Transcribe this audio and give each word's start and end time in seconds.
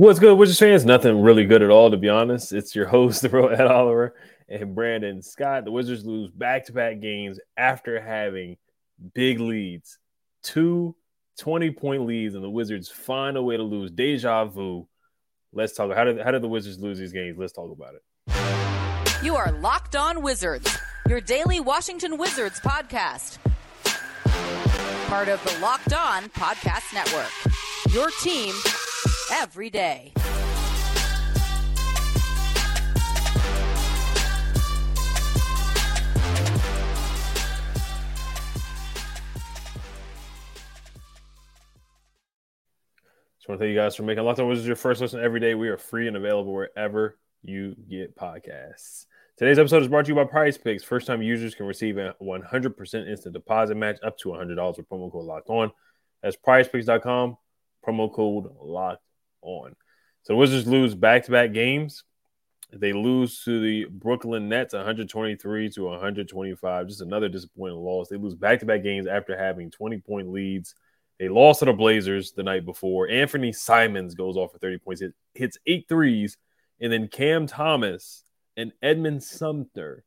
What's 0.00 0.18
good, 0.18 0.38
Wizards 0.38 0.58
fans? 0.58 0.86
Nothing 0.86 1.20
really 1.20 1.44
good 1.44 1.60
at 1.60 1.68
all, 1.68 1.90
to 1.90 1.98
be 1.98 2.08
honest. 2.08 2.54
It's 2.54 2.74
your 2.74 2.86
host, 2.86 3.20
the 3.22 3.28
real 3.28 3.50
Ed 3.50 3.66
Oliver, 3.66 4.14
and 4.48 4.74
Brandon 4.74 5.20
Scott. 5.20 5.66
The 5.66 5.70
Wizards 5.70 6.06
lose 6.06 6.30
back 6.30 6.64
to 6.64 6.72
back 6.72 7.00
games 7.00 7.38
after 7.54 8.00
having 8.00 8.56
big 9.12 9.40
leads. 9.40 9.98
Two 10.42 10.96
20 11.40 11.72
point 11.72 12.06
leads, 12.06 12.34
and 12.34 12.42
the 12.42 12.48
Wizards 12.48 12.88
find 12.88 13.36
a 13.36 13.42
way 13.42 13.58
to 13.58 13.62
lose. 13.62 13.90
Deja 13.90 14.46
vu. 14.46 14.88
Let's 15.52 15.74
talk. 15.74 15.94
How 15.94 16.04
did, 16.04 16.18
how 16.18 16.30
did 16.30 16.40
the 16.40 16.48
Wizards 16.48 16.78
lose 16.78 16.98
these 16.98 17.12
games? 17.12 17.36
Let's 17.36 17.52
talk 17.52 17.70
about 17.70 17.92
it. 17.92 19.22
You 19.22 19.36
are 19.36 19.52
Locked 19.52 19.96
On 19.96 20.22
Wizards, 20.22 20.78
your 21.10 21.20
daily 21.20 21.60
Washington 21.60 22.16
Wizards 22.16 22.58
podcast. 22.60 23.36
Part 25.08 25.28
of 25.28 25.44
the 25.44 25.58
Locked 25.60 25.92
On 25.92 26.30
Podcast 26.30 26.94
Network. 26.94 27.28
Your 27.92 28.08
team 28.22 28.54
every 29.32 29.70
day. 29.70 30.12
Just 43.38 43.48
want 43.48 43.58
to 43.58 43.64
thank 43.64 43.70
you 43.70 43.76
guys 43.76 43.96
for 43.96 44.02
making 44.02 44.24
Locked 44.24 44.40
On 44.40 44.48
Wizards 44.48 44.66
your 44.66 44.76
first 44.76 45.00
listen 45.00 45.20
every 45.20 45.40
day. 45.40 45.54
We 45.54 45.68
are 45.68 45.78
free 45.78 46.06
and 46.06 46.16
available 46.16 46.52
wherever 46.52 47.16
you 47.42 47.74
get 47.88 48.14
podcasts. 48.14 49.06
Today's 49.38 49.58
episode 49.58 49.80
is 49.80 49.88
brought 49.88 50.04
to 50.04 50.10
you 50.10 50.14
by 50.14 50.24
Prize 50.24 50.58
Picks. 50.58 50.84
First 50.84 51.06
time 51.06 51.22
users 51.22 51.54
can 51.54 51.64
receive 51.64 51.96
a 51.96 52.14
100% 52.22 53.08
instant 53.08 53.32
deposit 53.32 53.76
match 53.76 53.98
up 54.02 54.18
to 54.18 54.28
$100 54.28 54.76
with 54.76 54.88
promo 54.90 55.10
code 55.10 55.24
locked 55.24 55.48
on. 55.48 55.72
That's 56.22 56.36
prizepicks.com, 56.36 57.38
promo 57.86 58.12
code 58.12 58.50
locked 58.60 59.02
on. 59.42 59.74
So 60.22 60.34
the 60.34 60.36
Wizards 60.36 60.66
lose 60.66 60.94
back 60.94 61.24
to 61.24 61.30
back 61.30 61.52
games. 61.52 62.04
They 62.72 62.92
lose 62.92 63.42
to 63.44 63.60
the 63.60 63.86
Brooklyn 63.90 64.48
Nets 64.48 64.74
123 64.74 65.70
to 65.70 65.84
125. 65.84 66.86
Just 66.86 67.00
another 67.00 67.28
disappointing 67.28 67.78
loss. 67.78 68.08
They 68.08 68.16
lose 68.16 68.34
back 68.34 68.60
to 68.60 68.66
back 68.66 68.82
games 68.82 69.06
after 69.06 69.36
having 69.36 69.70
20 69.70 69.98
point 70.00 70.30
leads. 70.30 70.74
They 71.18 71.28
lost 71.28 71.58
to 71.58 71.66
the 71.66 71.72
Blazers 71.72 72.32
the 72.32 72.42
night 72.42 72.64
before. 72.64 73.08
Anthony 73.08 73.52
Simons 73.52 74.14
goes 74.14 74.36
off 74.36 74.52
for 74.52 74.58
30 74.58 74.78
points, 74.78 75.00
hit, 75.02 75.14
hits 75.34 75.58
eight 75.66 75.86
threes. 75.88 76.36
And 76.80 76.92
then 76.92 77.08
Cam 77.08 77.46
Thomas 77.46 78.24
and 78.56 78.72
Edmond 78.82 79.22
Sumner 79.22 80.04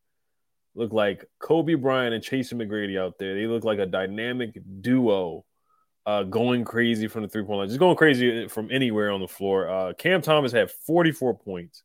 look 0.73 0.91
like 0.91 1.25
Kobe 1.39 1.75
Bryant 1.75 2.15
and 2.15 2.23
Chase 2.23 2.51
McGrady 2.51 2.99
out 2.99 3.19
there. 3.19 3.35
They 3.35 3.45
look 3.45 3.63
like 3.63 3.79
a 3.79 3.85
dynamic 3.85 4.57
duo 4.81 5.45
uh, 6.05 6.23
going 6.23 6.63
crazy 6.63 7.07
from 7.07 7.23
the 7.23 7.29
three 7.29 7.43
point 7.43 7.59
line, 7.59 7.67
just 7.67 7.79
going 7.79 7.95
crazy 7.95 8.47
from 8.47 8.69
anywhere 8.71 9.11
on 9.11 9.21
the 9.21 9.27
floor. 9.27 9.69
Uh, 9.69 9.93
Cam 9.93 10.21
Thomas 10.21 10.51
had 10.51 10.71
44 10.71 11.37
points, 11.37 11.83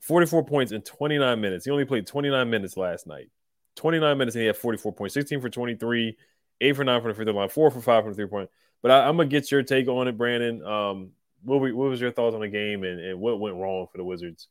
44 0.00 0.44
points 0.44 0.72
in 0.72 0.82
29 0.82 1.40
minutes. 1.40 1.64
He 1.64 1.70
only 1.70 1.84
played 1.84 2.06
29 2.06 2.48
minutes 2.48 2.76
last 2.76 3.06
night. 3.06 3.28
29 3.76 4.18
minutes 4.18 4.36
and 4.36 4.42
he 4.42 4.46
had 4.46 4.56
44 4.56 4.92
points, 4.92 5.14
16 5.14 5.40
for 5.40 5.48
23, 5.48 6.16
8 6.60 6.76
for 6.76 6.84
9 6.84 7.00
from 7.00 7.08
the 7.08 7.14
free 7.14 7.24
throw 7.24 7.34
line, 7.34 7.48
4 7.48 7.70
for 7.70 7.80
5 7.80 8.04
from 8.04 8.12
the 8.12 8.16
three 8.16 8.26
point. 8.26 8.50
But 8.82 8.90
I, 8.90 9.08
am 9.08 9.16
going 9.16 9.28
to 9.28 9.34
get 9.34 9.50
your 9.50 9.62
take 9.62 9.88
on 9.88 10.08
it, 10.08 10.18
Brandon. 10.18 10.64
Um, 10.64 11.10
what, 11.44 11.60
were, 11.60 11.74
what 11.74 11.90
was 11.90 12.00
your 12.00 12.10
thoughts 12.10 12.34
on 12.34 12.40
the 12.40 12.48
game 12.48 12.84
and, 12.84 13.00
and 13.00 13.20
what 13.20 13.40
went 13.40 13.56
wrong 13.56 13.86
for 13.90 13.98
the 13.98 14.04
Wizards 14.04 14.48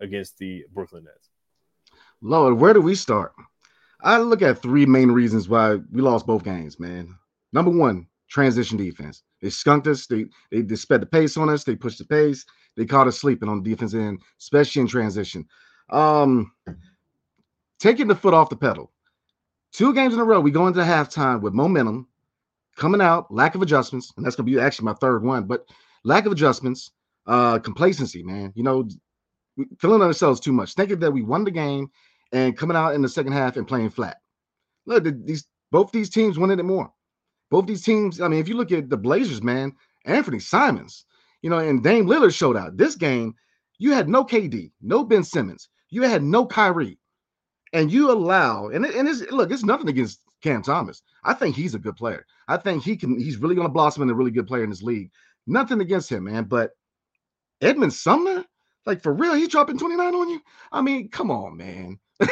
against 0.00 0.38
the 0.38 0.64
Brooklyn 0.72 1.04
Nets? 1.04 1.30
Lord, 2.20 2.54
where 2.54 2.74
do 2.74 2.80
we 2.80 2.94
start? 2.94 3.32
I 4.02 4.18
look 4.18 4.42
at 4.42 4.60
three 4.60 4.86
main 4.86 5.10
reasons 5.10 5.48
why 5.48 5.74
we 5.74 6.02
lost 6.02 6.26
both 6.26 6.44
games, 6.44 6.80
man. 6.80 7.14
Number 7.52 7.70
one, 7.70 8.06
transition 8.30 8.78
defense. 8.78 9.22
They 9.42 9.50
skunked 9.50 9.86
us. 9.86 10.06
They, 10.06 10.26
they 10.50 10.62
they 10.62 10.76
sped 10.76 11.02
the 11.02 11.06
pace 11.06 11.36
on 11.36 11.50
us. 11.50 11.64
They 11.64 11.76
pushed 11.76 11.98
the 11.98 12.04
pace. 12.04 12.44
They 12.76 12.86
caught 12.86 13.08
us 13.08 13.18
sleeping 13.18 13.48
on 13.48 13.62
the 13.62 13.70
defense 13.70 13.92
end, 13.94 14.20
especially 14.40 14.82
in 14.82 14.88
transition. 14.88 15.46
Um, 15.90 16.52
taking 17.80 18.06
the 18.06 18.14
foot 18.14 18.34
off 18.34 18.48
the 18.48 18.56
pedal. 18.56 18.92
Two 19.72 19.92
games 19.92 20.14
in 20.14 20.20
a 20.20 20.24
row, 20.24 20.40
we 20.40 20.50
go 20.50 20.66
into 20.66 20.80
halftime 20.80 21.40
with 21.40 21.52
momentum, 21.52 22.08
coming 22.76 23.00
out, 23.00 23.32
lack 23.32 23.54
of 23.54 23.62
adjustments, 23.62 24.12
and 24.16 24.24
that's 24.24 24.36
gonna 24.36 24.46
be 24.46 24.58
actually 24.58 24.86
my 24.86 24.94
third 24.94 25.24
one. 25.24 25.44
But 25.44 25.66
lack 26.04 26.26
of 26.26 26.32
adjustments, 26.32 26.92
uh, 27.26 27.58
complacency, 27.58 28.22
man. 28.22 28.52
You 28.54 28.62
know, 28.62 28.88
feeling 29.78 30.02
ourselves 30.02 30.40
too 30.40 30.52
much, 30.52 30.74
thinking 30.74 31.00
that 31.00 31.10
we 31.10 31.22
won 31.22 31.44
the 31.44 31.50
game, 31.50 31.90
and 32.32 32.56
coming 32.56 32.76
out 32.76 32.94
in 32.94 33.02
the 33.02 33.08
second 33.08 33.32
half 33.32 33.56
and 33.56 33.66
playing 33.66 33.90
flat. 33.90 34.18
Look, 34.86 35.04
these 35.24 35.46
both 35.70 35.92
these 35.92 36.10
teams 36.10 36.38
wanted 36.38 36.58
it 36.58 36.64
more. 36.64 36.92
Both 37.50 37.66
these 37.66 37.82
teams, 37.82 38.20
I 38.20 38.28
mean, 38.28 38.40
if 38.40 38.48
you 38.48 38.56
look 38.56 38.72
at 38.72 38.88
the 38.88 38.96
Blazers, 38.96 39.42
man, 39.42 39.72
Anthony 40.04 40.38
Simons, 40.38 41.04
you 41.42 41.50
know, 41.50 41.58
and 41.58 41.82
Dame 41.82 42.06
Lillard 42.06 42.34
showed 42.34 42.56
out. 42.56 42.76
This 42.76 42.94
game, 42.94 43.34
you 43.78 43.92
had 43.92 44.08
no 44.08 44.24
KD, 44.24 44.70
no 44.80 45.04
Ben 45.04 45.24
Simmons, 45.24 45.68
you 45.90 46.02
had 46.02 46.22
no 46.22 46.46
Kyrie, 46.46 46.98
and 47.72 47.92
you 47.92 48.10
allow, 48.10 48.68
and, 48.68 48.84
it, 48.84 48.94
and 48.94 49.08
it's 49.08 49.20
look, 49.32 49.50
it's 49.50 49.64
nothing 49.64 49.88
against 49.88 50.20
Cam 50.42 50.62
Thomas. 50.62 51.02
I 51.24 51.34
think 51.34 51.56
he's 51.56 51.74
a 51.74 51.78
good 51.78 51.96
player. 51.96 52.24
I 52.46 52.56
think 52.56 52.84
he 52.84 52.96
can, 52.96 53.18
he's 53.18 53.38
really 53.38 53.54
going 53.54 53.66
to 53.66 53.72
blossom 53.72 54.02
into 54.02 54.14
a 54.14 54.16
really 54.16 54.30
good 54.30 54.46
player 54.46 54.64
in 54.64 54.70
this 54.70 54.82
league. 54.82 55.10
Nothing 55.46 55.80
against 55.80 56.10
him, 56.10 56.24
man. 56.24 56.44
But 56.44 56.70
Edmond 57.60 57.92
Sumner, 57.92 58.44
like 58.86 59.02
for 59.02 59.12
real, 59.12 59.34
he's 59.34 59.48
dropping 59.48 59.78
29 59.78 60.14
on 60.14 60.28
you. 60.28 60.40
I 60.70 60.82
mean, 60.82 61.08
come 61.08 61.30
on, 61.30 61.56
man. 61.56 61.98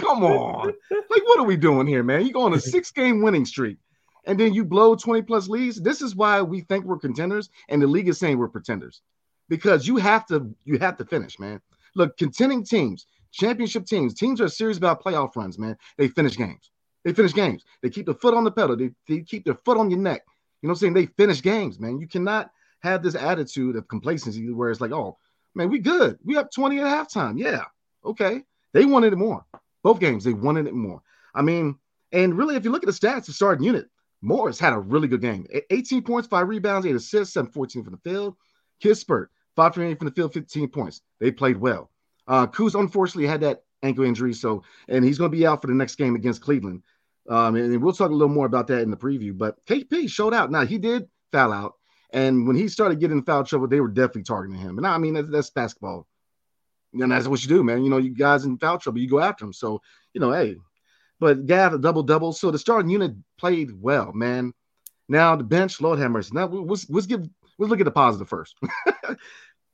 come 0.00 0.24
on. 0.24 0.66
Like, 0.90 1.26
what 1.26 1.40
are 1.40 1.44
we 1.44 1.56
doing 1.56 1.86
here, 1.86 2.02
man? 2.02 2.26
You 2.26 2.32
go 2.32 2.42
on 2.42 2.54
a 2.54 2.60
six 2.60 2.90
game 2.90 3.20
winning 3.20 3.44
streak 3.44 3.78
and 4.26 4.38
then 4.38 4.54
you 4.54 4.64
blow 4.64 4.94
20 4.94 5.22
plus 5.22 5.48
leads. 5.48 5.80
This 5.80 6.02
is 6.02 6.16
why 6.16 6.42
we 6.42 6.60
think 6.62 6.84
we're 6.84 6.98
contenders, 6.98 7.50
and 7.68 7.80
the 7.80 7.86
league 7.86 8.08
is 8.08 8.18
saying 8.18 8.38
we're 8.38 8.48
pretenders. 8.48 9.02
Because 9.48 9.86
you 9.86 9.96
have 9.96 10.26
to, 10.26 10.54
you 10.64 10.78
have 10.78 10.96
to 10.96 11.04
finish, 11.04 11.38
man. 11.38 11.60
Look, 11.94 12.16
contending 12.16 12.64
teams, 12.64 13.06
championship 13.30 13.86
teams, 13.86 14.14
teams 14.14 14.40
are 14.40 14.48
serious 14.48 14.78
about 14.78 15.02
playoff 15.02 15.36
runs, 15.36 15.58
man. 15.58 15.76
They 15.98 16.08
finish 16.08 16.36
games. 16.36 16.70
They 17.04 17.12
finish 17.12 17.34
games. 17.34 17.64
They 17.82 17.90
keep 17.90 18.06
the 18.06 18.14
foot 18.14 18.34
on 18.34 18.44
the 18.44 18.50
pedal. 18.50 18.76
They, 18.76 18.90
they 19.06 19.20
keep 19.20 19.44
their 19.44 19.58
foot 19.64 19.76
on 19.76 19.90
your 19.90 20.00
neck. 20.00 20.22
You 20.62 20.68
know 20.68 20.72
what 20.72 20.76
I'm 20.76 20.80
saying? 20.80 20.94
They 20.94 21.06
finish 21.06 21.42
games, 21.42 21.78
man. 21.78 22.00
You 22.00 22.08
cannot 22.08 22.50
have 22.80 23.02
this 23.02 23.14
attitude 23.14 23.76
of 23.76 23.86
complacency 23.88 24.50
where 24.50 24.70
it's 24.70 24.80
like, 24.80 24.92
oh, 24.92 25.18
man, 25.54 25.68
we 25.68 25.78
good. 25.78 26.18
We 26.24 26.36
up 26.36 26.50
20 26.50 26.80
at 26.80 26.86
halftime. 26.86 27.38
Yeah. 27.38 27.64
Okay. 28.04 28.42
They 28.72 28.86
wanted 28.86 29.12
it 29.12 29.16
more. 29.16 29.44
Both 29.82 30.00
games, 30.00 30.24
they 30.24 30.32
wanted 30.32 30.66
it 30.66 30.74
more. 30.74 31.02
I 31.34 31.42
mean, 31.42 31.76
and 32.12 32.36
really, 32.36 32.56
if 32.56 32.64
you 32.64 32.70
look 32.70 32.82
at 32.82 32.86
the 32.86 32.92
stats, 32.92 33.26
the 33.26 33.32
starting 33.32 33.64
unit, 33.64 33.88
Morris 34.24 34.58
had 34.58 34.72
a 34.72 34.78
really 34.78 35.06
good 35.06 35.20
game 35.20 35.46
18 35.70 36.02
points, 36.02 36.26
five 36.26 36.48
rebounds, 36.48 36.86
eight 36.86 36.96
assists, 36.96 37.34
7 37.34 37.50
14 37.50 37.84
from 37.84 37.92
the 37.92 38.10
field. 38.10 38.34
Kispert, 38.82 39.26
5 39.56 39.74
from 39.74 39.96
the 40.00 40.10
field, 40.10 40.32
15 40.32 40.68
points. 40.68 41.02
They 41.20 41.30
played 41.30 41.58
well. 41.58 41.90
Uh, 42.26 42.46
Kuz 42.46 42.78
unfortunately 42.78 43.26
had 43.26 43.42
that 43.42 43.62
ankle 43.82 44.04
injury, 44.04 44.32
so 44.32 44.62
and 44.88 45.04
he's 45.04 45.18
going 45.18 45.30
to 45.30 45.36
be 45.36 45.46
out 45.46 45.60
for 45.60 45.68
the 45.68 45.74
next 45.74 45.96
game 45.96 46.16
against 46.16 46.40
Cleveland. 46.40 46.82
Um, 47.28 47.54
and, 47.54 47.72
and, 47.72 47.82
we'll 47.82 47.92
talk 47.92 48.10
a 48.10 48.14
little 48.14 48.34
more 48.34 48.46
about 48.46 48.66
that 48.66 48.82
in 48.82 48.90
the 48.90 48.96
preview. 48.96 49.36
But 49.36 49.64
KP 49.66 50.10
showed 50.10 50.34
out. 50.34 50.50
Now 50.50 50.66
he 50.66 50.78
did 50.78 51.08
foul 51.32 51.52
out, 51.52 51.74
and 52.10 52.46
when 52.46 52.56
he 52.56 52.68
started 52.68 53.00
getting 53.00 53.22
foul 53.22 53.44
trouble, 53.44 53.68
they 53.68 53.80
were 53.80 53.88
definitely 53.88 54.24
targeting 54.24 54.58
him. 54.58 54.78
And 54.78 54.86
I 54.86 54.98
mean 54.98 55.14
that's, 55.14 55.28
that's 55.28 55.50
basketball, 55.50 56.06
and 56.94 57.12
that's 57.12 57.28
what 57.28 57.42
you 57.42 57.48
do, 57.48 57.62
man. 57.62 57.84
You 57.84 57.90
know, 57.90 57.98
you 57.98 58.14
guys 58.14 58.44
in 58.44 58.58
foul 58.58 58.78
trouble, 58.78 59.00
you 59.00 59.08
go 59.08 59.20
after 59.20 59.44
them. 59.44 59.52
So 59.52 59.80
you 60.14 60.20
know, 60.20 60.32
hey, 60.32 60.56
but 61.20 61.46
Gaff 61.46 61.72
a 61.72 61.78
double 61.78 62.02
double. 62.02 62.32
So 62.32 62.50
the 62.50 62.58
starting 62.58 62.90
unit 62.90 63.12
played 63.38 63.70
well, 63.80 64.12
man. 64.12 64.52
Now 65.08 65.36
the 65.36 65.44
bench, 65.44 65.80
Lord 65.80 65.98
have 65.98 66.10
mercy. 66.10 66.30
Now 66.34 66.46
let's, 66.46 66.88
let's 66.90 67.06
give 67.06 67.28
let's 67.58 67.70
look 67.70 67.80
at 67.80 67.84
the 67.84 67.90
positive 67.90 68.28
first. 68.28 68.56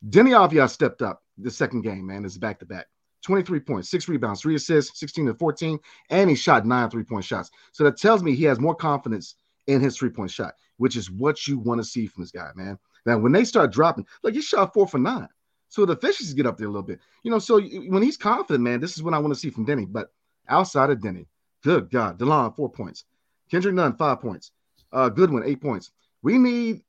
Deni 0.08 0.30
Avdija 0.32 0.68
stepped 0.68 1.02
up 1.02 1.22
the 1.38 1.50
second 1.50 1.82
game, 1.82 2.06
man. 2.06 2.24
Is 2.24 2.38
back 2.38 2.58
to 2.60 2.66
back. 2.66 2.86
23 3.22 3.60
points, 3.60 3.90
six 3.90 4.08
rebounds, 4.08 4.40
three 4.40 4.54
assists, 4.54 4.98
16 4.98 5.26
to 5.26 5.34
14, 5.34 5.78
and 6.08 6.30
he 6.30 6.36
shot 6.36 6.66
nine 6.66 6.88
three 6.88 7.04
point 7.04 7.24
shots. 7.24 7.50
So 7.72 7.84
that 7.84 7.98
tells 7.98 8.22
me 8.22 8.34
he 8.34 8.44
has 8.44 8.58
more 8.58 8.74
confidence 8.74 9.34
in 9.66 9.80
his 9.80 9.96
three 9.96 10.10
point 10.10 10.30
shot, 10.30 10.54
which 10.78 10.96
is 10.96 11.10
what 11.10 11.46
you 11.46 11.58
want 11.58 11.80
to 11.80 11.84
see 11.84 12.06
from 12.06 12.22
this 12.22 12.30
guy, 12.30 12.50
man. 12.54 12.78
Now, 13.06 13.18
when 13.18 13.32
they 13.32 13.44
start 13.44 13.72
dropping, 13.72 14.06
like 14.22 14.34
he 14.34 14.42
shot 14.42 14.72
four 14.74 14.86
for 14.86 14.98
nine. 14.98 15.28
So 15.68 15.86
the 15.86 15.92
efficiency 15.92 16.34
get 16.34 16.46
up 16.46 16.58
there 16.58 16.66
a 16.66 16.70
little 16.70 16.82
bit. 16.82 17.00
You 17.22 17.30
know, 17.30 17.38
so 17.38 17.60
when 17.60 18.02
he's 18.02 18.16
confident, 18.16 18.64
man, 18.64 18.80
this 18.80 18.96
is 18.96 19.02
what 19.02 19.14
I 19.14 19.18
want 19.18 19.32
to 19.32 19.38
see 19.38 19.50
from 19.50 19.66
Deni. 19.66 19.86
But 19.90 20.08
outside 20.50 20.90
of 20.90 20.98
Deni. 20.98 21.26
good 21.62 21.90
God, 21.90 22.18
Delon, 22.18 22.54
four 22.54 22.70
points. 22.70 23.04
Kendrick 23.50 23.74
Nunn, 23.74 23.96
five 23.96 24.20
points. 24.20 24.52
Uh, 24.92 25.08
Goodwin, 25.08 25.44
eight 25.44 25.60
points. 25.60 25.90
We 26.22 26.38
need 26.38 26.82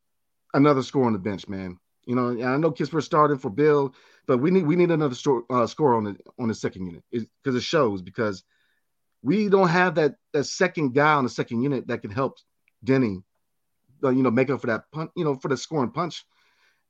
another 0.53 0.83
score 0.83 1.05
on 1.05 1.13
the 1.13 1.19
bench, 1.19 1.47
man. 1.47 1.77
You 2.05 2.15
know, 2.15 2.29
I 2.29 2.57
know 2.57 2.71
Kispert 2.71 3.03
starting 3.03 3.37
for 3.37 3.49
Beal, 3.49 3.93
but 4.27 4.39
we 4.39 4.51
need 4.51 4.65
we 4.65 4.75
need 4.75 4.91
another 4.91 5.15
store, 5.15 5.43
uh, 5.49 5.67
score 5.67 5.95
on 5.95 6.03
the 6.03 6.17
on 6.39 6.47
the 6.47 6.55
second 6.55 6.85
unit 6.85 7.03
because 7.11 7.55
it, 7.55 7.59
it, 7.59 7.63
shows 7.63 8.01
because 8.01 8.43
we 9.21 9.49
don't 9.49 9.67
have 9.67 9.95
that 9.95 10.15
that 10.33 10.45
second 10.45 10.93
guy 10.93 11.13
on 11.13 11.23
the 11.23 11.29
second 11.29 11.61
unit 11.61 11.87
that 11.87 12.01
can 12.01 12.11
help 12.11 12.37
Deni, 12.83 13.23
uh, 14.03 14.09
you 14.09 14.23
know, 14.23 14.31
make 14.31 14.49
up 14.49 14.61
for 14.61 14.67
that 14.67 14.85
punch, 14.91 15.11
you 15.15 15.23
know, 15.23 15.35
for 15.35 15.47
the 15.47 15.57
scoring 15.57 15.91
punch. 15.91 16.25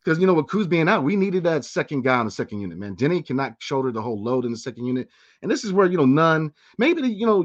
Because 0.03 0.19
you 0.19 0.25
know, 0.25 0.33
with 0.33 0.47
Kuz 0.47 0.67
being 0.67 0.89
out, 0.89 1.03
we 1.03 1.15
needed 1.15 1.43
that 1.43 1.63
second 1.63 2.01
guy 2.01 2.17
on 2.17 2.25
the 2.25 2.31
second 2.31 2.59
unit, 2.59 2.77
man. 2.77 2.95
Deni 2.95 3.25
cannot 3.25 3.55
shoulder 3.59 3.91
the 3.91 4.01
whole 4.01 4.21
load 4.21 4.45
in 4.45 4.51
the 4.51 4.57
second 4.57 4.85
unit, 4.85 5.07
and 5.41 5.51
this 5.51 5.63
is 5.63 5.73
where 5.73 5.87
you 5.87 5.97
know 5.97 6.05
Nunn. 6.05 6.51
maybe 6.77 7.07
you 7.07 7.25
know 7.25 7.43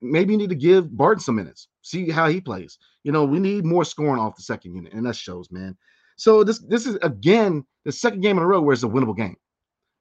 maybe 0.00 0.32
you 0.32 0.38
need 0.38 0.50
to 0.50 0.56
give 0.56 0.96
Barton 0.96 1.20
some 1.20 1.36
minutes, 1.36 1.68
see 1.82 2.10
how 2.10 2.28
he 2.28 2.40
plays. 2.40 2.78
You 3.04 3.12
know, 3.12 3.24
we 3.24 3.38
need 3.38 3.64
more 3.64 3.84
scoring 3.84 4.20
off 4.20 4.36
the 4.36 4.42
second 4.42 4.74
unit, 4.74 4.92
and 4.92 5.04
that 5.06 5.16
shows, 5.16 5.50
man. 5.50 5.76
So 6.16 6.42
this 6.44 6.58
this 6.60 6.86
is 6.86 6.96
again 7.02 7.64
the 7.84 7.92
second 7.92 8.20
game 8.20 8.38
in 8.38 8.42
a 8.42 8.46
row 8.46 8.60
where 8.60 8.72
it's 8.72 8.82
a 8.82 8.88
winnable 8.88 9.16
game. 9.16 9.36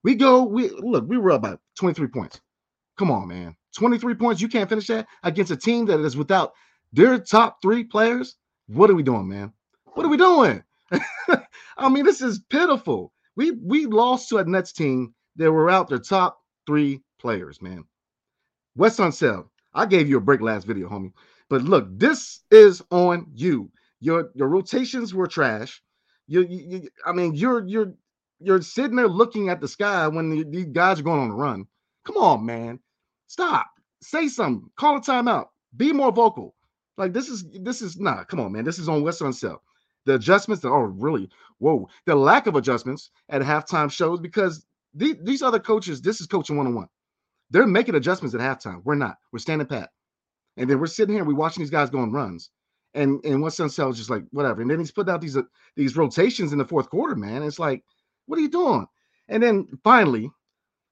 We 0.04 0.16
go, 0.16 0.44
we 0.44 0.70
look, 0.70 1.06
we 1.08 1.18
were 1.18 1.32
up 1.32 1.42
by 1.42 1.58
23 1.76 2.08
points. 2.08 2.40
Come 2.98 3.12
on, 3.12 3.28
man. 3.28 3.56
23 3.76 4.16
points. 4.16 4.42
You 4.42 4.48
can't 4.48 4.70
finish 4.70 4.88
that 4.88 5.08
against 5.24 5.52
a 5.52 5.58
team 5.58 5.86
that 5.88 6.00
is 6.00 6.18
without 6.18 6.54
their 6.94 7.20
top 7.20 7.62
three 7.62 7.84
players. 7.84 8.38
What 8.68 8.90
are 8.90 8.96
we 8.96 9.04
doing, 9.04 9.28
man? 9.28 9.54
What 9.94 10.06
are 10.06 10.10
we 10.10 10.18
doing? 10.18 10.64
I 11.78 11.90
mean, 11.90 12.06
this 12.06 12.22
is 12.22 12.40
pitiful. 12.50 13.14
We 13.36 13.52
we 13.52 13.86
lost 13.86 14.30
to 14.30 14.38
a 14.38 14.46
Nets 14.46 14.72
team 14.72 15.14
that 15.36 15.52
were 15.52 15.70
out 15.70 15.90
their 15.90 16.00
top 16.00 16.40
three 16.66 17.02
players, 17.20 17.62
man. 17.62 17.84
Wes 18.76 18.98
Unseld. 18.98 19.48
I 19.74 19.86
gave 19.86 20.10
you 20.10 20.18
a 20.18 20.22
break 20.22 20.42
last 20.42 20.66
video, 20.66 20.90
homie. 20.90 21.14
But 21.50 21.64
look, 21.64 21.88
this 21.92 22.42
is 22.52 22.82
on 22.92 23.28
you. 23.34 23.72
Your 24.00 24.30
your 24.36 24.48
rotations 24.50 25.14
were 25.14 25.28
trash. 25.28 25.82
You, 26.28 26.42
you, 26.44 26.66
you 26.68 26.90
I 27.06 27.12
mean, 27.12 27.36
you're 27.36 27.66
you're 27.68 27.94
you're 28.40 28.62
sitting 28.62 28.96
there 28.96 29.08
looking 29.08 29.50
at 29.50 29.62
the 29.62 29.68
sky 29.68 30.08
when 30.08 30.30
the, 30.30 30.44
these 30.44 30.66
guys 30.66 31.00
are 31.00 31.04
going 31.04 31.22
on 31.22 31.32
a 31.32 31.36
run. 31.36 31.66
Come 32.06 32.18
on, 32.18 32.46
man. 32.46 32.80
Stop. 33.28 33.68
Say 34.02 34.28
something. 34.28 34.70
Call 34.78 34.98
a 34.98 35.02
timeout. 35.02 35.48
Be 35.76 35.92
more 35.92 36.12
vocal. 36.12 36.56
Like 36.98 37.14
this 37.14 37.30
is 37.30 37.46
this 37.62 37.82
is 37.82 37.98
nah. 37.98 38.24
Come 38.24 38.40
on, 38.40 38.52
man. 38.52 38.64
This 38.64 38.80
is 38.80 38.90
on 38.90 39.04
Wes 39.04 39.22
Unseld. 39.22 39.60
The 40.08 40.16
adjustments 40.16 40.62
that 40.64 40.70
are 40.70 40.88
really 40.88 41.30
whoa. 41.60 41.88
The 42.06 42.16
lack 42.16 42.48
of 42.48 42.56
adjustments 42.56 43.12
at 43.30 43.42
halftime 43.42 43.92
shows 43.92 44.20
because 44.20 44.66
these, 44.94 45.16
these 45.22 45.42
other 45.44 45.60
coaches. 45.60 46.02
This 46.02 46.22
is 46.22 46.28
coaching 46.28 46.58
one 46.58 46.66
on 46.66 46.74
one. 46.74 46.88
They're 47.50 47.68
making 47.68 47.96
adjustments 47.96 48.34
at 48.34 48.42
halftime. 48.42 48.82
We're 48.84 48.96
not. 48.96 49.18
We're 49.32 49.40
standing 49.40 49.68
pat. 49.68 49.90
And 50.58 50.70
then 50.70 50.80
we're 50.80 50.88
sitting 50.88 51.14
here, 51.14 51.24
we're 51.24 51.36
watching 51.36 51.62
these 51.62 51.70
guys 51.70 51.90
going 51.90 52.12
runs. 52.12 52.50
And 52.94 53.24
and 53.26 53.42
Wes 53.42 53.58
Unseld 53.58 53.92
is 53.92 53.98
just 53.98 54.10
like, 54.10 54.24
whatever. 54.32 54.62
And 54.62 54.72
then 54.72 54.80
he's 54.80 54.92
putting 54.92 55.14
out 55.14 55.22
these 55.22 55.38
uh, 55.38 55.44
these 55.76 55.96
rotations 55.96 56.52
in 56.52 56.58
the 56.58 56.66
fourth 56.66 56.90
quarter, 56.90 57.16
man. 57.16 57.44
It's 57.44 57.60
like, 57.60 57.84
what 58.26 58.40
are 58.40 58.42
you 58.42 58.50
doing? 58.50 58.88
And 59.28 59.44
then 59.44 59.68
finally, 59.84 60.32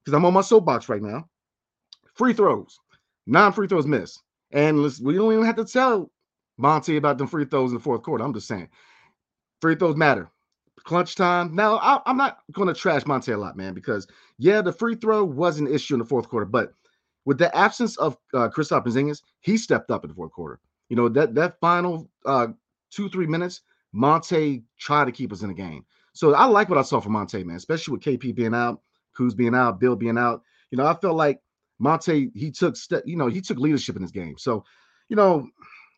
because 0.03 0.15
I'm 0.15 0.25
on 0.25 0.33
my 0.33 0.41
soapbox 0.41 0.88
right 0.89 1.01
now, 1.01 1.27
free 2.13 2.33
throws, 2.33 2.77
non-free 3.25 3.68
throws 3.68 3.88
missed. 3.88 4.21
And 4.51 4.77
we 5.01 5.15
don't 5.15 5.33
even 5.33 5.45
have 5.45 5.56
to 5.56 5.65
tell 5.65 6.11
Monte 6.57 6.97
about 6.97 7.18
the 7.18 7.27
free 7.27 7.45
throws 7.45 7.71
in 7.71 7.77
the 7.77 7.83
fourth 7.83 8.03
quarter. 8.03 8.23
I'm 8.23 8.33
just 8.33 8.47
saying, 8.47 8.69
free 9.62 9.75
throws 9.75 9.96
matter. 9.96 10.30
Clutch 10.84 11.16
time. 11.16 11.56
Now, 11.56 11.78
I, 11.78 12.02
am 12.06 12.18
not 12.18 12.40
going 12.52 12.68
to 12.68 12.74
trash 12.74 13.06
Monte 13.06 13.31
a 13.31 13.38
lot, 13.38 13.57
man, 13.57 13.74
because 13.74 14.07
yeah, 14.38 14.62
the 14.62 14.72
free 14.72 14.96
throw 14.96 15.24
was 15.24 15.60
an 15.60 15.68
issue 15.68 15.96
in 15.96 16.00
the 16.00 16.06
fourth 16.06 16.30
quarter, 16.30 16.46
but 16.46 16.74
with 17.25 17.40
the 17.40 17.56
absence 17.56 17.98
of 17.98 18.18
uh, 18.34 18.50
Kristaps 18.50 18.86
Porzingis, 18.86 19.22
he 19.42 19.57
stepped 19.57 19.90
up 19.90 20.04
in 20.04 20.10
the 20.10 20.16
fourth 20.16 20.31
quarter. 20.31 20.60
You 20.90 20.96
know 20.96 21.10
that 21.10 21.34
that 21.36 21.60
final 21.60 22.10
uh, 22.25 22.48
two 22.92 23.10
three 23.10 23.25
minutes, 23.25 23.62
Monte 23.94 24.63
tried 24.80 25.06
to 25.06 25.12
keep 25.12 25.34
us 25.34 25.42
in 25.42 25.48
the 25.48 25.54
game. 25.56 25.84
So 26.13 26.34
I 26.34 26.46
like 26.46 26.69
what 26.69 26.78
I 26.78 26.84
saw 26.84 27.00
from 27.00 27.13
Monte, 27.13 27.44
man, 27.44 27.57
especially 27.57 27.94
with 27.94 28.02
KP 28.02 28.36
being 28.36 28.54
out, 28.54 28.81
Kuz 29.18 29.36
being 29.36 29.56
out, 29.56 29.80
Beal 29.80 29.96
being 29.96 30.18
out. 30.18 30.44
You 30.72 30.78
know, 30.78 30.86
I 30.86 30.94
felt 30.94 31.16
like 31.16 31.42
Monte 31.80 32.31
he 32.36 32.52
took 32.52 32.78
step, 32.78 33.04
you 33.06 33.18
know, 33.18 33.28
he 33.28 33.42
took 33.42 33.57
leadership 33.57 33.96
in 33.96 34.02
this 34.02 34.12
game. 34.12 34.38
So, 34.38 34.63
you 35.10 35.16
know, 35.16 35.50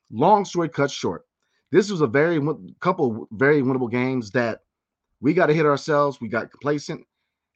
long 0.10 0.46
story 0.46 0.70
cut 0.70 0.90
short, 0.90 1.27
this 1.72 1.92
was 1.92 2.02
a 2.02 2.08
very 2.08 2.42
couple 2.80 3.28
very 3.32 3.62
winnable 3.62 3.92
games 3.92 4.32
that 4.32 4.60
we 5.20 5.34
got 5.34 5.48
to 5.48 5.54
hit 5.54 5.66
ourselves. 5.66 6.22
We 6.22 6.30
got 6.30 6.52
complacent, 6.52 7.06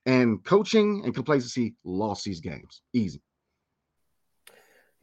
and 0.06 0.44
coaching 0.44 1.04
and 1.06 1.14
complacency 1.14 1.76
lost 1.84 2.26
these 2.26 2.42
games 2.42 2.82
easy. 2.94 3.22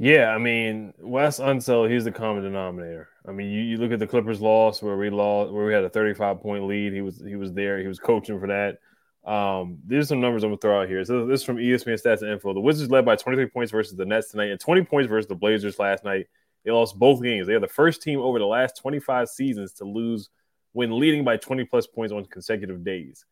Yeah, 0.00 0.28
I 0.28 0.38
mean, 0.38 0.92
Wes 1.00 1.40
Unseld, 1.40 1.90
he's 1.90 2.04
the 2.04 2.12
common 2.12 2.44
denominator. 2.44 3.08
I 3.28 3.32
mean, 3.32 3.50
you, 3.50 3.62
you 3.62 3.76
look 3.78 3.90
at 3.90 3.98
the 3.98 4.06
Clippers 4.06 4.40
loss 4.40 4.80
where 4.80 4.96
we 4.96 5.10
lost 5.10 5.52
where 5.52 5.66
we 5.66 5.72
had 5.72 5.82
a 5.82 5.90
35 5.90 6.40
point 6.40 6.64
lead. 6.66 6.92
He 6.92 7.00
was 7.00 7.22
he 7.24 7.36
was 7.36 7.52
there, 7.52 7.80
he 7.80 7.88
was 7.88 7.98
coaching 7.98 8.38
for 8.38 8.46
that. 8.48 8.78
Um, 9.28 9.78
these 9.86 10.04
are 10.04 10.06
some 10.06 10.20
numbers 10.20 10.44
I'm 10.44 10.50
gonna 10.50 10.58
throw 10.58 10.82
out 10.82 10.88
here. 10.88 11.04
So 11.04 11.26
this 11.26 11.40
is 11.40 11.46
from 11.46 11.56
ESPN 11.56 12.00
Stats 12.00 12.22
and 12.22 12.30
Info. 12.30 12.54
The 12.54 12.60
Wizards 12.60 12.90
led 12.90 13.04
by 13.04 13.16
23 13.16 13.46
points 13.46 13.72
versus 13.72 13.96
the 13.96 14.06
Nets 14.06 14.30
tonight, 14.30 14.50
and 14.50 14.60
20 14.60 14.84
points 14.84 15.08
versus 15.08 15.28
the 15.28 15.34
Blazers 15.34 15.78
last 15.78 16.04
night. 16.04 16.26
They 16.68 16.72
lost 16.72 16.98
both 16.98 17.22
games. 17.22 17.46
They 17.46 17.54
are 17.54 17.60
the 17.60 17.66
first 17.66 18.02
team 18.02 18.20
over 18.20 18.38
the 18.38 18.44
last 18.44 18.76
25 18.76 19.30
seasons 19.30 19.72
to 19.72 19.86
lose 19.86 20.28
when 20.72 21.00
leading 21.00 21.24
by 21.24 21.38
20 21.38 21.64
plus 21.64 21.86
points 21.86 22.12
on 22.12 22.26
consecutive 22.26 22.84
days. 22.84 23.24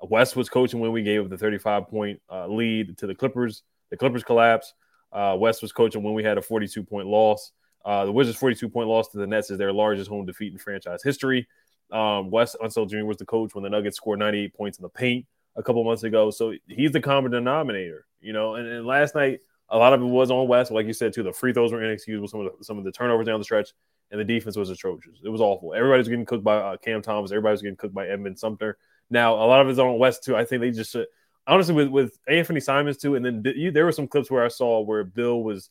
Wes 0.00 0.36
was 0.36 0.48
coaching 0.48 0.78
when 0.78 0.92
we 0.92 1.02
gave 1.02 1.24
up 1.24 1.28
the 1.28 1.36
35 1.36 1.88
point 1.88 2.22
uh, 2.30 2.46
lead 2.46 2.96
to 2.98 3.08
the 3.08 3.14
Clippers. 3.16 3.64
The 3.90 3.96
Clippers 3.96 4.22
collapsed. 4.22 4.74
Uh, 5.12 5.34
Wes 5.36 5.60
was 5.60 5.72
coaching 5.72 6.04
when 6.04 6.14
we 6.14 6.22
had 6.22 6.38
a 6.38 6.42
42 6.42 6.84
point 6.84 7.08
loss. 7.08 7.50
Uh, 7.84 8.04
the 8.04 8.12
Wizards' 8.12 8.38
42 8.38 8.68
point 8.68 8.88
loss 8.88 9.08
to 9.08 9.18
the 9.18 9.26
Nets 9.26 9.50
is 9.50 9.58
their 9.58 9.72
largest 9.72 10.08
home 10.08 10.24
defeat 10.24 10.52
in 10.52 10.58
franchise 10.60 11.02
history. 11.02 11.48
Um, 11.90 12.30
Wes 12.30 12.54
Unseld 12.62 12.90
Jr. 12.90 13.06
was 13.06 13.16
the 13.16 13.26
coach 13.26 13.56
when 13.56 13.64
the 13.64 13.70
Nuggets 13.70 13.96
scored 13.96 14.20
98 14.20 14.54
points 14.54 14.78
in 14.78 14.84
the 14.84 14.88
paint 14.88 15.26
a 15.56 15.64
couple 15.64 15.82
months 15.82 16.04
ago. 16.04 16.30
So 16.30 16.54
he's 16.68 16.92
the 16.92 17.00
common 17.00 17.32
denominator, 17.32 18.06
you 18.20 18.32
know. 18.32 18.54
And, 18.54 18.68
and, 18.68 18.86
last 18.86 19.16
night, 19.16 19.40
a 19.68 19.78
lot 19.78 19.92
of 19.92 20.02
it 20.02 20.06
was 20.06 20.30
on 20.30 20.48
Wes, 20.48 20.70
like 20.70 20.86
you 20.86 20.92
said 20.92 21.12
too. 21.12 21.22
The 21.22 21.32
free 21.32 21.52
throws 21.52 21.72
were 21.72 21.82
inexcusable. 21.82 22.28
Some 22.28 22.40
of 22.40 22.52
the 22.58 22.64
some 22.64 22.78
of 22.78 22.84
the 22.84 22.92
turnovers 22.92 23.26
down 23.26 23.40
the 23.40 23.44
stretch, 23.44 23.70
and 24.10 24.20
the 24.20 24.24
defense 24.24 24.56
was 24.56 24.70
atrocious. 24.70 25.18
It 25.24 25.28
was 25.28 25.40
awful. 25.40 25.74
Everybody 25.74 25.98
was 25.98 26.08
getting 26.08 26.26
cooked 26.26 26.44
by 26.44 26.56
uh, 26.56 26.76
Cam 26.76 27.02
Thomas. 27.02 27.32
Everybody 27.32 27.52
was 27.52 27.62
getting 27.62 27.76
cooked 27.76 27.94
by 27.94 28.06
Edmond 28.06 28.38
Sumner. 28.38 28.76
Now 29.10 29.34
a 29.34 29.46
lot 29.46 29.60
of 29.60 29.68
it's 29.68 29.78
on 29.78 29.98
Wes 29.98 30.18
too. 30.20 30.36
I 30.36 30.44
think 30.44 30.60
they 30.60 30.70
just 30.70 30.94
uh, 30.94 31.04
honestly 31.46 31.74
with 31.74 31.88
with 31.88 32.18
Anthony 32.28 32.60
Simons 32.60 32.98
too, 32.98 33.14
and 33.14 33.24
then 33.24 33.42
you, 33.56 33.70
there 33.70 33.84
were 33.84 33.92
some 33.92 34.08
clips 34.08 34.30
where 34.30 34.44
I 34.44 34.48
saw 34.48 34.80
where 34.80 35.04
Beal 35.04 35.42
was 35.42 35.70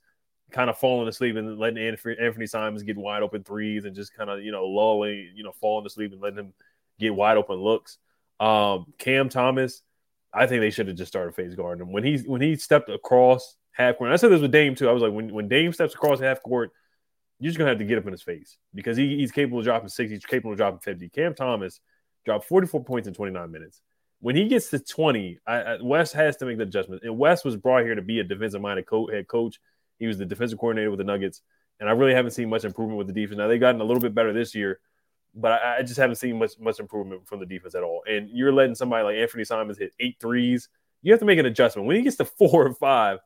kind 0.52 0.70
of 0.70 0.78
falling 0.78 1.08
asleep 1.08 1.36
and 1.36 1.58
letting 1.58 1.84
Anthony, 1.84 2.16
Anthony 2.20 2.48
Simons 2.48 2.84
get 2.84 2.98
wide 2.98 3.24
open 3.24 3.44
threes 3.44 3.86
and 3.86 3.96
just 3.96 4.14
kind 4.14 4.30
of 4.30 4.42
you 4.44 4.52
know 4.52 4.66
lulling, 4.66 5.32
you 5.36 5.44
know, 5.44 5.54
falling 5.60 5.86
asleep 5.86 6.14
and 6.14 6.22
letting 6.22 6.40
him 6.40 6.54
get 7.00 7.14
wide 7.14 7.38
open 7.38 7.58
looks. 7.58 7.98
Um, 8.40 8.94
Cam 8.98 9.30
Thomas, 9.30 9.82
I 10.34 10.48
think 10.48 10.62
they 10.62 10.70
should 10.70 10.88
have 10.88 10.98
just 10.98 11.12
started 11.12 11.36
face 11.36 11.56
guarding 11.56 11.86
him 11.86 11.92
when 11.92 12.04
he 12.04 12.18
when 12.18 12.42
he 12.42 12.56
stepped 12.56 12.90
across 12.90 13.56
half 13.74 13.98
court. 13.98 14.12
I 14.12 14.16
said 14.16 14.32
this 14.32 14.42
with 14.42 14.52
Dame 14.52 14.76
too. 14.76 14.90
I 14.90 14.92
was 14.92 15.04
like, 15.04 15.14
when 15.14 15.34
when 15.34 15.48
Dame 15.48 15.74
steps 15.74 15.94
across 15.94 16.20
half 16.20 16.42
court, 16.42 16.72
you're 17.40 17.50
just 17.50 17.58
gonna 17.58 17.70
have 17.70 17.80
to 17.80 17.86
get 17.86 17.98
up 17.98 18.06
in 18.06 18.12
his 18.12 18.22
face 18.22 18.58
because 18.74 18.98
he, 18.98 19.18
he's 19.18 19.32
capable 19.32 19.60
of 19.60 19.66
dropping 19.66 19.90
60, 19.90 20.16
He's 20.16 20.26
capable 20.26 20.52
of 20.52 20.58
dropping 20.58 20.80
fifty. 20.80 21.10
Cam 21.10 21.36
Thomas 21.36 21.82
dropped 22.26 22.46
44 22.46 22.86
points 22.86 23.08
in 23.08 23.14
29 23.14 23.52
minutes 23.52 23.82
when 24.24 24.38
he 24.38 24.48
gets 24.48 24.70
to 24.70 24.80
20, 24.80 25.40
I, 25.46 25.54
I, 25.54 25.78
Wes 25.82 26.14
has 26.14 26.38
to 26.38 26.46
make 26.46 26.56
the 26.58 26.64
adjustment. 26.64 27.04
And 27.04 27.18
Wes 27.18 27.44
was 27.44 27.58
brought 27.58 27.84
here 27.84 27.94
to 27.94 28.02
be 28.02 28.22
a 28.22 28.24
defensive 28.24 28.62
minded 28.62 28.86
co- 28.86 29.08
head 29.08 29.28
coach. 29.28 29.60
He 30.00 30.08
was 30.08 30.18
the 30.18 30.26
defensive 30.26 30.58
coordinator 30.58 30.90
with 30.90 31.00
the 31.00 31.04
Nuggets. 31.04 31.42
And 31.82 31.90
I 31.90 31.92
really 31.92 32.14
haven't 32.14 32.32
seen 32.32 32.50
much 32.50 32.64
improvement 32.64 32.98
with 32.98 33.08
the 33.08 33.14
defense. 33.14 33.38
Now, 33.38 33.50
they've 33.50 33.60
gotten 33.60 33.82
a 33.82 33.84
little 33.84 34.00
bit 34.00 34.16
better 34.16 34.32
this 34.32 34.56
year, 34.56 34.80
but 35.36 35.52
I, 35.52 35.80
I, 35.80 35.82
just 35.82 35.98
haven't 35.98 36.16
seen 36.16 36.40
much 36.40 36.54
much 36.58 36.80
improvement 36.80 37.28
from 37.28 37.42
the 37.42 37.46
defense 37.46 37.76
at 37.76 37.84
all. 37.84 38.02
And 38.08 38.30
you're 38.30 38.54
letting 38.54 38.76
somebody 38.76 39.04
like 39.04 39.18
Anthony 39.18 39.44
Simons 39.44 39.78
hit 39.78 39.92
eight 40.00 40.16
threes. 40.22 40.70
You 41.02 41.12
have 41.12 41.20
to 41.20 41.26
make 41.26 41.40
an 41.40 41.46
adjustment. 41.46 41.86
When 41.86 41.98
he 41.98 42.04
gets 42.04 42.16
to 42.16 42.26
four 42.26 42.66
or 42.66 42.74
five, 42.76 43.20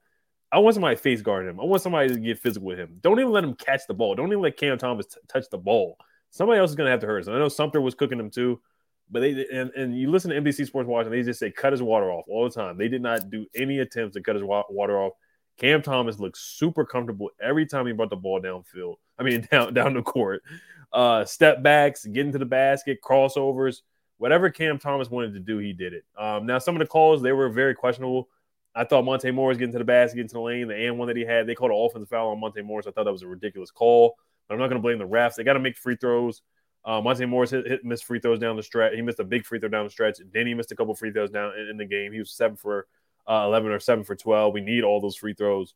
I 0.51 0.59
want 0.59 0.75
somebody 0.75 0.95
face 0.95 1.21
guard 1.21 1.47
him. 1.47 1.59
I 1.59 1.65
want 1.65 1.81
somebody 1.81 2.09
to 2.09 2.19
get 2.19 2.39
physical 2.39 2.67
with 2.67 2.79
him. 2.79 2.97
Don't 3.01 3.19
even 3.19 3.31
let 3.31 3.43
him 3.43 3.55
catch 3.55 3.81
the 3.87 3.93
ball. 3.93 4.15
Don't 4.15 4.27
even 4.27 4.41
let 4.41 4.57
Cam 4.57 4.77
Thomas 4.77 5.07
t- 5.07 5.19
touch 5.27 5.49
the 5.49 5.57
ball. 5.57 5.97
Somebody 6.29 6.59
else 6.59 6.69
is 6.69 6.75
going 6.75 6.87
to 6.87 6.91
have 6.91 7.01
to 7.01 7.07
hurt. 7.07 7.27
And 7.27 7.35
I 7.35 7.39
know 7.39 7.49
Sumner 7.49 7.81
was 7.81 7.95
cooking 7.95 8.19
him 8.19 8.29
too. 8.29 8.61
But 9.09 9.21
they 9.21 9.45
and, 9.53 9.71
and 9.71 9.97
you 9.97 10.11
listen 10.11 10.31
to 10.31 10.41
NBC 10.41 10.67
Sports 10.67 10.87
Watch 10.87 11.05
and 11.05 11.13
they 11.13 11.23
just 11.23 11.39
say 11.39 11.51
cut 11.51 11.71
his 11.71 11.81
water 11.81 12.11
off 12.11 12.25
all 12.29 12.43
the 12.43 12.53
time. 12.53 12.77
They 12.77 12.89
did 12.89 13.01
not 13.01 13.29
do 13.29 13.45
any 13.55 13.79
attempts 13.79 14.15
to 14.15 14.21
cut 14.21 14.35
his 14.35 14.43
wa- 14.43 14.65
water 14.69 14.99
off. 14.99 15.13
Cam 15.57 15.81
Thomas 15.81 16.19
looked 16.19 16.37
super 16.37 16.85
comfortable 16.85 17.29
every 17.41 17.65
time 17.65 17.87
he 17.87 17.93
brought 17.93 18.09
the 18.09 18.17
ball 18.17 18.41
downfield. 18.41 18.95
I 19.17 19.23
mean 19.23 19.47
down 19.51 19.73
down 19.73 19.93
the 19.93 20.01
court. 20.01 20.43
Uh, 20.91 21.25
step 21.25 21.63
backs, 21.63 22.05
getting 22.05 22.31
to 22.31 22.37
the 22.37 22.45
basket, 22.45 22.99
crossovers, 23.01 23.81
whatever 24.17 24.49
Cam 24.49 24.77
Thomas 24.77 25.09
wanted 25.09 25.33
to 25.33 25.39
do, 25.39 25.57
he 25.57 25.73
did 25.73 25.93
it. 25.93 26.03
Um, 26.17 26.45
now 26.45 26.59
some 26.59 26.75
of 26.75 26.79
the 26.79 26.87
calls 26.87 27.21
they 27.21 27.33
were 27.33 27.49
very 27.49 27.75
questionable. 27.75 28.29
I 28.77 28.83
thought 28.83 29.05
Monte 29.05 29.31
Morris 29.31 29.57
getting 29.57 29.73
to 29.73 29.79
the 29.79 29.83
basket, 29.83 30.17
getting 30.17 30.29
to 30.29 30.33
the 30.35 30.41
lane, 30.41 30.67
the 30.67 30.75
and 30.75 30.99
one 30.99 31.07
that 31.07 31.17
he 31.17 31.25
had, 31.25 31.47
they 31.47 31.55
called 31.55 31.71
an 31.71 31.77
offensive 31.77 32.09
foul 32.09 32.29
on 32.29 32.39
Monte 32.39 32.61
Morris. 32.61 32.85
I 32.85 32.91
thought 32.91 33.05
that 33.05 33.11
was 33.11 33.23
a 33.23 33.27
ridiculous 33.27 33.71
call. 33.71 34.15
But 34.47 34.53
I'm 34.53 34.59
not 34.59 34.67
going 34.67 34.81
to 34.81 34.85
blame 34.85 34.99
the 34.99 35.07
refs. 35.07 35.35
They 35.35 35.43
got 35.43 35.53
to 35.53 35.59
make 35.59 35.77
free 35.77 35.95
throws. 35.95 36.41
Uh, 36.85 37.01
Monte 37.01 37.25
Morris 37.25 37.51
hit, 37.51 37.67
hit 37.67 37.83
missed 37.83 38.05
free 38.05 38.19
throws 38.19 38.39
down 38.39 38.55
the 38.55 38.63
stretch. 38.63 38.93
He 38.93 39.01
missed 39.01 39.19
a 39.19 39.23
big 39.25 39.45
free 39.45 39.59
throw 39.59 39.67
down 39.67 39.85
the 39.85 39.89
stretch. 39.89 40.19
Then 40.31 40.47
he 40.47 40.53
missed 40.53 40.71
a 40.71 40.75
couple 40.75 40.95
free 40.95 41.11
throws 41.11 41.31
down 41.31 41.53
in, 41.57 41.69
in 41.69 41.77
the 41.77 41.85
game. 41.85 42.13
He 42.13 42.19
was 42.19 42.31
seven 42.31 42.55
for 42.55 42.87
uh, 43.27 43.43
eleven 43.45 43.71
or 43.71 43.79
seven 43.79 44.05
for 44.05 44.15
twelve. 44.15 44.53
We 44.53 44.61
need 44.61 44.83
all 44.83 45.01
those 45.01 45.17
free 45.17 45.33
throws. 45.33 45.73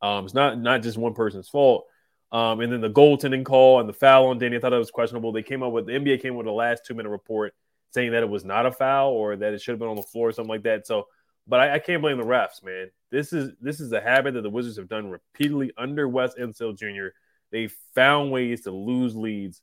Um, 0.00 0.24
it's 0.24 0.34
not 0.34 0.58
not 0.58 0.82
just 0.82 0.96
one 0.96 1.14
person's 1.14 1.48
fault. 1.48 1.84
Um, 2.32 2.60
and 2.60 2.72
then 2.72 2.80
the 2.80 2.90
goaltending 2.90 3.44
call 3.44 3.80
and 3.80 3.88
the 3.88 3.92
foul 3.92 4.26
on 4.26 4.38
Danny, 4.38 4.56
I 4.56 4.60
thought 4.60 4.70
that 4.70 4.78
was 4.78 4.90
questionable. 4.90 5.30
They 5.30 5.42
came 5.42 5.62
up 5.62 5.72
with 5.72 5.86
the 5.86 5.92
NBA 5.92 6.22
came 6.22 6.36
with 6.36 6.46
a 6.46 6.52
last 6.52 6.84
two 6.86 6.94
minute 6.94 7.10
report 7.10 7.54
saying 7.90 8.10
that 8.12 8.22
it 8.22 8.28
was 8.28 8.44
not 8.44 8.66
a 8.66 8.72
foul 8.72 9.12
or 9.12 9.36
that 9.36 9.52
it 9.52 9.60
should 9.60 9.72
have 9.72 9.78
been 9.78 9.88
on 9.88 9.96
the 9.96 10.02
floor 10.02 10.30
or 10.30 10.32
something 10.32 10.48
like 10.48 10.64
that. 10.64 10.86
So, 10.86 11.06
but 11.46 11.60
I, 11.60 11.74
I 11.74 11.78
can't 11.78 12.02
blame 12.02 12.18
the 12.18 12.24
refs, 12.24 12.62
man. 12.62 12.90
This 13.10 13.32
is 13.32 13.52
this 13.60 13.80
is 13.80 13.92
a 13.92 14.00
habit 14.00 14.34
that 14.34 14.42
the 14.42 14.50
Wizards 14.50 14.76
have 14.78 14.88
done 14.88 15.10
repeatedly 15.10 15.72
under 15.76 16.08
Wes 16.08 16.34
Unseld 16.34 16.78
Jr. 16.78 17.08
They 17.52 17.68
found 17.94 18.32
ways 18.32 18.62
to 18.62 18.70
lose 18.70 19.14
leads 19.14 19.60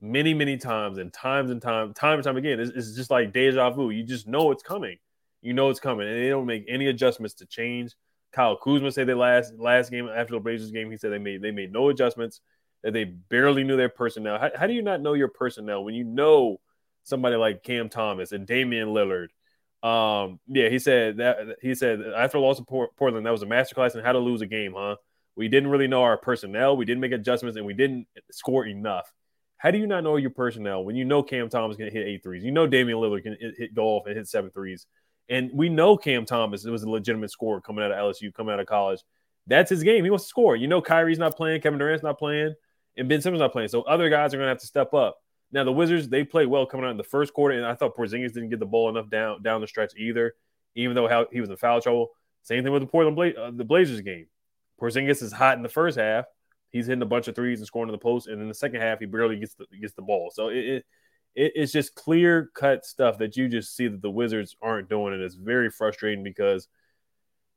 many, 0.00 0.34
many 0.34 0.56
times 0.56 0.98
and 0.98 1.12
times 1.12 1.50
and 1.50 1.60
time, 1.60 1.94
time 1.94 2.14
and 2.14 2.24
time 2.24 2.36
again. 2.36 2.60
It's, 2.60 2.70
it's 2.70 2.94
just 2.94 3.10
like 3.10 3.32
deja 3.32 3.70
vu. 3.70 3.90
You 3.90 4.04
just 4.04 4.26
know 4.26 4.50
it's 4.50 4.62
coming. 4.62 4.98
You 5.40 5.52
know 5.52 5.70
it's 5.70 5.80
coming, 5.80 6.06
and 6.06 6.16
they 6.16 6.28
don't 6.28 6.46
make 6.46 6.64
any 6.68 6.86
adjustments 6.86 7.34
to 7.36 7.46
change. 7.46 7.94
Kyle 8.32 8.56
Kuzma 8.56 8.92
said 8.92 9.06
they 9.06 9.14
last 9.14 9.54
last 9.58 9.90
game 9.90 10.08
after 10.08 10.34
the 10.34 10.40
Blazers 10.40 10.70
game, 10.70 10.90
he 10.90 10.96
said 10.96 11.12
they 11.12 11.18
made 11.18 11.42
they 11.42 11.50
made 11.50 11.72
no 11.72 11.88
adjustments. 11.88 12.40
That 12.82 12.92
they 12.92 13.04
barely 13.04 13.62
knew 13.62 13.76
their 13.76 13.88
personnel. 13.88 14.40
How, 14.40 14.50
how 14.56 14.66
do 14.66 14.72
you 14.72 14.82
not 14.82 15.00
know 15.00 15.12
your 15.12 15.28
personnel 15.28 15.84
when 15.84 15.94
you 15.94 16.02
know 16.02 16.58
somebody 17.04 17.36
like 17.36 17.62
Cam 17.62 17.88
Thomas 17.88 18.32
and 18.32 18.46
Damian 18.46 18.88
Lillard. 18.88 19.28
Um, 19.82 20.38
yeah, 20.46 20.68
he 20.68 20.78
said 20.78 21.16
that 21.16 21.56
he 21.60 21.74
said 21.74 22.00
after 22.16 22.38
loss 22.38 22.60
of 22.60 22.66
Portland, 22.66 23.26
that 23.26 23.30
was 23.30 23.42
a 23.42 23.46
masterclass 23.46 23.94
in 23.94 24.04
how 24.04 24.12
to 24.12 24.18
lose 24.18 24.40
a 24.40 24.46
game, 24.46 24.74
huh? 24.76 24.96
We 25.34 25.48
didn't 25.48 25.70
really 25.70 25.88
know 25.88 26.02
our 26.02 26.16
personnel, 26.16 26.76
we 26.76 26.84
didn't 26.84 27.00
make 27.00 27.12
adjustments, 27.12 27.56
and 27.56 27.66
we 27.66 27.74
didn't 27.74 28.06
score 28.30 28.66
enough. 28.66 29.10
How 29.56 29.70
do 29.70 29.78
you 29.78 29.86
not 29.86 30.04
know 30.04 30.16
your 30.16 30.30
personnel 30.30 30.84
when 30.84 30.96
you 30.96 31.04
know 31.04 31.22
Cam 31.22 31.48
Thomas 31.48 31.76
can 31.76 31.90
hit 31.90 32.06
eight 32.06 32.22
threes? 32.22 32.44
You 32.44 32.52
know 32.52 32.66
Damian 32.66 32.98
Lillard 32.98 33.22
can 33.22 33.36
hit, 33.40 33.54
hit 33.56 33.74
go 33.74 33.84
off 33.96 34.06
and 34.06 34.16
hit 34.16 34.28
seven 34.28 34.50
threes. 34.50 34.86
And 35.28 35.50
we 35.52 35.68
know 35.68 35.96
Cam 35.96 36.26
Thomas 36.26 36.64
was 36.64 36.82
a 36.82 36.90
legitimate 36.90 37.30
scorer 37.30 37.60
coming 37.60 37.84
out 37.84 37.92
of 37.92 37.96
LSU, 37.96 38.34
coming 38.34 38.52
out 38.52 38.60
of 38.60 38.66
college. 38.66 39.00
That's 39.46 39.70
his 39.70 39.82
game. 39.82 40.04
He 40.04 40.10
wants 40.10 40.24
to 40.24 40.28
score. 40.28 40.56
You 40.56 40.68
know 40.68 40.82
Kyrie's 40.82 41.18
not 41.18 41.36
playing, 41.36 41.60
Kevin 41.60 41.78
Durant's 41.78 42.02
not 42.02 42.18
playing, 42.18 42.54
and 42.96 43.08
Ben 43.08 43.20
Simmons 43.20 43.40
not 43.40 43.52
playing. 43.52 43.68
So 43.68 43.82
other 43.82 44.10
guys 44.10 44.34
are 44.34 44.36
going 44.36 44.46
to 44.46 44.50
have 44.50 44.60
to 44.60 44.66
step 44.66 44.94
up. 44.94 45.18
Now 45.52 45.64
the 45.64 45.72
Wizards 45.72 46.08
they 46.08 46.24
played 46.24 46.48
well 46.48 46.66
coming 46.66 46.86
out 46.86 46.90
in 46.90 46.96
the 46.96 47.04
first 47.04 47.34
quarter, 47.34 47.56
and 47.56 47.66
I 47.66 47.74
thought 47.74 47.96
Porzingis 47.96 48.32
didn't 48.32 48.48
get 48.48 48.58
the 48.58 48.66
ball 48.66 48.88
enough 48.88 49.10
down 49.10 49.42
down 49.42 49.60
the 49.60 49.66
stretch 49.66 49.92
either, 49.96 50.34
even 50.74 50.94
though 50.94 51.08
how 51.08 51.26
he 51.30 51.40
was 51.40 51.50
in 51.50 51.56
foul 51.56 51.80
trouble. 51.80 52.10
Same 52.42 52.64
thing 52.64 52.72
with 52.72 52.82
the 52.82 52.88
Portland 52.88 53.16
Bla- 53.16 53.40
uh, 53.40 53.50
the 53.54 53.64
Blazers 53.64 54.00
game. 54.00 54.26
Porzingis 54.80 55.22
is 55.22 55.32
hot 55.32 55.56
in 55.56 55.62
the 55.62 55.68
first 55.68 55.98
half. 55.98 56.24
He's 56.70 56.86
hitting 56.86 57.02
a 57.02 57.06
bunch 57.06 57.28
of 57.28 57.36
threes 57.36 57.60
and 57.60 57.66
scoring 57.66 57.90
in 57.90 57.92
the 57.92 57.98
post, 57.98 58.26
and 58.26 58.40
in 58.40 58.48
the 58.48 58.54
second 58.54 58.80
half 58.80 58.98
he 58.98 59.06
barely 59.06 59.38
gets 59.38 59.54
the, 59.54 59.66
gets 59.78 59.92
the 59.92 60.02
ball. 60.02 60.30
So 60.34 60.48
it, 60.48 60.56
it 60.56 60.84
it's 61.34 61.72
just 61.72 61.94
clear 61.94 62.50
cut 62.54 62.84
stuff 62.84 63.18
that 63.18 63.36
you 63.36 63.48
just 63.48 63.76
see 63.76 63.88
that 63.88 64.02
the 64.02 64.10
Wizards 64.10 64.56
aren't 64.62 64.88
doing, 64.88 65.12
and 65.12 65.22
it's 65.22 65.34
very 65.34 65.70
frustrating 65.70 66.24
because 66.24 66.66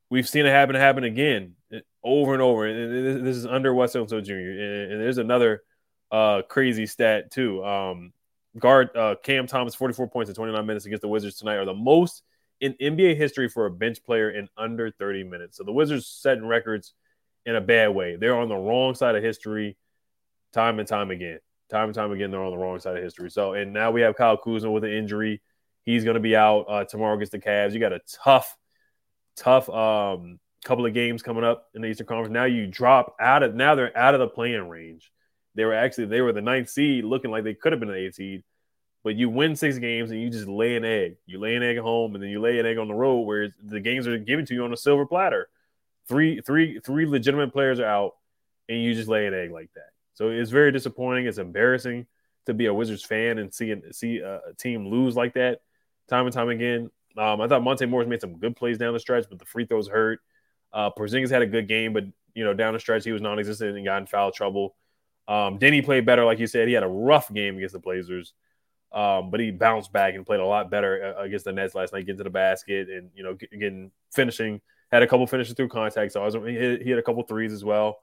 we've 0.09 0.27
seen 0.27 0.45
it 0.45 0.49
happen 0.49 0.75
happen 0.75 1.03
again 1.03 1.53
over 2.03 2.33
and 2.33 2.41
over. 2.41 2.65
And 2.65 3.25
this 3.25 3.37
is 3.37 3.45
under 3.45 3.73
Wes 3.73 3.95
Unseld 3.95 4.25
Jr. 4.25 4.33
And 4.33 5.01
there's 5.01 5.17
another 5.17 5.63
uh, 6.11 6.41
crazy 6.47 6.85
stat 6.85 7.31
too. 7.31 7.63
Um, 7.63 8.13
guard 8.57 8.95
uh, 8.95 9.15
Cam 9.23 9.47
Thomas, 9.47 9.75
44 9.75 10.07
points 10.07 10.29
in 10.29 10.35
29 10.35 10.65
minutes 10.65 10.85
against 10.85 11.01
the 11.01 11.07
Wizards 11.07 11.37
tonight, 11.37 11.55
are 11.55 11.65
the 11.65 11.73
most 11.73 12.23
in 12.61 12.73
NBA 12.73 13.17
history 13.17 13.49
for 13.49 13.65
a 13.65 13.71
bench 13.71 14.03
player 14.03 14.29
in 14.29 14.47
under 14.57 14.91
30 14.91 15.23
minutes. 15.23 15.57
So 15.57 15.63
the 15.63 15.73
Wizards 15.73 16.07
setting 16.07 16.45
records 16.45 16.93
in 17.45 17.55
a 17.55 17.61
bad 17.61 17.89
way. 17.89 18.15
They're 18.15 18.37
on 18.37 18.49
the 18.49 18.55
wrong 18.55 18.95
side 18.95 19.15
of 19.15 19.23
history, 19.23 19.77
time 20.53 20.79
and 20.79 20.87
time 20.87 21.11
again. 21.11 21.39
Time 21.69 21.85
and 21.85 21.95
time 21.95 22.11
again, 22.11 22.31
they're 22.31 22.43
on 22.43 22.51
the 22.51 22.57
wrong 22.57 22.79
side 22.79 22.95
of 22.95 23.03
history. 23.03 23.29
So, 23.29 23.53
and 23.53 23.73
now 23.73 23.91
we 23.91 24.01
have 24.01 24.15
Kyle 24.15 24.37
Kuzma 24.37 24.71
with 24.71 24.83
an 24.83 24.91
injury. 24.91 25.41
He's 25.83 26.03
going 26.03 26.15
to 26.15 26.19
be 26.19 26.35
out 26.35 26.65
uh, 26.69 26.83
tomorrow 26.85 27.15
against 27.15 27.31
the 27.31 27.39
Cavs. 27.39 27.73
You 27.73 27.79
got 27.79 27.93
a 27.93 28.01
tough, 28.23 28.55
tough 29.35 29.69
um, 29.69 30.39
couple 30.63 30.85
of 30.85 30.93
games 30.93 31.21
coming 31.21 31.43
up 31.43 31.67
in 31.73 31.81
the 31.81 31.87
Eastern 31.87 32.07
Conference. 32.07 32.31
Now 32.31 32.45
you 32.45 32.67
drop 32.67 33.15
out 33.19 33.43
of 33.43 33.55
now 33.55 33.75
they're 33.75 33.95
out 33.97 34.13
of 34.13 34.19
the 34.19 34.27
playing 34.27 34.67
range. 34.69 35.11
They 35.55 35.65
were 35.65 35.73
actually 35.73 36.05
they 36.05 36.21
were 36.21 36.33
the 36.33 36.41
ninth 36.41 36.69
seed, 36.69 37.05
looking 37.05 37.31
like 37.31 37.43
they 37.43 37.53
could 37.53 37.71
have 37.71 37.79
been 37.79 37.89
an 37.89 37.95
eighth 37.95 38.15
seed. 38.15 38.43
But 39.03 39.15
you 39.15 39.29
win 39.29 39.55
six 39.55 39.77
games 39.77 40.11
and 40.11 40.19
you 40.19 40.29
just 40.29 40.47
lay 40.47 40.75
an 40.75 40.83
egg. 40.83 41.17
You 41.25 41.39
lay 41.39 41.55
an 41.55 41.63
egg 41.63 41.77
at 41.77 41.83
home 41.83 42.15
and 42.15 42.23
then 42.23 42.31
you 42.31 42.41
lay 42.41 42.59
an 42.59 42.65
egg 42.65 42.77
on 42.77 42.87
the 42.87 42.93
road 42.93 43.21
where 43.21 43.53
the 43.63 43.79
games 43.79 44.07
are 44.07 44.17
given 44.17 44.45
to 44.47 44.53
you 44.53 44.63
on 44.63 44.73
a 44.73 44.77
silver 44.77 45.05
platter. 45.05 45.47
Three, 46.07 46.41
three, 46.41 46.79
three 46.79 47.05
legitimate 47.05 47.53
players 47.53 47.79
are 47.79 47.85
out, 47.85 48.13
and 48.67 48.81
you 48.81 48.93
just 48.93 49.07
lay 49.07 49.27
an 49.27 49.33
egg 49.33 49.51
like 49.51 49.69
that. 49.75 49.89
So 50.15 50.29
it's 50.29 50.51
very 50.51 50.71
disappointing. 50.71 51.27
It's 51.27 51.37
embarrassing 51.37 52.07
to 52.45 52.53
be 52.53 52.65
a 52.67 52.73
Wizards 52.73 53.03
fan 53.03 53.37
and 53.37 53.53
see 53.53 53.75
see 53.91 54.19
a 54.19 54.41
team 54.57 54.87
lose 54.87 55.15
like 55.15 55.33
that 55.33 55.61
time 56.09 56.25
and 56.25 56.33
time 56.33 56.49
again. 56.49 56.89
Um, 57.17 57.41
I 57.41 57.47
thought 57.47 57.63
Monte 57.63 57.85
Morris 57.85 58.07
made 58.07 58.21
some 58.21 58.37
good 58.37 58.55
plays 58.55 58.77
down 58.77 58.93
the 58.93 58.99
stretch, 58.99 59.25
but 59.29 59.39
the 59.39 59.45
free 59.45 59.65
throws 59.65 59.87
hurt. 59.87 60.19
Uh, 60.73 60.89
Porzingis 60.91 61.29
had 61.29 61.41
a 61.41 61.47
good 61.47 61.67
game, 61.67 61.93
but 61.93 62.03
you 62.33 62.43
know 62.43 62.53
down 62.53 62.73
the 62.73 62.79
stretch 62.79 63.05
he 63.05 63.11
was 63.11 63.21
non-existent 63.21 63.75
and 63.75 63.85
got 63.85 64.01
in 64.01 64.07
foul 64.07 64.31
trouble. 64.31 64.75
Um, 65.27 65.57
Deni 65.57 65.83
played 65.83 66.05
better, 66.05 66.23
like 66.23 66.39
you 66.39 66.47
said. 66.47 66.67
He 66.67 66.73
had 66.73 66.83
a 66.83 66.87
rough 66.87 67.33
game 67.33 67.57
against 67.57 67.73
the 67.73 67.79
Blazers, 67.79 68.33
um, 68.91 69.31
but 69.31 69.39
he 69.39 69.51
bounced 69.51 69.91
back 69.91 70.13
and 70.13 70.25
played 70.25 70.39
a 70.39 70.45
lot 70.45 70.69
better 70.69 71.15
uh, 71.17 71.23
against 71.23 71.45
the 71.45 71.51
Nets 71.51 71.75
last 71.75 71.93
night, 71.93 72.05
getting 72.05 72.17
to 72.17 72.23
the 72.23 72.29
basket 72.29 72.89
and 72.89 73.09
you 73.15 73.23
know 73.23 73.33
getting 73.33 73.91
finishing. 74.13 74.61
Had 74.91 75.01
a 75.01 75.07
couple 75.07 75.25
finishes 75.25 75.55
through 75.55 75.69
contact, 75.69 76.13
so 76.13 76.21
I 76.21 76.25
was 76.25 76.35
he 76.35 76.83
he 76.83 76.89
had 76.89 76.99
a 76.99 77.03
couple 77.03 77.23
threes 77.23 77.51
as 77.51 77.65
well. 77.65 77.97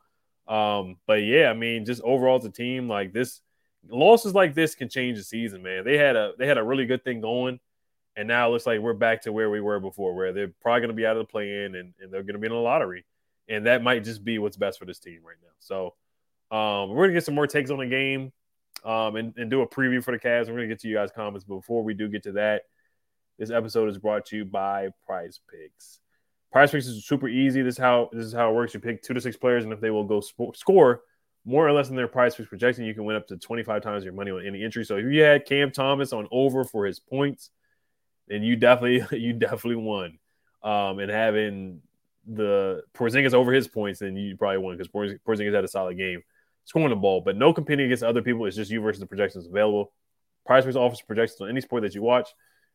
Um, 0.49 0.97
but 1.07 1.23
yeah, 1.23 1.49
I 1.49 1.55
mean, 1.55 1.85
just 1.85 2.03
overall 2.03 2.39
as 2.39 2.45
a 2.45 2.51
team, 2.51 2.89
like 2.89 3.13
this, 3.13 3.41
losses 3.89 4.35
like 4.35 4.55
this 4.55 4.75
can 4.75 4.89
change 4.89 5.19
the 5.19 5.25
season, 5.25 5.63
man. 5.63 5.85
They 5.85 5.97
had 5.97 6.17
a 6.17 6.33
they 6.39 6.47
had 6.47 6.59
a 6.59 6.65
really 6.65 6.87
good 6.87 7.05
thing 7.05 7.21
going, 7.21 7.61
and 8.17 8.27
now 8.27 8.49
it 8.49 8.51
looks 8.51 8.67
like 8.67 8.81
we're 8.81 8.95
back 8.95 9.23
to 9.23 9.33
where 9.33 9.49
we 9.49 9.61
were 9.61 9.79
before, 9.81 10.15
where 10.15 10.33
they're 10.33 10.53
probably 10.61 10.81
going 10.81 10.91
to 10.91 10.95
be 10.95 11.07
out 11.07 11.17
of 11.17 11.27
the 11.27 11.31
play 11.31 11.65
in 11.65 11.77
and, 11.77 11.95
and 12.01 12.13
they're 12.13 12.25
going 12.25 12.35
to 12.35 12.41
be 12.41 12.47
in 12.47 12.53
a 12.53 12.57
lottery, 12.57 13.05
and 13.49 13.67
that 13.67 13.83
might 13.83 14.05
just 14.05 14.25
be 14.25 14.39
what's 14.39 14.57
best 14.57 14.79
for 14.79 14.85
this 14.85 14.99
team 14.99 15.21
right 15.25 15.37
now. 15.41 15.53
So 15.61 15.95
um, 16.53 16.91
we're 16.91 17.05
gonna 17.05 17.15
get 17.15 17.25
some 17.25 17.35
more 17.35 17.47
takes 17.47 17.71
on 17.71 17.79
the 17.79 17.87
game 17.87 18.31
um, 18.85 19.17
and, 19.17 19.33
and 19.39 19.51
do 19.51 19.63
a 19.63 19.67
preview 19.67 20.05
for 20.05 20.13
the 20.13 20.19
Cavs. 20.19 20.49
We're 20.49 20.57
gonna 20.57 20.67
get 20.67 20.81
to 20.81 20.89
you 20.89 20.95
guys' 20.95 21.11
comments, 21.11 21.47
but 21.49 21.57
before 21.57 21.83
we 21.83 21.95
do 21.95 22.09
get 22.09 22.25
to 22.25 22.33
that, 22.33 22.63
this 23.39 23.51
episode 23.51 23.89
is 23.89 23.97
brought 23.97 24.27
to 24.27 24.37
you 24.37 24.45
by 24.45 24.91
Prize 25.07 25.41
Picks. 25.51 26.01
Prize 26.53 26.71
Picks 26.71 26.87
is 26.87 27.07
super 27.07 27.27
easy. 27.27 27.63
This 27.63 27.77
is 27.77 27.79
how 27.79 28.11
this 28.13 28.27
is 28.27 28.35
how 28.35 28.51
it 28.51 28.55
works. 28.55 28.75
You 28.75 28.81
pick 28.81 29.03
two 29.03 29.15
to 29.15 29.21
six 29.21 29.35
players, 29.35 29.65
and 29.65 29.73
if 29.73 29.81
they 29.81 29.91
will 29.91 30.05
go 30.05 30.21
sp- 30.21 30.53
score 30.55 31.01
more 31.47 31.67
or 31.67 31.73
less 31.73 31.89
than 31.89 31.97
their 31.97 32.07
Prize 32.07 32.35
Picks 32.35 32.51
projection, 32.51 32.85
you 32.85 32.93
can 32.93 33.07
win 33.07 33.17
up 33.17 33.27
to 33.29 33.39
twenty 33.39 33.63
five 33.63 33.83
times 33.83 34.05
your 34.05 34.13
money 34.13 34.31
on 34.31 34.47
any 34.47 34.63
entry. 34.63 34.85
So 34.85 34.99
if 34.99 35.07
you 35.07 35.23
had 35.23 35.47
Cam 35.47 35.71
Thomas 35.71 36.13
on 36.13 36.29
over 36.31 36.65
for 36.65 36.85
his 36.85 37.01
points, 37.01 37.49
then 38.29 38.43
you 38.43 38.57
definitely 38.57 39.19
you 39.19 39.33
definitely 39.33 39.77
won. 39.77 40.19
Um, 40.63 40.99
and 40.99 41.11
having 41.11 41.81
the 42.27 42.83
Porzingis 42.95 43.33
over 43.33 43.53
his 43.53 43.69
points, 43.69 44.01
then 44.01 44.17
you 44.17 44.37
probably 44.37 44.59
won 44.59 44.77
because 44.77 44.89
Porzingis 45.27 45.55
had 45.55 45.65
a 45.65 45.69
solid 45.69 45.97
game 45.97 46.23
scoring 46.65 46.91
the 46.91 46.97
ball, 46.97 47.21
but 47.21 47.37
no 47.37 47.53
competing 47.53 47.87
against 47.87 48.03
other 48.03 48.23
people. 48.23 48.47
It's 48.47 48.57
just 48.57 48.71
you 48.71 48.81
versus 48.81 49.01
the 49.01 49.07
projections 49.07 49.47
available. 49.47 49.93
Prize 50.47 50.65
Picks 50.65 50.77
offers 50.77 51.01
projections 51.03 51.41
on 51.41 51.49
any 51.49 51.61
sport 51.61 51.83
that 51.83 51.95
you 51.95 52.03
watch. 52.03 52.29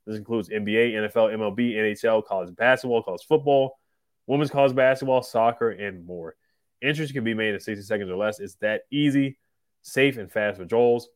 This 0.06 0.18
includes 0.18 0.50
NBA, 0.50 0.94
NFL, 0.94 1.36
MLB, 1.36 1.76
NHL, 1.76 2.26
college 2.26 2.56
basketball, 2.56 3.04
college 3.04 3.26
football, 3.28 3.78
women's 4.26 4.52
college 4.52 4.74
basketball, 4.74 5.22
soccer, 5.22 5.70
and 5.70 6.06
more. 6.06 6.36
Interest 6.82 7.14
can 7.14 7.24
be 7.24 7.34
made 7.34 7.54
in 7.54 7.60
60 7.60 7.84
seconds 7.84 8.10
or 8.10 8.16
less. 8.16 8.40
It's 8.40 8.56
that 8.56 8.84
easy, 8.92 9.38
safe, 9.82 10.18
and 10.18 10.32
fast 10.32 10.60
withdrawals. 10.60 11.10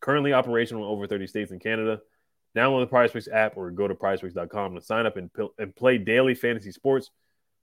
Currently 0.00 0.32
operational 0.32 0.84
in 0.84 0.90
over 0.90 1.06
30 1.06 1.26
states 1.26 1.50
and 1.50 1.60
Canada. 1.60 2.00
Download 2.56 2.82
the 2.82 2.86
Prize 2.86 3.10
Picks 3.12 3.28
app 3.28 3.56
or 3.56 3.70
go 3.70 3.88
to 3.88 3.94
prizepicks.com 3.94 4.74
to 4.74 4.80
sign 4.82 5.06
up 5.06 5.16
and, 5.16 5.30
and 5.58 5.74
play 5.74 5.98
daily 5.98 6.34
fantasy 6.34 6.70
sports. 6.70 7.10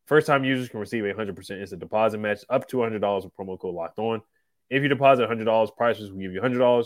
First 0.07 0.25
time 0.25 0.43
users 0.43 0.69
can 0.69 0.79
receive 0.79 1.05
a 1.05 1.13
100% 1.13 1.37
instant 1.59 1.79
deposit 1.79 2.17
match 2.17 2.39
up 2.49 2.67
to 2.69 2.77
$100 2.77 3.23
with 3.23 3.35
promo 3.35 3.59
code 3.59 3.75
locked 3.75 3.99
on. 3.99 4.21
If 4.69 4.83
you 4.83 4.89
deposit 4.89 5.29
$100, 5.29 5.75
prices 5.75 6.11
will 6.11 6.19
give 6.19 6.33
you 6.33 6.41
$100. 6.41 6.85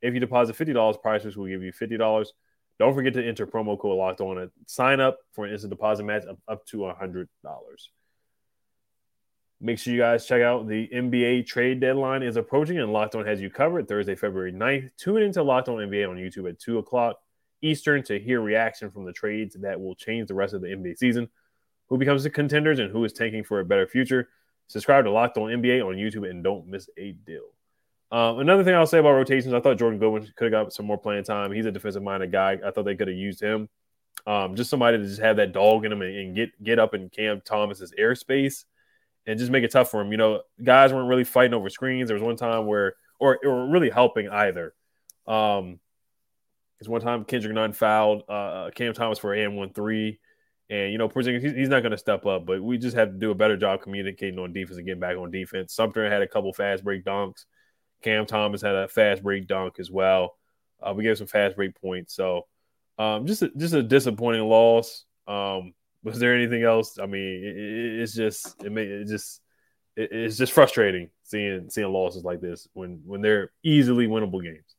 If 0.00 0.14
you 0.14 0.20
deposit 0.20 0.56
$50, 0.56 1.02
prices 1.02 1.36
will 1.36 1.46
give 1.46 1.62
you 1.62 1.72
$50. 1.72 2.26
Don't 2.78 2.94
forget 2.94 3.12
to 3.14 3.26
enter 3.26 3.46
promo 3.46 3.78
code 3.78 3.98
locked 3.98 4.20
on 4.20 4.38
and 4.38 4.50
sign 4.66 5.00
up 5.00 5.18
for 5.32 5.44
an 5.44 5.52
instant 5.52 5.70
deposit 5.70 6.04
match 6.04 6.24
of 6.24 6.38
up 6.46 6.64
to 6.66 6.78
$100. 6.78 7.26
Make 9.60 9.80
sure 9.80 9.92
you 9.92 9.98
guys 9.98 10.24
check 10.24 10.40
out 10.40 10.68
the 10.68 10.88
NBA 10.94 11.46
trade 11.46 11.80
deadline 11.80 12.22
is 12.22 12.36
approaching 12.36 12.78
and 12.78 12.92
Locked 12.92 13.16
On 13.16 13.26
has 13.26 13.40
you 13.40 13.50
covered 13.50 13.88
Thursday, 13.88 14.14
February 14.14 14.52
9th. 14.52 14.90
Tune 14.96 15.22
into 15.22 15.42
Locked 15.42 15.68
On 15.68 15.78
NBA 15.78 16.08
on 16.08 16.16
YouTube 16.16 16.48
at 16.48 16.60
2 16.60 16.78
o'clock 16.78 17.16
Eastern 17.60 18.04
to 18.04 18.20
hear 18.20 18.40
reaction 18.40 18.88
from 18.88 19.04
the 19.04 19.12
trades 19.12 19.56
that 19.60 19.80
will 19.80 19.96
change 19.96 20.28
the 20.28 20.34
rest 20.34 20.54
of 20.54 20.60
the 20.60 20.68
NBA 20.68 20.96
season. 20.96 21.28
Who 21.88 21.98
becomes 21.98 22.22
the 22.22 22.30
contenders 22.30 22.78
and 22.78 22.92
who 22.92 23.04
is 23.04 23.12
tanking 23.12 23.42
for 23.42 23.58
a 23.58 23.64
better 23.64 23.88
future? 23.88 24.28
Subscribe 24.68 25.04
to 25.04 25.10
Locked 25.10 25.38
On 25.38 25.50
NBA 25.50 25.84
on 25.84 25.96
YouTube 25.96 26.28
and 26.28 26.44
don't 26.44 26.66
miss 26.66 26.88
a 26.96 27.12
deal. 27.12 27.48
Um, 28.10 28.38
another 28.38 28.64
thing 28.64 28.74
I'll 28.74 28.86
say 28.86 28.98
about 28.98 29.12
rotations, 29.12 29.52
I 29.52 29.60
thought 29.60 29.78
Jordan 29.78 29.98
Goodwin 29.98 30.30
could 30.36 30.52
have 30.52 30.64
got 30.64 30.72
some 30.72 30.86
more 30.86 30.96
playing 30.96 31.24
time. 31.24 31.52
He's 31.52 31.66
a 31.66 31.72
defensive 31.72 32.02
minded 32.02 32.32
guy. 32.32 32.58
I 32.64 32.70
thought 32.70 32.84
they 32.84 32.96
could 32.96 33.08
have 33.08 33.16
used 33.16 33.40
him. 33.40 33.68
Um, 34.26 34.56
just 34.56 34.70
somebody 34.70 34.98
to 34.98 35.04
just 35.04 35.20
have 35.20 35.36
that 35.36 35.52
dog 35.52 35.84
in 35.84 35.92
him 35.92 36.02
and, 36.02 36.14
and, 36.14 36.36
get 36.36 36.62
get 36.62 36.78
up 36.78 36.94
in 36.94 37.08
Cam 37.08 37.40
Thomas's 37.40 37.94
airspace 37.98 38.64
and 39.26 39.38
just 39.38 39.50
make 39.50 39.62
it 39.62 39.70
tough 39.70 39.90
for 39.90 40.00
him. 40.00 40.10
You 40.10 40.18
know, 40.18 40.42
guys 40.62 40.92
weren't 40.92 41.08
really 41.08 41.24
fighting 41.24 41.54
over 41.54 41.70
screens. 41.70 42.08
There 42.08 42.16
was 42.16 42.22
one 42.22 42.36
time 42.36 42.66
where, 42.66 42.94
or, 43.20 43.38
really 43.68 43.90
helping 43.90 44.28
either. 44.28 44.74
Um, 45.26 45.78
because 46.78 46.88
one 46.88 47.00
time 47.00 47.24
Kendrick 47.24 47.54
Nunn 47.54 47.72
fouled 47.72 48.22
uh, 48.28 48.70
Cam 48.74 48.92
Thomas 48.92 49.18
for 49.18 49.34
an 49.34 49.56
one 49.56 49.72
three. 49.72 50.18
And 50.70 50.92
you 50.92 50.98
know, 50.98 51.08
Porzingis, 51.08 51.56
he's 51.56 51.68
not 51.68 51.80
going 51.80 51.92
to 51.92 51.98
step 51.98 52.26
up, 52.26 52.44
but 52.44 52.62
we 52.62 52.76
just 52.76 52.96
have 52.96 53.10
to 53.10 53.18
do 53.18 53.30
a 53.30 53.34
better 53.34 53.56
job 53.56 53.82
communicating 53.82 54.38
on 54.38 54.52
defense 54.52 54.76
and 54.76 54.86
getting 54.86 55.00
back 55.00 55.16
on 55.16 55.30
defense. 55.30 55.74
Sumner 55.74 56.10
had 56.10 56.22
a 56.22 56.28
couple 56.28 56.52
fast 56.52 56.84
break 56.84 57.04
dunks. 57.04 57.44
Cam 58.02 58.26
Thomas 58.26 58.62
had 58.62 58.74
a 58.74 58.88
fast 58.88 59.22
break 59.22 59.46
dunk 59.46 59.80
as 59.80 59.90
well. 59.90 60.36
Uh, 60.80 60.92
we 60.94 61.02
gave 61.02 61.18
some 61.18 61.26
fast 61.26 61.56
break 61.56 61.80
points, 61.80 62.14
so 62.14 62.46
um, 62.98 63.26
just 63.26 63.42
a, 63.42 63.50
just 63.56 63.74
a 63.74 63.82
disappointing 63.82 64.42
loss. 64.42 65.04
Um, 65.26 65.74
was 66.04 66.18
there 66.18 66.34
anything 66.34 66.62
else? 66.62 66.98
I 66.98 67.06
mean, 67.06 67.42
it, 67.44 67.56
it, 67.56 68.00
it's 68.00 68.14
just 68.14 68.62
it, 68.62 68.70
may, 68.70 68.82
it 68.82 69.08
just 69.08 69.40
it, 69.96 70.10
it's 70.12 70.36
just 70.36 70.52
frustrating 70.52 71.10
seeing 71.24 71.68
seeing 71.70 71.92
losses 71.92 72.24
like 72.24 72.40
this 72.40 72.68
when 72.74 73.00
when 73.04 73.20
they're 73.20 73.50
easily 73.64 74.06
winnable 74.06 74.42
games. 74.42 74.76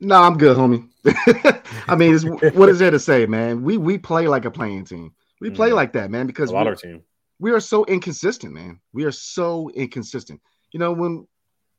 No, 0.00 0.22
I'm 0.22 0.38
good, 0.38 0.56
homie. 0.56 0.88
I 1.88 1.96
mean, 1.96 2.18
what 2.54 2.68
is 2.68 2.78
there 2.78 2.90
to 2.90 3.00
say, 3.00 3.26
man? 3.26 3.62
We 3.62 3.76
we 3.76 3.98
play 3.98 4.28
like 4.28 4.44
a 4.44 4.50
playing 4.50 4.84
team. 4.84 5.12
We 5.40 5.50
play 5.50 5.70
mm. 5.70 5.74
like 5.74 5.92
that, 5.94 6.10
man, 6.10 6.26
because 6.26 6.50
a 6.50 6.54
lot 6.54 6.66
we, 6.66 6.72
of 6.72 6.80
team. 6.80 7.02
We 7.40 7.52
are 7.52 7.60
so 7.60 7.84
inconsistent, 7.84 8.52
man. 8.52 8.80
We 8.92 9.04
are 9.04 9.12
so 9.12 9.70
inconsistent. 9.70 10.40
You 10.72 10.80
know, 10.80 10.92
when 10.92 11.26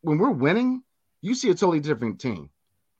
when 0.01 0.17
we're 0.17 0.31
winning, 0.31 0.83
you 1.21 1.33
see 1.35 1.49
a 1.49 1.53
totally 1.55 1.79
different 1.79 2.19
team. 2.19 2.49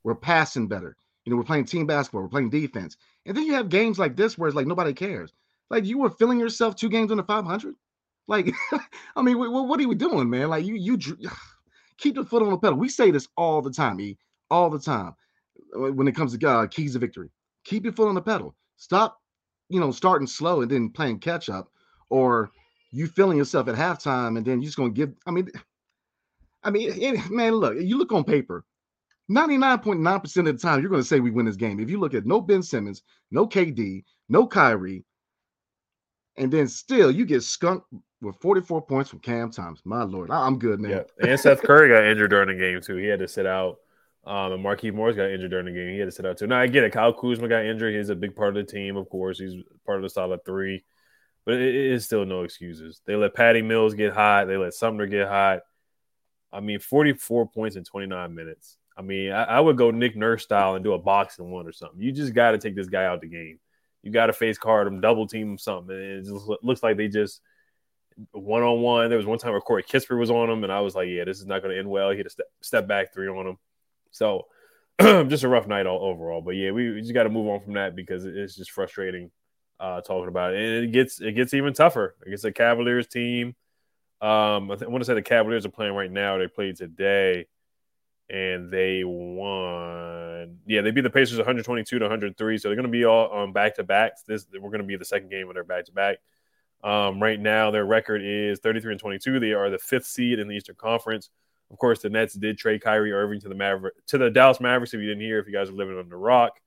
We're 0.03 0.15
passing 0.15 0.67
better. 0.67 0.95
You 1.25 1.31
You 1.31 1.31
know, 1.31 1.37
we're 1.37 1.45
playing 1.45 1.65
team 1.65 1.85
basketball, 1.85 2.21
we're 2.21 2.29
playing 2.29 2.49
defense. 2.49 2.97
And 3.25 3.35
then 3.35 3.45
you 3.45 3.53
have 3.53 3.69
games 3.69 3.99
like 3.99 4.15
this 4.15 4.37
where 4.37 4.47
it's 4.47 4.55
like 4.55 4.67
nobody 4.67 4.93
cares. 4.93 5.33
Like 5.69 5.85
you 5.85 5.97
were 5.97 6.09
filling 6.09 6.39
yourself 6.39 6.75
two 6.75 6.89
games 6.89 7.11
under 7.11 7.23
500. 7.23 7.75
Like, 8.27 8.53
I 9.15 9.21
mean, 9.21 9.37
what, 9.37 9.51
what 9.51 9.79
are 9.79 9.87
we 9.87 9.95
doing, 9.95 10.29
man? 10.29 10.49
Like 10.49 10.65
you, 10.65 10.75
you 10.75 10.97
keep 11.97 12.15
the 12.15 12.23
foot 12.23 12.41
on 12.41 12.51
the 12.51 12.57
pedal. 12.57 12.77
We 12.77 12.89
say 12.89 13.11
this 13.11 13.27
all 13.35 13.61
the 13.61 13.71
time, 13.71 13.99
E, 13.99 14.17
all 14.49 14.69
the 14.69 14.79
time 14.79 15.13
when 15.73 16.07
it 16.07 16.15
comes 16.15 16.37
to 16.37 16.49
uh, 16.49 16.67
keys 16.67 16.93
to 16.93 16.99
victory. 16.99 17.29
Keep 17.65 17.83
your 17.83 17.93
foot 17.93 18.07
on 18.07 18.15
the 18.15 18.21
pedal. 18.21 18.55
Stop, 18.77 19.19
you 19.69 19.79
know, 19.79 19.91
starting 19.91 20.27
slow 20.27 20.61
and 20.61 20.71
then 20.71 20.89
playing 20.89 21.19
catch 21.19 21.49
up, 21.49 21.71
or 22.09 22.51
you 22.91 23.07
feeling 23.07 23.37
yourself 23.37 23.67
at 23.67 23.75
halftime 23.75 24.37
and 24.37 24.45
then 24.45 24.61
you're 24.61 24.67
just 24.67 24.77
gonna 24.77 24.89
give. 24.89 25.13
I 25.25 25.31
mean, 25.31 25.49
I 26.63 26.71
mean, 26.71 27.21
man, 27.29 27.53
look, 27.53 27.75
you 27.79 27.97
look 27.97 28.11
on 28.11 28.23
paper. 28.23 28.65
99.9% 29.29 30.37
of 30.37 30.45
the 30.45 30.53
time, 30.53 30.81
you're 30.81 30.89
going 30.89 31.01
to 31.01 31.07
say 31.07 31.19
we 31.19 31.29
win 31.29 31.45
this 31.45 31.55
game. 31.55 31.79
If 31.79 31.89
you 31.89 31.99
look 31.99 32.15
at 32.15 32.25
no 32.25 32.41
Ben 32.41 32.63
Simmons, 32.63 33.03
no 33.29 33.47
KD, 33.47 34.03
no 34.27 34.47
Kyrie, 34.47 35.05
and 36.37 36.51
then 36.51 36.67
still 36.67 37.11
you 37.11 37.25
get 37.25 37.43
skunked 37.43 37.85
with 38.21 38.35
44 38.37 38.81
points 38.81 39.09
from 39.09 39.19
Cam 39.19 39.51
Thomas. 39.51 39.81
My 39.85 40.03
lord, 40.03 40.31
I'm 40.31 40.57
good, 40.57 40.79
man. 40.79 40.91
Yeah. 40.91 41.29
And 41.29 41.39
Seth 41.39 41.61
Curry 41.61 41.89
got 41.89 42.05
injured 42.05 42.31
during 42.31 42.47
the 42.47 42.55
game 42.55 42.81
too. 42.81 42.95
He 42.95 43.05
had 43.05 43.19
to 43.19 43.27
sit 43.27 43.45
out. 43.45 43.77
Um, 44.25 44.51
and 44.51 44.63
Markieff 44.63 44.93
Morris 44.93 45.15
got 45.15 45.31
injured 45.31 45.51
during 45.51 45.65
the 45.65 45.71
game. 45.71 45.93
He 45.93 45.99
had 45.99 46.05
to 46.05 46.11
sit 46.11 46.25
out 46.25 46.37
too. 46.37 46.47
Now 46.47 46.59
I 46.59 46.67
get 46.67 46.83
it. 46.83 46.91
Kyle 46.91 47.13
Kuzma 47.13 47.47
got 47.47 47.65
injured. 47.65 47.95
He's 47.95 48.09
a 48.09 48.15
big 48.15 48.35
part 48.35 48.55
of 48.55 48.65
the 48.65 48.71
team, 48.71 48.97
of 48.97 49.09
course. 49.09 49.39
He's 49.39 49.55
part 49.85 49.97
of 49.97 50.03
the 50.03 50.09
solid 50.09 50.43
three, 50.45 50.83
but 51.45 51.55
it 51.55 51.73
is 51.73 52.05
still 52.05 52.25
no 52.25 52.43
excuses. 52.43 53.01
They 53.05 53.15
let 53.15 53.33
Patty 53.33 53.61
Mills 53.61 53.93
get 53.93 54.13
hot. 54.13 54.47
They 54.47 54.57
let 54.57 54.73
Sumner 54.73 55.07
get 55.07 55.27
hot. 55.27 55.61
I 56.51 56.59
mean, 56.59 56.79
44 56.79 57.49
points 57.49 57.75
in 57.75 57.83
29 57.83 58.35
minutes. 58.35 58.77
I 58.97 59.01
mean, 59.01 59.31
I, 59.31 59.43
I 59.43 59.59
would 59.59 59.77
go 59.77 59.91
Nick 59.91 60.15
Nurse 60.15 60.43
style 60.43 60.75
and 60.75 60.83
do 60.83 60.93
a 60.93 60.99
boxing 60.99 61.49
one 61.49 61.65
or 61.65 61.71
something. 61.71 62.01
You 62.01 62.11
just 62.11 62.33
got 62.33 62.51
to 62.51 62.57
take 62.57 62.75
this 62.75 62.89
guy 62.89 63.05
out 63.05 63.21
the 63.21 63.27
game. 63.27 63.59
You 64.03 64.11
got 64.11 64.27
to 64.27 64.33
face 64.33 64.57
card 64.57 64.87
him, 64.87 65.01
double 65.01 65.27
team 65.27 65.51
him, 65.51 65.57
something. 65.57 65.95
And 65.95 66.03
it 66.03 66.25
just 66.25 66.49
looks 66.63 66.83
like 66.83 66.97
they 66.97 67.07
just 67.07 67.41
one 68.31 68.63
on 68.63 68.81
one. 68.81 69.09
There 69.09 69.17
was 69.17 69.25
one 69.25 69.39
time 69.39 69.51
where 69.51 69.61
Corey 69.61 69.83
Kispert 69.83 70.19
was 70.19 70.31
on 70.31 70.49
him, 70.49 70.63
and 70.63 70.73
I 70.73 70.81
was 70.81 70.95
like, 70.95 71.07
yeah, 71.07 71.23
this 71.23 71.39
is 71.39 71.45
not 71.45 71.61
going 71.61 71.73
to 71.73 71.79
end 71.79 71.89
well. 71.89 72.11
He 72.11 72.17
had 72.17 72.25
a 72.25 72.29
step, 72.29 72.47
step 72.61 72.87
back 72.87 73.13
three 73.13 73.27
on 73.27 73.47
him. 73.47 73.57
So 74.11 74.47
just 75.01 75.43
a 75.43 75.47
rough 75.47 75.67
night 75.67 75.85
all 75.85 76.03
overall. 76.03 76.41
But 76.41 76.51
yeah, 76.51 76.71
we, 76.71 76.91
we 76.91 77.01
just 77.01 77.13
got 77.13 77.23
to 77.23 77.29
move 77.29 77.47
on 77.47 77.61
from 77.61 77.73
that 77.73 77.95
because 77.95 78.25
it's 78.25 78.55
just 78.55 78.71
frustrating 78.71 79.31
uh, 79.79 80.01
talking 80.01 80.27
about 80.27 80.53
it. 80.53 80.61
And 80.61 80.85
it 80.85 80.91
gets 80.91 81.21
it 81.21 81.33
gets 81.33 81.53
even 81.53 81.73
tougher 81.73 82.15
against 82.25 82.43
the 82.43 82.51
Cavaliers 82.51 83.07
team. 83.07 83.55
Um, 84.21 84.69
I, 84.69 84.75
th- 84.75 84.83
I 84.83 84.87
want 84.87 85.01
to 85.01 85.05
say 85.05 85.13
the 85.13 85.21
Cavaliers 85.21 85.65
are 85.65 85.69
playing 85.69 85.93
right 85.93 86.11
now. 86.11 86.37
They 86.37 86.47
played 86.47 86.75
today, 86.75 87.47
and 88.29 88.69
they 88.69 89.03
won. 89.05 90.57
Yeah, 90.65 90.81
they 90.81 90.91
beat 90.91 91.01
the 91.01 91.09
Pacers 91.09 91.37
122 91.37 91.99
to 91.99 92.05
103. 92.05 92.57
So 92.57 92.67
they're 92.67 92.75
going 92.75 92.83
to 92.83 92.91
be 92.91 93.05
all 93.05 93.29
on 93.29 93.53
back 93.53 93.75
to 93.75 93.83
backs. 93.83 94.23
This 94.27 94.45
we're 94.53 94.69
going 94.69 94.81
to 94.81 94.87
be 94.87 94.97
the 94.97 95.05
second 95.05 95.29
game 95.29 95.47
when 95.47 95.53
they're 95.53 95.63
back 95.63 95.85
to 95.85 95.93
back. 95.93 96.17
Um, 96.83 97.21
right 97.21 97.39
now, 97.39 97.71
their 97.71 97.85
record 97.85 98.21
is 98.23 98.59
33 98.59 98.93
and 98.93 98.99
22. 98.99 99.39
They 99.39 99.53
are 99.53 99.69
the 99.69 99.77
fifth 99.77 100.05
seed 100.05 100.39
in 100.39 100.47
the 100.47 100.55
Eastern 100.55 100.75
Conference. 100.75 101.29
Of 101.71 101.77
course, 101.77 102.01
the 102.01 102.09
Nets 102.09 102.33
did 102.33 102.57
trade 102.57 102.81
Kyrie 102.81 103.11
Irving 103.11 103.41
to 103.41 103.49
the 103.49 103.55
Maver- 103.55 103.91
to 104.07 104.17
the 104.17 104.29
Dallas 104.29 104.59
Mavericks. 104.59 104.93
If 104.93 105.01
you 105.01 105.07
didn't 105.07 105.21
hear, 105.21 105.39
if 105.39 105.47
you 105.47 105.53
guys 105.53 105.69
are 105.69 105.73
living 105.73 105.97
on 105.97 106.09
the 106.09 106.15
rock, 106.15 106.59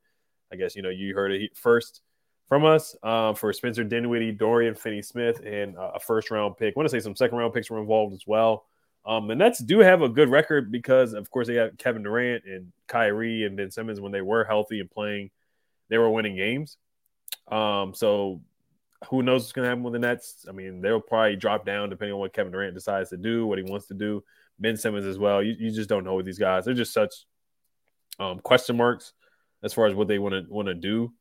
I 0.51 0.55
guess 0.55 0.75
you 0.75 0.81
know 0.81 0.89
you 0.89 1.13
heard 1.13 1.31
it 1.31 1.57
first 1.57 2.01
from 2.47 2.65
us 2.65 2.95
uh, 3.03 3.33
for 3.33 3.51
Spencer 3.51 3.83
Dinwiddie, 3.83 4.31
Dorian 4.31 4.75
Finney-Smith, 4.75 5.41
and 5.45 5.77
uh, 5.77 5.91
a 5.95 5.99
first 5.99 6.29
round 6.31 6.57
pick. 6.57 6.73
I 6.75 6.79
want 6.79 6.89
to 6.89 6.91
say 6.91 7.03
some 7.03 7.15
second 7.15 7.37
round 7.37 7.53
picks 7.53 7.69
were 7.69 7.79
involved 7.79 8.13
as 8.13 8.23
well. 8.27 8.65
Um, 9.05 9.27
the 9.27 9.35
Nets 9.35 9.59
do 9.59 9.79
have 9.79 10.01
a 10.01 10.09
good 10.09 10.29
record 10.29 10.71
because, 10.71 11.13
of 11.13 11.29
course, 11.29 11.47
they 11.47 11.55
have 11.55 11.77
Kevin 11.77 12.03
Durant 12.03 12.45
and 12.45 12.71
Kyrie 12.87 13.43
and 13.43 13.57
Ben 13.57 13.71
Simmons 13.71 13.99
when 13.99 14.11
they 14.11 14.21
were 14.21 14.45
healthy 14.45 14.79
and 14.79 14.89
playing, 14.89 15.29
they 15.89 15.97
were 15.97 16.09
winning 16.09 16.35
games. 16.35 16.77
Um, 17.51 17.93
so 17.93 18.41
who 19.09 19.21
knows 19.21 19.41
what's 19.41 19.51
going 19.51 19.65
to 19.65 19.69
happen 19.69 19.83
with 19.83 19.93
the 19.93 19.99
Nets? 19.99 20.45
I 20.47 20.53
mean, 20.53 20.81
they'll 20.81 21.01
probably 21.01 21.35
drop 21.35 21.65
down 21.65 21.89
depending 21.89 22.13
on 22.13 22.19
what 22.19 22.33
Kevin 22.33 22.53
Durant 22.53 22.73
decides 22.73 23.09
to 23.09 23.17
do, 23.17 23.45
what 23.45 23.57
he 23.57 23.63
wants 23.63 23.87
to 23.87 23.93
do. 23.93 24.23
Ben 24.59 24.77
Simmons 24.77 25.05
as 25.05 25.17
well. 25.17 25.41
You, 25.41 25.55
you 25.57 25.71
just 25.71 25.89
don't 25.89 26.03
know 26.03 26.15
with 26.15 26.25
these 26.25 26.39
guys. 26.39 26.65
They're 26.65 26.73
just 26.73 26.93
such 26.93 27.13
um, 28.19 28.39
question 28.39 28.77
marks 28.77 29.13
as 29.63 29.73
far 29.73 29.87
as 29.87 29.95
what 29.95 30.07
they 30.07 30.19
want 30.19 30.33
to 30.33 30.53
want 30.53 30.67
to 30.67 30.73
do. 30.73 31.13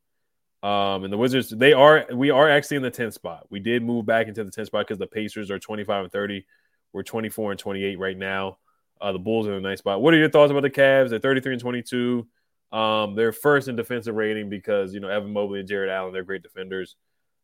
Um, 0.62 1.02
and 1.02 1.12
the 1.12 1.18
Wizards, 1.18 1.50
they 1.50 1.72
are 1.72 2.06
we 2.12 2.30
are 2.30 2.48
actually 2.48 2.76
in 2.76 2.82
the 2.82 2.90
10th 2.90 3.14
spot. 3.14 3.46
We 3.50 3.60
did 3.60 3.82
move 3.82 4.06
back 4.06 4.28
into 4.28 4.44
the 4.44 4.50
10th 4.50 4.66
spot 4.66 4.86
because 4.86 4.98
the 4.98 5.06
Pacers 5.06 5.50
are 5.50 5.58
25 5.58 6.04
and 6.04 6.12
30. 6.12 6.46
We're 6.92 7.02
24 7.02 7.52
and 7.52 7.58
28 7.58 7.98
right 7.98 8.16
now. 8.16 8.58
Uh, 9.00 9.12
the 9.12 9.18
Bulls 9.18 9.48
are 9.48 9.52
in 9.52 9.64
a 9.64 9.68
nice 9.68 9.78
spot. 9.78 10.00
What 10.00 10.14
are 10.14 10.18
your 10.18 10.30
thoughts 10.30 10.50
about 10.50 10.62
the 10.62 10.70
Cavs? 10.70 11.10
They're 11.10 11.18
33 11.18 11.54
and 11.54 11.60
22. 11.60 12.28
Um, 12.70 13.16
they're 13.16 13.32
first 13.32 13.66
in 13.68 13.76
defensive 13.76 14.14
rating 14.14 14.48
because 14.48 14.94
you 14.94 15.00
know 15.00 15.08
Evan 15.08 15.32
Mobley 15.32 15.60
and 15.60 15.68
Jarrett 15.68 15.90
Allen, 15.90 16.12
they're 16.12 16.22
great 16.22 16.42
defenders. 16.42 16.96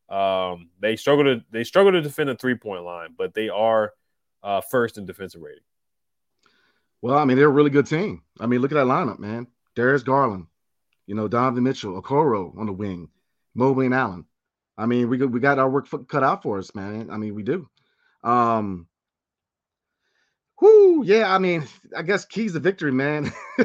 Um, 0.08 0.70
they 0.80 0.96
struggle 0.96 1.24
to 1.24 1.44
they 1.50 1.64
struggle 1.64 1.92
to 1.92 2.00
defend 2.00 2.30
a 2.30 2.36
three 2.36 2.54
point 2.54 2.84
line, 2.84 3.14
but 3.18 3.34
they 3.34 3.48
are 3.48 3.92
uh, 4.42 4.60
first 4.60 4.96
in 4.96 5.06
defensive 5.06 5.42
rating. 5.42 5.62
Well, 7.00 7.16
I 7.16 7.24
mean, 7.24 7.36
they're 7.36 7.46
a 7.46 7.50
really 7.50 7.70
good 7.70 7.86
team. 7.86 8.22
I 8.40 8.46
mean, 8.46 8.60
look 8.60 8.72
at 8.72 8.76
that 8.76 8.86
lineup, 8.86 9.18
man. 9.18 9.46
Darius 9.76 10.02
Garland, 10.02 10.46
you 11.06 11.14
know, 11.14 11.28
Donovan 11.28 11.62
Mitchell, 11.62 12.00
Okoro 12.00 12.58
on 12.58 12.66
the 12.66 12.72
wing, 12.72 13.08
Mobley 13.54 13.86
and 13.86 13.94
Allen. 13.94 14.24
I 14.76 14.86
mean, 14.86 15.08
we 15.08 15.18
we 15.18 15.40
got 15.40 15.58
our 15.58 15.68
work 15.68 15.88
cut 16.08 16.24
out 16.24 16.42
for 16.42 16.58
us, 16.58 16.74
man. 16.74 17.10
I 17.10 17.16
mean, 17.16 17.34
we 17.34 17.42
do. 17.42 17.68
Um, 18.22 18.86
whoo, 20.60 21.02
yeah. 21.04 21.32
I 21.32 21.38
mean, 21.38 21.66
I 21.96 22.02
guess 22.02 22.24
keys 22.24 22.52
to 22.52 22.60
victory, 22.60 22.92
man. 22.92 23.32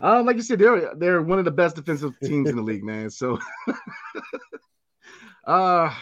um, 0.00 0.26
like 0.26 0.36
you 0.36 0.42
said, 0.42 0.58
they're 0.58 0.94
they're 0.94 1.22
one 1.22 1.38
of 1.38 1.44
the 1.44 1.50
best 1.50 1.76
defensive 1.76 2.12
teams 2.22 2.50
in 2.50 2.56
the 2.56 2.62
league, 2.62 2.84
man. 2.84 3.10
So, 3.10 3.38
uh, 5.46 5.94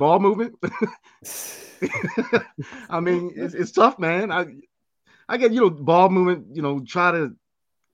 ball 0.00 0.18
movement. 0.18 0.56
I 2.90 3.00
mean, 3.00 3.32
it's, 3.36 3.54
it's 3.54 3.72
tough, 3.72 3.98
man. 3.98 4.30
I 4.32 4.46
I 5.28 5.36
get 5.36 5.52
you 5.52 5.60
know 5.60 5.70
ball 5.70 6.08
movement. 6.08 6.56
You 6.56 6.62
know, 6.62 6.80
try 6.80 7.12
to 7.12 7.34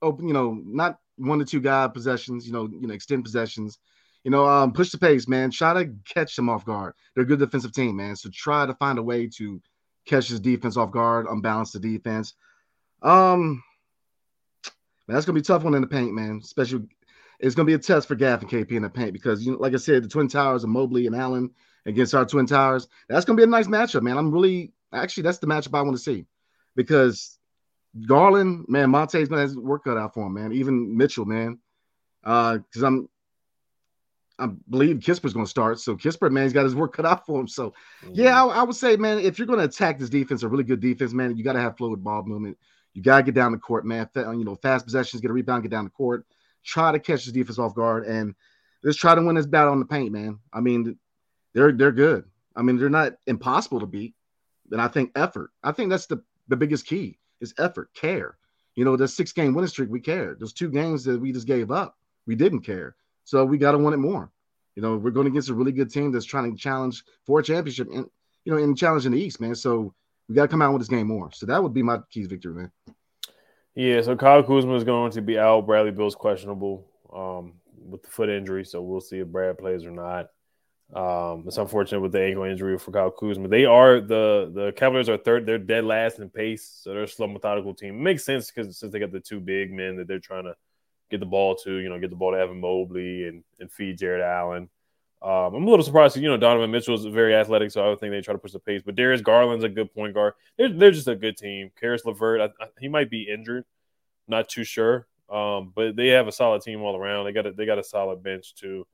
open. 0.01 0.27
You 0.27 0.33
know, 0.33 0.59
not 0.65 0.99
one 1.17 1.39
to 1.39 1.45
two 1.45 1.61
guy 1.61 1.87
possessions. 1.87 2.47
You 2.47 2.53
know, 2.53 2.67
you 2.67 2.87
know, 2.87 2.93
extend 2.93 3.23
possessions. 3.23 3.77
You 4.23 4.31
know, 4.31 4.47
um, 4.47 4.73
push 4.73 4.89
the 4.89 4.97
pace, 4.97 5.27
man. 5.27 5.51
Try 5.51 5.73
to 5.73 5.93
catch 6.05 6.35
them 6.35 6.49
off 6.49 6.65
guard. 6.65 6.93
They're 7.13 7.23
a 7.23 7.27
good 7.27 7.39
defensive 7.39 7.71
team, 7.71 7.95
man. 7.95 8.15
So 8.15 8.29
try 8.33 8.65
to 8.65 8.73
find 8.75 8.99
a 8.99 9.03
way 9.03 9.27
to 9.37 9.61
catch 10.05 10.27
his 10.27 10.39
defense 10.39 10.75
off 10.75 10.91
guard, 10.91 11.27
unbalance 11.29 11.71
the 11.71 11.79
defense. 11.79 12.33
Um, 13.01 13.63
man, 15.07 15.15
that's 15.15 15.25
gonna 15.25 15.35
be 15.35 15.41
a 15.41 15.43
tough 15.43 15.63
one 15.63 15.75
in 15.75 15.81
the 15.81 15.87
paint, 15.87 16.13
man. 16.13 16.41
Especially, 16.43 16.81
it's 17.39 17.55
gonna 17.55 17.67
be 17.67 17.73
a 17.73 17.79
test 17.79 18.07
for 18.07 18.15
Gaff 18.15 18.41
and 18.41 18.51
KP 18.51 18.71
in 18.71 18.83
the 18.83 18.89
paint 18.89 19.13
because 19.13 19.45
you 19.45 19.53
know, 19.53 19.59
like 19.59 19.73
I 19.73 19.77
said, 19.77 20.03
the 20.03 20.09
Twin 20.09 20.27
Towers 20.27 20.63
of 20.65 20.71
Mobley 20.71 21.07
and 21.07 21.15
Allen 21.15 21.51
against 21.87 22.13
our 22.13 22.25
Twin 22.25 22.45
Towers. 22.45 22.87
That's 23.09 23.25
gonna 23.25 23.37
be 23.37 23.43
a 23.43 23.47
nice 23.47 23.67
matchup, 23.67 24.03
man. 24.03 24.17
I'm 24.17 24.31
really 24.31 24.73
actually 24.93 25.23
that's 25.23 25.39
the 25.39 25.47
matchup 25.47 25.77
I 25.77 25.81
want 25.81 25.97
to 25.97 26.03
see 26.03 26.25
because 26.75 27.39
Garland, 28.05 28.65
man, 28.67 28.91
Monte's 28.91 29.29
gonna 29.29 29.59
work 29.59 29.85
cut 29.85 29.97
out 29.97 30.13
for 30.13 30.27
him, 30.27 30.33
man. 30.33 30.53
Even 30.53 30.95
Mitchell, 30.95 31.25
man. 31.25 31.57
Uh, 32.23 32.57
because 32.57 32.83
I'm 32.83 33.09
I 34.39 34.47
believe 34.69 34.97
Kispert's 34.97 35.33
going 35.33 35.45
to 35.45 35.49
start. 35.49 35.79
So 35.79 35.95
Kispert, 35.95 36.31
man, 36.31 36.43
he's 36.43 36.53
got 36.53 36.63
his 36.63 36.75
work 36.75 36.93
cut 36.93 37.05
out 37.05 37.25
for 37.25 37.39
him. 37.39 37.47
So, 37.47 37.73
mm-hmm. 38.03 38.11
yeah, 38.13 38.43
I, 38.43 38.47
I, 38.47 38.63
would 38.63 38.75
say, 38.75 38.95
man, 38.95 39.17
if 39.19 39.39
you're 39.39 39.47
going 39.47 39.59
to 39.59 39.65
attack 39.65 39.97
this 39.97 40.09
defense, 40.09 40.43
a 40.43 40.47
really 40.47 40.63
good 40.63 40.79
defense, 40.79 41.11
man, 41.11 41.35
you 41.35 41.43
got 41.43 41.53
to 41.53 41.59
have 41.59 41.77
fluid 41.77 42.03
ball 42.03 42.23
movement. 42.23 42.57
You 42.93 43.01
got 43.01 43.17
to 43.17 43.23
get 43.23 43.35
down 43.35 43.51
the 43.51 43.57
court, 43.57 43.85
man. 43.85 44.07
You 44.15 44.43
know, 44.43 44.55
fast 44.55 44.85
possessions, 44.85 45.21
get 45.21 45.31
a 45.31 45.33
rebound, 45.33 45.63
get 45.63 45.71
down 45.71 45.85
the 45.85 45.89
court, 45.89 46.25
try 46.63 46.91
to 46.91 46.99
catch 46.99 47.25
this 47.25 47.33
defense 47.33 47.59
off 47.59 47.75
guard, 47.75 48.05
and 48.05 48.35
just 48.83 48.99
try 48.99 49.15
to 49.15 49.21
win 49.21 49.35
this 49.35 49.45
battle 49.45 49.71
on 49.71 49.79
the 49.79 49.85
paint, 49.85 50.11
man. 50.11 50.39
I 50.53 50.61
mean, 50.61 50.97
they're 51.57 51.71
they're 51.71 51.91
good. 51.91 52.25
I 52.55 52.61
mean, 52.61 52.77
they're 52.77 52.87
not 52.87 53.13
impossible 53.25 53.79
to 53.79 53.87
beat. 53.87 54.13
And 54.71 54.79
I 54.79 54.87
think 54.87 55.11
effort. 55.15 55.49
I 55.63 55.71
think 55.71 55.89
that's 55.89 56.05
the 56.05 56.21
the 56.47 56.55
biggest 56.55 56.85
key 56.85 57.17
is 57.41 57.53
effort, 57.57 57.89
care. 57.95 58.37
You 58.75 58.85
know, 58.85 58.95
the 58.95 59.07
six 59.07 59.31
game 59.31 59.55
winning 59.55 59.67
streak, 59.67 59.89
we 59.89 59.99
cared. 59.99 60.39
Those 60.39 60.53
two 60.53 60.69
games 60.69 61.03
that 61.05 61.19
we 61.19 61.31
just 61.31 61.47
gave 61.47 61.71
up, 61.71 61.97
we 62.27 62.35
didn't 62.35 62.61
care. 62.61 62.95
So 63.23 63.43
we 63.43 63.57
got 63.57 63.71
to 63.71 63.79
want 63.79 63.95
it 63.95 63.97
more. 63.97 64.31
You 64.75 64.83
know, 64.83 64.97
we're 64.97 65.09
going 65.09 65.25
against 65.25 65.49
a 65.49 65.55
really 65.55 65.71
good 65.71 65.91
team 65.91 66.11
that's 66.11 66.25
trying 66.25 66.51
to 66.51 66.61
challenge 66.61 67.03
for 67.25 67.39
a 67.39 67.43
championship 67.43 67.87
and 67.91 68.05
you 68.45 68.53
know, 68.53 68.61
and 68.61 68.77
challenge 68.77 69.07
in 69.07 69.11
the 69.11 69.19
East, 69.19 69.41
man. 69.41 69.55
So 69.55 69.95
we 70.29 70.35
got 70.35 70.43
to 70.43 70.47
come 70.47 70.61
out 70.61 70.73
with 70.73 70.81
this 70.81 70.89
game 70.89 71.07
more. 71.07 71.31
So 71.31 71.47
that 71.47 71.61
would 71.61 71.73
be 71.73 71.81
my 71.81 71.99
keys 72.11 72.27
victory, 72.27 72.53
man. 72.53 72.71
Yeah, 73.73 74.01
so 74.01 74.15
Kyle 74.15 74.43
Kuzma 74.43 74.75
is 74.75 74.83
going 74.83 75.11
to 75.13 75.21
be 75.21 75.39
out. 75.39 75.65
Bradley 75.65 75.91
Beal's 75.91 76.15
questionable 76.15 76.87
um, 77.11 77.53
with 77.83 78.03
the 78.03 78.09
foot 78.09 78.29
injury, 78.29 78.63
so 78.63 78.81
we'll 78.81 79.01
see 79.01 79.19
if 79.19 79.27
Brad 79.27 79.57
plays 79.57 79.85
or 79.85 79.91
not. 79.91 80.29
Um, 80.93 81.43
it's 81.45 81.57
unfortunate 81.57 81.99
with 81.99 82.13
the 82.13 82.21
ankle 82.21 82.43
injury 82.43 82.77
for 82.77 82.91
Kyle 82.91 83.11
Kuzma. 83.11 83.49
They 83.49 83.65
are 83.65 83.99
the 83.99 84.51
the 84.53 84.73
Cavaliers 84.75 85.09
are 85.09 85.17
third. 85.17 85.45
They're 85.45 85.57
dead 85.57 85.83
last 85.83 86.19
in 86.19 86.29
pace, 86.29 86.79
so 86.81 86.93
they're 86.93 87.03
a 87.03 87.07
slow, 87.07 87.27
methodical 87.27 87.73
team. 87.73 87.95
It 87.95 88.01
makes 88.01 88.23
sense 88.23 88.49
because 88.49 88.77
since 88.77 88.93
they 88.93 88.99
got 88.99 89.11
the 89.11 89.19
two 89.19 89.41
big 89.41 89.71
men 89.71 89.97
that 89.97 90.07
they're 90.07 90.19
trying 90.19 90.45
to 90.45 90.55
get 91.11 91.19
the 91.19 91.25
ball 91.25 91.55
to, 91.55 91.73
you 91.73 91.89
know, 91.89 91.99
get 91.99 92.09
the 92.09 92.15
ball 92.15 92.31
to 92.31 92.37
Evan 92.37 92.61
Mobley 92.61 93.27
and 93.27 93.43
and 93.59 93.71
feed 93.71 93.97
Jarrett 93.97 94.23
Allen. 94.23 94.69
Um, 95.21 95.55
I'm 95.55 95.63
a 95.63 95.69
little 95.69 95.83
surprised. 95.83 96.15
You 96.15 96.29
know, 96.29 96.37
Donovan 96.37 96.71
Mitchell 96.71 96.95
is 96.95 97.03
very 97.05 97.35
athletic, 97.35 97.71
so 97.71 97.83
I 97.83 97.89
would 97.89 97.99
think 97.99 98.11
they 98.11 98.21
try 98.21 98.33
to 98.33 98.39
push 98.39 98.51
the 98.53 98.59
pace. 98.59 98.83
But 98.85 98.95
Darius 98.95 99.21
Garland's 99.21 99.65
a 99.65 99.69
good 99.69 99.93
point 99.93 100.13
guard. 100.13 100.33
They're, 100.57 100.69
they're 100.69 100.91
just 100.91 101.07
a 101.07 101.15
good 101.15 101.37
team. 101.37 101.71
Caris 101.77 102.05
LeVert, 102.05 102.39
I, 102.39 102.63
I, 102.63 102.67
he 102.79 102.87
might 102.87 103.09
be 103.09 103.23
injured. 103.23 103.65
Not 104.27 104.47
too 104.47 104.63
sure. 104.63 105.07
Um, 105.29 105.73
but 105.75 105.95
they 105.95 106.09
have 106.09 106.27
a 106.27 106.31
solid 106.31 106.61
team 106.61 106.81
all 106.81 106.95
around. 106.95 107.25
They 107.25 107.33
got 107.33 107.47
a, 107.47 107.51
they 107.51 107.65
got 107.65 107.79
a 107.79 107.83
solid 107.83 108.23
bench 108.23 108.55
too. 108.55 108.85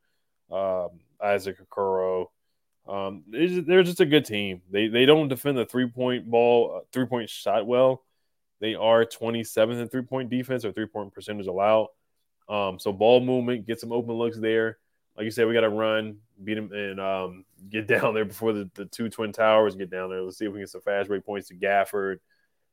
Um, 0.51 1.01
Isaac 1.23 1.57
Okoro. 1.59 2.27
Um, 2.87 3.23
they're 3.27 3.83
just 3.83 4.01
a 4.01 4.05
good 4.05 4.25
team. 4.25 4.61
They 4.69 4.87
they 4.87 5.05
don't 5.05 5.29
defend 5.29 5.57
the 5.57 5.65
three 5.65 5.87
point 5.87 6.29
ball, 6.29 6.77
uh, 6.77 6.79
three 6.91 7.05
point 7.05 7.29
shot 7.29 7.65
well. 7.65 8.03
They 8.59 8.75
are 8.75 9.05
27th 9.05 9.81
in 9.81 9.87
three 9.87 10.01
point 10.01 10.29
defense 10.29 10.65
or 10.65 10.71
three 10.71 10.85
point 10.85 11.13
percentage 11.13 11.47
allowed. 11.47 11.87
Um, 12.49 12.79
so 12.79 12.91
ball 12.91 13.21
movement, 13.21 13.65
get 13.65 13.79
some 13.79 13.91
open 13.91 14.15
looks 14.15 14.37
there. 14.37 14.77
Like 15.15 15.25
you 15.25 15.31
said, 15.31 15.47
we 15.47 15.53
got 15.53 15.61
to 15.61 15.69
run, 15.69 16.17
beat 16.43 16.55
them, 16.55 16.71
and 16.73 16.99
um, 16.99 17.45
get 17.69 17.87
down 17.87 18.13
there 18.13 18.25
before 18.25 18.53
the, 18.53 18.69
the 18.73 18.85
two 18.85 19.09
twin 19.09 19.31
towers 19.31 19.75
get 19.75 19.89
down 19.89 20.09
there. 20.09 20.21
Let's 20.21 20.37
see 20.37 20.45
if 20.45 20.51
we 20.51 20.55
can 20.55 20.63
get 20.63 20.69
some 20.69 20.81
fast 20.81 21.07
break 21.07 21.25
points 21.25 21.49
to 21.49 21.55
Gafford 21.55 22.17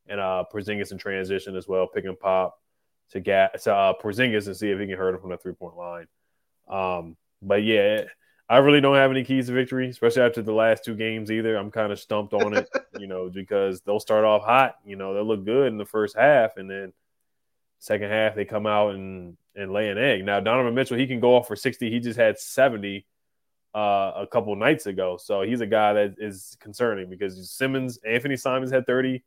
and 0.09 0.21
uh, 0.21 0.45
Porzingis 0.53 0.93
in 0.93 0.99
transition 0.99 1.57
as 1.57 1.69
well. 1.69 1.87
Pick 1.87 2.05
and 2.05 2.19
pop 2.19 2.59
to 3.13 3.21
Ga- 3.21 3.51
to 3.63 3.75
uh, 3.75 3.93
Porzingis 4.03 4.47
and 4.47 4.57
see 4.57 4.71
if 4.71 4.81
he 4.81 4.87
can 4.87 4.97
hurt 4.97 5.15
him 5.15 5.21
from 5.21 5.31
the 5.31 5.37
three 5.37 5.53
point 5.53 5.77
line. 5.77 6.07
Um, 6.69 7.17
but 7.43 7.63
yeah, 7.63 8.05
I 8.51 8.59
really 8.59 8.81
don't 8.81 8.97
have 8.97 9.13
any 9.13 9.23
keys 9.23 9.47
to 9.47 9.53
victory, 9.53 9.89
especially 9.89 10.23
after 10.23 10.43
the 10.43 10.53
last 10.53 10.85
two 10.85 10.97
games 10.97 11.31
either. 11.31 11.55
I'm 11.57 11.71
kind 11.71 11.93
of 11.93 12.01
stumped 12.01 12.35
on 12.35 12.57
it, 12.57 12.69
you 12.99 13.07
know, 13.07 13.31
because 13.31 13.81
they'll 13.83 14.01
start 14.01 14.25
off 14.25 14.43
hot, 14.43 14.75
you 14.85 14.97
know, 14.97 15.15
they'll 15.15 15.25
look 15.25 15.45
good 15.45 15.69
in 15.69 15.79
the 15.79 15.87
first 15.87 16.17
half, 16.17 16.57
and 16.57 16.69
then 16.69 16.93
second 17.79 18.11
half 18.11 18.35
they 18.35 18.45
come 18.45 18.67
out 18.67 18.95
and 18.97 19.37
and 19.55 19.73
lay 19.73 19.89
an 19.89 19.99
egg. 19.99 20.25
Now 20.25 20.41
Donovan 20.41 20.75
Mitchell, 20.75 20.99
he 20.99 21.07
can 21.07 21.21
go 21.21 21.37
off 21.37 21.47
for 21.47 21.55
60. 21.55 21.91
He 21.91 22.01
just 22.01 22.19
had 22.19 22.41
70 22.41 23.07
uh, 23.73 24.13
a 24.17 24.27
couple 24.27 24.57
nights 24.57 24.87
ago, 24.87 25.17
so 25.17 25.43
he's 25.43 25.61
a 25.61 25.67
guy 25.67 25.93
that 25.93 26.17
is 26.19 26.57
concerning 26.59 27.09
because 27.09 27.51
Simmons, 27.53 27.99
Anthony 28.05 28.37
Simons 28.37 28.73
had 28.73 28.85
30, 28.85 29.23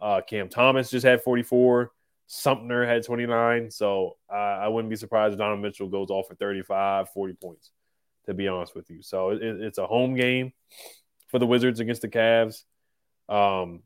uh, 0.00 0.20
Cam 0.28 0.48
Thomas 0.48 0.90
just 0.90 1.04
had 1.04 1.22
44. 1.22 1.90
Sumner 2.26 2.86
had 2.86 3.04
29. 3.04 3.70
So 3.70 4.16
uh, 4.32 4.36
I 4.36 4.68
wouldn't 4.68 4.90
be 4.90 4.96
surprised 4.96 5.32
if 5.32 5.38
Donovan 5.38 5.62
Mitchell 5.62 5.88
goes 5.88 6.10
off 6.10 6.28
for 6.28 6.34
35, 6.36 7.10
40 7.10 7.34
points, 7.34 7.70
to 8.26 8.34
be 8.34 8.48
honest 8.48 8.74
with 8.74 8.90
you. 8.90 9.02
So 9.02 9.30
it, 9.30 9.42
it's 9.42 9.78
a 9.78 9.86
home 9.86 10.14
game 10.14 10.52
for 11.28 11.38
the 11.38 11.46
Wizards 11.46 11.80
against 11.80 12.02
the 12.02 12.08
Cavs. 12.08 12.62
Um, 13.28 13.82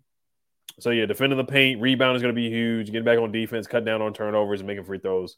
so 0.80 0.90
yeah, 0.90 1.06
defending 1.06 1.36
the 1.36 1.44
paint, 1.44 1.80
rebound 1.80 2.16
is 2.16 2.22
going 2.22 2.34
to 2.34 2.40
be 2.40 2.50
huge. 2.50 2.86
Getting 2.86 3.04
back 3.04 3.18
on 3.18 3.32
defense, 3.32 3.66
cut 3.66 3.84
down 3.84 4.02
on 4.02 4.12
turnovers, 4.12 4.60
and 4.60 4.66
making 4.66 4.84
free 4.84 4.98
throws. 4.98 5.36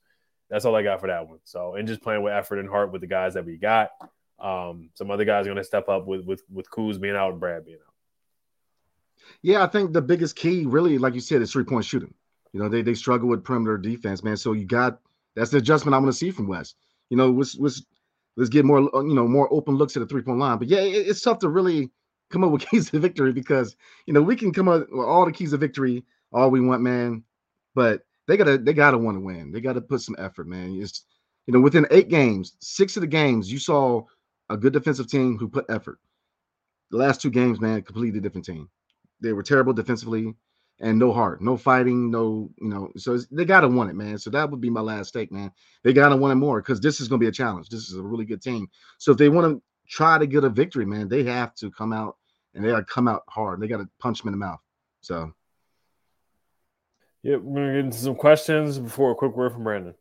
That's 0.50 0.64
all 0.64 0.74
I 0.74 0.82
got 0.82 1.00
for 1.00 1.06
that 1.06 1.28
one. 1.28 1.38
So 1.44 1.76
and 1.76 1.86
just 1.86 2.02
playing 2.02 2.22
with 2.22 2.32
effort 2.32 2.58
and 2.58 2.68
heart 2.68 2.92
with 2.92 3.00
the 3.00 3.06
guys 3.06 3.34
that 3.34 3.46
we 3.46 3.56
got. 3.56 3.90
Um, 4.38 4.90
some 4.94 5.10
other 5.10 5.24
guys 5.24 5.46
are 5.46 5.50
going 5.50 5.56
to 5.58 5.64
step 5.64 5.88
up 5.88 6.06
with 6.06 6.24
with 6.24 6.42
with 6.52 6.70
Kuz 6.70 7.00
being 7.00 7.16
out 7.16 7.30
and 7.30 7.40
Brad 7.40 7.64
being 7.64 7.78
out. 7.78 7.94
Yeah, 9.42 9.62
I 9.62 9.66
think 9.66 9.92
the 9.92 10.02
biggest 10.02 10.34
key, 10.34 10.66
really, 10.66 10.98
like 10.98 11.14
you 11.14 11.20
said, 11.20 11.42
is 11.42 11.52
three 11.52 11.64
point 11.64 11.84
shooting. 11.84 12.14
You 12.52 12.60
know, 12.60 12.68
they 12.68 12.82
they 12.82 12.94
struggle 12.94 13.28
with 13.28 13.44
perimeter 13.44 13.78
defense, 13.78 14.24
man. 14.24 14.36
So 14.36 14.52
you 14.52 14.64
got 14.64 14.98
that's 15.36 15.50
the 15.50 15.58
adjustment 15.58 15.94
I 15.94 15.98
want 15.98 16.08
to 16.08 16.18
see 16.18 16.30
from 16.30 16.48
Wes. 16.48 16.74
You 17.08 17.16
know, 17.16 17.30
let's 17.30 17.56
let's 17.56 17.82
let's 18.36 18.50
get 18.50 18.64
more 18.64 18.94
uh, 18.94 19.02
you 19.02 19.14
know 19.14 19.26
more 19.26 19.52
open 19.52 19.74
looks 19.74 19.96
at 19.96 20.00
the 20.00 20.06
three 20.06 20.22
point 20.22 20.38
line. 20.38 20.58
But 20.58 20.68
yeah, 20.68 20.80
it, 20.80 21.08
it's 21.08 21.20
tough 21.20 21.38
to 21.40 21.48
really 21.48 21.90
come 22.30 22.44
up 22.44 22.50
with 22.50 22.66
keys 22.70 22.90
to 22.90 22.98
victory 22.98 23.32
because 23.32 23.76
you 24.06 24.12
know 24.12 24.22
we 24.22 24.36
can 24.36 24.52
come 24.52 24.68
up 24.68 24.86
with 24.90 25.06
all 25.06 25.24
the 25.26 25.32
keys 25.32 25.52
of 25.52 25.60
victory 25.60 26.04
all 26.32 26.50
we 26.50 26.60
want, 26.60 26.82
man. 26.82 27.24
But 27.74 28.02
they 28.26 28.36
gotta 28.36 28.58
they 28.58 28.72
gotta 28.72 28.98
want 28.98 29.16
to 29.16 29.20
win. 29.20 29.52
They 29.52 29.60
gotta 29.60 29.80
put 29.80 30.00
some 30.00 30.16
effort, 30.18 30.46
man. 30.46 30.78
It's 30.80 31.04
you 31.46 31.54
know 31.54 31.60
within 31.60 31.86
eight 31.90 32.08
games, 32.08 32.56
six 32.60 32.96
of 32.96 33.00
the 33.00 33.06
games 33.06 33.52
you 33.52 33.58
saw 33.58 34.02
a 34.48 34.56
good 34.56 34.72
defensive 34.72 35.08
team 35.08 35.38
who 35.38 35.48
put 35.48 35.66
effort. 35.68 35.98
The 36.90 36.96
last 36.96 37.20
two 37.20 37.30
games, 37.30 37.60
man, 37.60 37.82
completely 37.82 38.20
different 38.20 38.44
team. 38.44 38.68
They 39.20 39.32
were 39.32 39.42
terrible 39.42 39.72
defensively 39.72 40.34
and 40.80 40.98
no 40.98 41.12
heart, 41.12 41.42
no 41.42 41.56
fighting, 41.56 42.10
no, 42.10 42.50
you 42.60 42.68
know. 42.68 42.90
So 42.96 43.18
they 43.30 43.44
got 43.44 43.60
to 43.60 43.68
want 43.68 43.90
it, 43.90 43.94
man. 43.94 44.18
So 44.18 44.30
that 44.30 44.50
would 44.50 44.60
be 44.60 44.70
my 44.70 44.80
last 44.80 45.12
take, 45.12 45.30
man. 45.30 45.52
They 45.82 45.92
got 45.92 46.08
to 46.08 46.16
want 46.16 46.32
it 46.32 46.36
more 46.36 46.60
because 46.62 46.80
this 46.80 47.00
is 47.00 47.08
going 47.08 47.20
to 47.20 47.24
be 47.24 47.28
a 47.28 47.32
challenge. 47.32 47.68
This 47.68 47.88
is 47.88 47.96
a 47.96 48.02
really 48.02 48.24
good 48.24 48.42
team. 48.42 48.68
So 48.98 49.12
if 49.12 49.18
they 49.18 49.28
want 49.28 49.52
to 49.52 49.62
try 49.88 50.18
to 50.18 50.26
get 50.26 50.44
a 50.44 50.48
victory, 50.48 50.86
man, 50.86 51.08
they 51.08 51.22
have 51.24 51.54
to 51.56 51.70
come 51.70 51.92
out 51.92 52.16
and 52.54 52.64
they 52.64 52.70
got 52.70 52.78
to 52.78 52.84
come 52.84 53.08
out 53.08 53.22
hard. 53.28 53.60
They 53.60 53.68
got 53.68 53.78
to 53.78 53.88
punch 53.98 54.20
them 54.20 54.28
in 54.28 54.32
the 54.32 54.44
mouth. 54.44 54.60
So, 55.02 55.32
yeah, 57.22 57.36
we're 57.36 57.54
going 57.54 57.68
to 57.68 57.74
get 57.74 57.84
into 57.84 57.98
some 57.98 58.14
questions 58.14 58.78
before 58.78 59.12
a 59.12 59.14
quick 59.14 59.36
word 59.36 59.52
from 59.52 59.64
Brandon. 59.64 59.94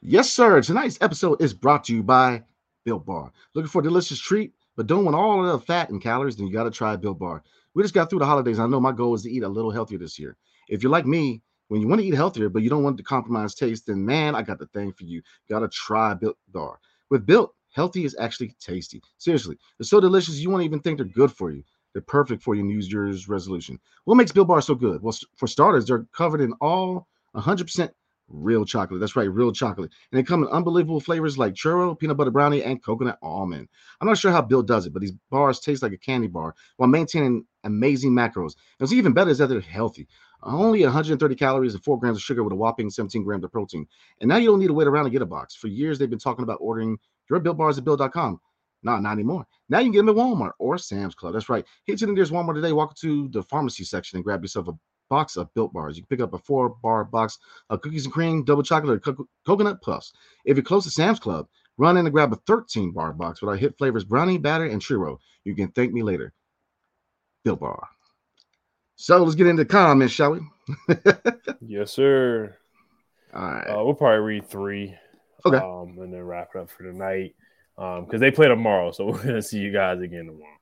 Yes, 0.00 0.30
sir. 0.30 0.60
Tonight's 0.62 0.98
episode 1.00 1.40
is 1.40 1.54
brought 1.54 1.84
to 1.84 1.94
you 1.94 2.02
by 2.02 2.42
Built 2.84 3.04
Bar. 3.04 3.32
Looking 3.54 3.68
for 3.68 3.80
a 3.80 3.84
delicious 3.84 4.20
treat, 4.20 4.52
but 4.76 4.86
don't 4.86 5.04
want 5.04 5.16
all 5.16 5.44
of 5.44 5.60
the 5.60 5.66
fat 5.66 5.90
and 5.90 6.00
calories? 6.00 6.36
Then 6.36 6.46
you 6.46 6.52
got 6.52 6.64
to 6.64 6.70
try 6.70 6.94
Built 6.96 7.18
Bar. 7.18 7.42
We 7.78 7.84
just 7.84 7.94
got 7.94 8.10
through 8.10 8.18
the 8.18 8.26
holidays. 8.26 8.58
I 8.58 8.66
know 8.66 8.80
my 8.80 8.90
goal 8.90 9.14
is 9.14 9.22
to 9.22 9.30
eat 9.30 9.44
a 9.44 9.48
little 9.48 9.70
healthier 9.70 9.98
this 9.98 10.18
year. 10.18 10.36
If 10.68 10.82
you're 10.82 10.90
like 10.90 11.06
me, 11.06 11.42
when 11.68 11.80
you 11.80 11.86
want 11.86 12.00
to 12.00 12.06
eat 12.08 12.14
healthier, 12.14 12.48
but 12.48 12.62
you 12.64 12.68
don't 12.68 12.82
want 12.82 12.96
to 12.96 13.04
compromise 13.04 13.54
taste, 13.54 13.86
then 13.86 14.04
man, 14.04 14.34
I 14.34 14.42
got 14.42 14.58
the 14.58 14.66
thing 14.66 14.92
for 14.92 15.04
you. 15.04 15.18
you 15.18 15.22
got 15.48 15.60
to 15.60 15.68
try 15.68 16.12
Built 16.12 16.36
Bar. 16.48 16.80
With 17.08 17.24
Built, 17.24 17.54
healthy 17.70 18.04
is 18.04 18.16
actually 18.18 18.52
tasty. 18.58 19.00
Seriously, 19.18 19.56
they're 19.78 19.84
so 19.84 20.00
delicious 20.00 20.40
you 20.40 20.50
won't 20.50 20.64
even 20.64 20.80
think 20.80 20.98
they're 20.98 21.06
good 21.06 21.30
for 21.30 21.52
you. 21.52 21.62
They're 21.92 22.02
perfect 22.02 22.42
for 22.42 22.56
your 22.56 22.64
New 22.64 22.80
Year's 22.80 23.28
resolution. 23.28 23.78
What 24.06 24.16
makes 24.16 24.32
Built 24.32 24.48
Bar 24.48 24.60
so 24.60 24.74
good? 24.74 25.00
Well, 25.00 25.16
for 25.36 25.46
starters, 25.46 25.86
they're 25.86 26.04
covered 26.12 26.40
in 26.40 26.54
all 26.54 27.06
100% 27.36 27.90
real 28.28 28.64
chocolate. 28.64 29.00
That's 29.00 29.16
right, 29.16 29.30
real 29.30 29.52
chocolate. 29.52 29.92
And 30.10 30.18
they 30.18 30.22
come 30.22 30.42
in 30.42 30.48
unbelievable 30.48 31.00
flavors 31.00 31.38
like 31.38 31.54
churro, 31.54 31.98
peanut 31.98 32.16
butter 32.16 32.30
brownie, 32.30 32.62
and 32.62 32.82
coconut 32.82 33.18
almond. 33.22 33.68
I'm 34.00 34.08
not 34.08 34.18
sure 34.18 34.32
how 34.32 34.42
Built 34.42 34.66
does 34.66 34.86
it, 34.86 34.92
but 34.92 35.00
these 35.00 35.14
bars 35.30 35.60
taste 35.60 35.82
like 35.82 35.92
a 35.92 35.98
candy 35.98 36.26
bar 36.26 36.54
while 36.76 36.88
maintaining 36.88 37.44
amazing 37.68 38.12
macros. 38.12 38.54
And 38.54 38.78
what's 38.78 38.92
even 38.92 39.12
better 39.12 39.30
is 39.30 39.38
that 39.38 39.48
they're 39.48 39.60
healthy. 39.60 40.08
Only 40.42 40.82
130 40.82 41.34
calories 41.34 41.74
and 41.74 41.82
4 41.82 41.98
grams 41.98 42.16
of 42.16 42.22
sugar 42.22 42.44
with 42.44 42.52
a 42.52 42.56
whopping 42.56 42.90
17 42.90 43.22
grams 43.24 43.44
of 43.44 43.52
protein. 43.52 43.86
And 44.20 44.28
now 44.28 44.36
you 44.36 44.48
don't 44.48 44.60
need 44.60 44.68
to 44.68 44.74
wait 44.74 44.86
around 44.86 45.04
to 45.04 45.10
get 45.10 45.22
a 45.22 45.26
box. 45.26 45.54
For 45.54 45.68
years, 45.68 45.98
they've 45.98 46.10
been 46.10 46.18
talking 46.18 46.42
about 46.42 46.58
ordering 46.60 46.98
your 47.28 47.40
Built 47.40 47.56
bars 47.56 47.78
at 47.78 47.84
Built.com. 47.84 48.40
Not, 48.82 49.02
not 49.02 49.12
anymore. 49.12 49.46
Now 49.68 49.78
you 49.78 49.86
can 49.86 49.92
get 49.92 49.98
them 49.98 50.10
at 50.10 50.14
Walmart 50.14 50.52
or 50.58 50.78
Sam's 50.78 51.14
Club. 51.14 51.32
That's 51.32 51.48
right. 51.48 51.64
Hit 51.84 51.98
to 51.98 52.06
the 52.06 52.12
nearest 52.12 52.32
Walmart 52.32 52.54
today. 52.54 52.72
Walk 52.72 52.96
to 52.98 53.28
the 53.28 53.42
pharmacy 53.42 53.84
section 53.84 54.16
and 54.16 54.24
grab 54.24 54.42
yourself 54.42 54.68
a 54.68 54.72
box 55.08 55.36
of 55.36 55.52
built 55.54 55.72
bars. 55.72 55.96
You 55.96 56.02
can 56.02 56.16
pick 56.16 56.22
up 56.22 56.34
a 56.34 56.38
four 56.38 56.68
bar 56.68 57.04
box 57.04 57.38
of 57.70 57.80
cookies 57.80 58.04
and 58.04 58.12
cream, 58.12 58.44
double 58.44 58.62
chocolate, 58.62 58.96
or 58.96 59.00
co- 59.00 59.28
coconut 59.46 59.82
puffs. 59.82 60.12
If 60.44 60.56
you're 60.56 60.64
close 60.64 60.84
to 60.84 60.90
Sam's 60.90 61.18
Club, 61.18 61.48
run 61.76 61.96
in 61.96 62.06
and 62.06 62.12
grab 62.12 62.32
a 62.32 62.36
13 62.36 62.92
bar 62.92 63.12
box 63.12 63.40
with 63.40 63.48
our 63.48 63.56
hit 63.56 63.76
flavors 63.78 64.04
brownie, 64.04 64.38
batter, 64.38 64.66
and 64.66 64.80
churro. 64.80 65.18
You 65.44 65.54
can 65.54 65.68
thank 65.68 65.92
me 65.92 66.02
later. 66.02 66.32
Built 67.44 67.60
bar. 67.60 67.88
So 68.96 69.22
let's 69.22 69.36
get 69.36 69.46
into 69.46 69.64
the 69.64 69.68
comments, 69.68 70.12
shall 70.12 70.32
we? 70.32 70.40
yes, 71.60 71.92
sir. 71.92 72.56
All 73.32 73.42
right. 73.42 73.64
Uh, 73.64 73.84
we'll 73.84 73.94
probably 73.94 74.18
read 74.18 74.48
three. 74.48 74.94
Okay. 75.46 75.56
Um, 75.56 75.96
and 76.00 76.12
then 76.12 76.22
wrap 76.22 76.50
it 76.54 76.58
up 76.58 76.70
for 76.70 76.82
tonight. 76.82 77.34
Um, 77.76 78.04
because 78.04 78.20
they 78.20 78.32
play 78.32 78.48
tomorrow, 78.48 78.90
so 78.90 79.06
we're 79.12 79.22
gonna 79.22 79.42
see 79.42 79.58
you 79.58 79.72
guys 79.72 80.00
again 80.00 80.26
tomorrow. 80.26 80.58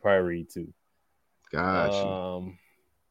Probably 0.00 0.28
read 0.28 0.50
two. 0.50 0.72
Gotcha. 1.50 2.06
Um, 2.06 2.58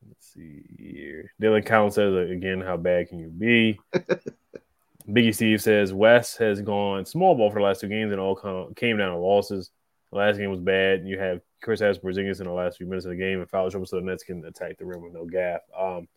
Let's 0.07 0.33
see 0.33 0.63
here. 0.77 1.31
Dylan 1.41 1.65
Count 1.65 1.93
says 1.93 2.29
again, 2.29 2.61
how 2.61 2.77
bad 2.77 3.09
can 3.09 3.19
you 3.19 3.27
be? 3.27 3.79
Biggie 5.09 5.35
Steve 5.35 5.61
says 5.61 5.93
Wes 5.93 6.37
has 6.37 6.61
gone 6.61 7.05
small 7.05 7.35
ball 7.35 7.51
for 7.51 7.59
the 7.59 7.65
last 7.65 7.81
two 7.81 7.89
games 7.89 8.11
and 8.11 8.21
all 8.21 8.35
come, 8.35 8.73
came 8.75 8.97
down 8.97 9.11
to 9.11 9.17
losses. 9.17 9.69
The 10.11 10.17
last 10.17 10.37
game 10.37 10.49
was 10.49 10.59
bad. 10.59 11.05
You 11.05 11.19
have 11.19 11.41
Kristaps 11.63 12.01
Porzingis 12.01 12.39
in 12.39 12.47
the 12.47 12.53
last 12.53 12.77
few 12.77 12.85
minutes 12.85 13.05
of 13.05 13.11
the 13.11 13.17
game 13.17 13.39
and 13.39 13.49
foul 13.49 13.69
trouble, 13.71 13.85
so 13.85 13.95
the 13.95 14.01
Nets 14.03 14.23
can 14.23 14.43
attack 14.45 14.77
the 14.77 14.85
rim 14.85 15.01
with 15.01 15.13
no 15.13 15.25
gap. 15.25 15.63
Um, 15.77 16.07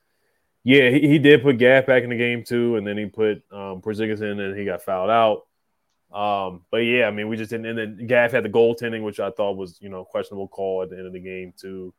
yeah, 0.65 0.91
he, 0.91 1.01
he 1.07 1.19
did 1.19 1.43
put 1.43 1.59
Gaff 1.59 1.87
back 1.87 2.03
in 2.03 2.11
the 2.11 2.17
game 2.17 2.43
too, 2.43 2.75
and 2.77 2.85
then 2.85 2.99
he 2.99 3.07
put 3.07 3.45
um, 3.53 3.81
Porzingis 3.81 4.21
in, 4.21 4.41
and 4.41 4.59
he 4.59 4.65
got 4.65 4.83
fouled 4.83 5.11
out. 5.11 5.47
Um, 6.13 6.65
but 6.71 6.79
yeah, 6.79 7.07
I 7.07 7.11
mean, 7.11 7.29
we 7.29 7.37
just 7.37 7.51
didn't. 7.51 7.67
And 7.67 7.79
then 7.79 8.07
Gaff 8.07 8.33
had 8.33 8.45
the 8.45 8.49
goaltending, 8.49 9.05
which 9.05 9.21
I 9.21 9.31
thought 9.31 9.57
was 9.57 9.79
you 9.81 9.89
know 9.89 10.05
questionable 10.05 10.49
call 10.49 10.83
at 10.83 10.91
the 10.91 10.97
end 10.97 11.07
of 11.07 11.13
the 11.13 11.21
game 11.21 11.53
too. 11.57 11.95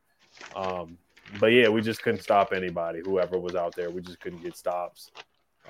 Um, 0.55 0.97
but 1.39 1.47
yeah, 1.47 1.69
we 1.69 1.81
just 1.81 2.03
couldn't 2.03 2.21
stop 2.21 2.51
anybody, 2.53 3.01
whoever 3.03 3.39
was 3.39 3.55
out 3.55 3.75
there. 3.75 3.89
We 3.89 4.01
just 4.01 4.19
couldn't 4.19 4.43
get 4.43 4.57
stops. 4.57 5.11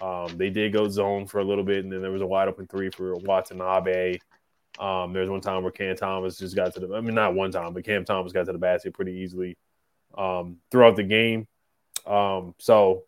Um, 0.02 0.36
they 0.38 0.50
did 0.50 0.74
go 0.74 0.88
zone 0.88 1.28
for 1.28 1.40
a 1.40 1.44
little 1.44 1.64
bit, 1.64 1.84
and 1.84 1.92
then 1.92 2.02
there 2.02 2.12
was 2.12 2.22
a 2.22 2.28
wide 2.28 2.48
open 2.48 2.68
three 2.68 2.90
for 2.90 3.16
Watanabe. 3.16 4.18
Um, 4.80 5.14
there's 5.14 5.30
one 5.30 5.42
time 5.42 5.64
where 5.64 5.72
Cam 5.72 5.96
Thomas 5.96 6.38
just 6.38 6.56
got 6.56 6.74
to 6.76 6.80
the, 6.80 6.96
I 6.96 7.02
mean, 7.02 7.16
not 7.16 7.34
one 7.34 7.52
time, 7.52 7.74
but 7.74 7.84
Cam 7.84 8.06
Thomas 8.06 8.32
got 8.32 8.46
to 8.46 8.52
the 8.52 8.60
basket 8.60 8.94
pretty 8.94 9.14
easily 9.14 9.58
um, 10.18 10.58
throughout 10.70 10.96
the 10.96 11.04
game. 11.04 11.48
Um, 12.06 12.54
so, 12.60 13.04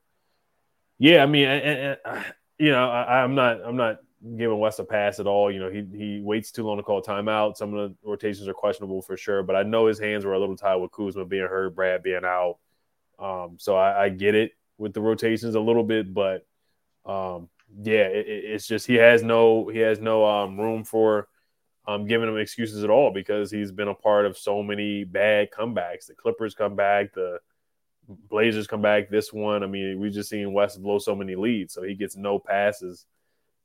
yeah, 0.98 1.24
I 1.24 1.26
mean, 1.28 1.48
and, 1.48 1.98
and, 2.06 2.26
you 2.58 2.72
know, 2.72 2.90
I, 2.90 3.24
I'm 3.24 3.36
not, 3.36 3.62
I'm 3.64 3.78
not 3.78 4.00
giving 4.38 4.60
Wes 4.60 4.80
a 4.80 4.84
pass 4.84 5.20
at 5.20 5.28
all. 5.28 5.52
You 5.52 5.60
know, 5.60 5.70
he 5.70 5.86
he 5.96 6.22
waits 6.22 6.52
too 6.52 6.64
long 6.64 6.78
to 6.78 6.84
call 6.84 7.02
timeout. 7.02 7.58
Some 7.58 7.74
of 7.74 7.90
the 7.90 8.10
rotations 8.10 8.48
are 8.48 8.54
questionable 8.54 9.02
for 9.02 9.16
sure, 9.16 9.44
but 9.44 9.56
I 9.56 9.64
know 9.64 9.88
his 9.88 10.00
hands 10.00 10.26
were 10.26 10.34
a 10.34 10.40
little 10.40 10.58
tied 10.58 10.76
with 10.76 10.92
Kuzma 10.92 11.26
being 11.26 11.48
hurt, 11.48 11.76
Brad 11.76 12.04
being 12.04 12.26
out. 12.26 12.58
Um, 13.18 13.58
so 13.60 13.76
I, 13.76 14.06
I, 14.06 14.10
get 14.10 14.34
it 14.34 14.54
with 14.78 14.94
the 14.94 15.02
rotations 15.02 15.56
a 15.56 15.60
little 15.60 15.84
bit, 15.84 16.14
but 16.14 16.46
um, 17.06 17.50
yeah, 17.82 18.04
it, 18.04 18.28
it's 18.28 18.66
just 18.66 18.88
he 18.88 18.96
has 18.96 19.24
no 19.24 19.68
he 19.68 19.80
has 19.80 20.00
no 20.00 20.26
um, 20.26 20.58
room 20.58 20.86
for 20.86 21.28
um, 21.90 22.06
giving 22.06 22.30
him 22.30 22.38
excuses 22.38 22.84
at 22.84 22.92
all 22.92 23.12
because 23.12 23.50
he's 23.50 23.72
been 23.72 23.88
a 23.88 23.96
part 23.96 24.28
of 24.28 24.38
so 24.38 24.62
many 24.62 25.04
bad 25.04 25.50
comebacks. 25.50 26.06
The 26.06 26.14
Clippers 26.14 26.54
come 26.54 26.76
back, 26.76 27.14
the 27.16 27.40
Blazers 28.08 28.68
come 28.68 28.82
back. 28.82 29.10
This 29.10 29.34
one, 29.34 29.64
I 29.64 29.68
mean, 29.68 30.00
we 30.00 30.12
just 30.12 30.30
seen 30.30 30.54
Wes 30.54 30.78
blow 30.78 31.00
so 31.00 31.16
many 31.16 31.36
leads, 31.36 31.74
so 31.74 31.82
he 31.82 31.96
gets 31.96 32.16
no 32.16 32.38
passes 32.38 33.06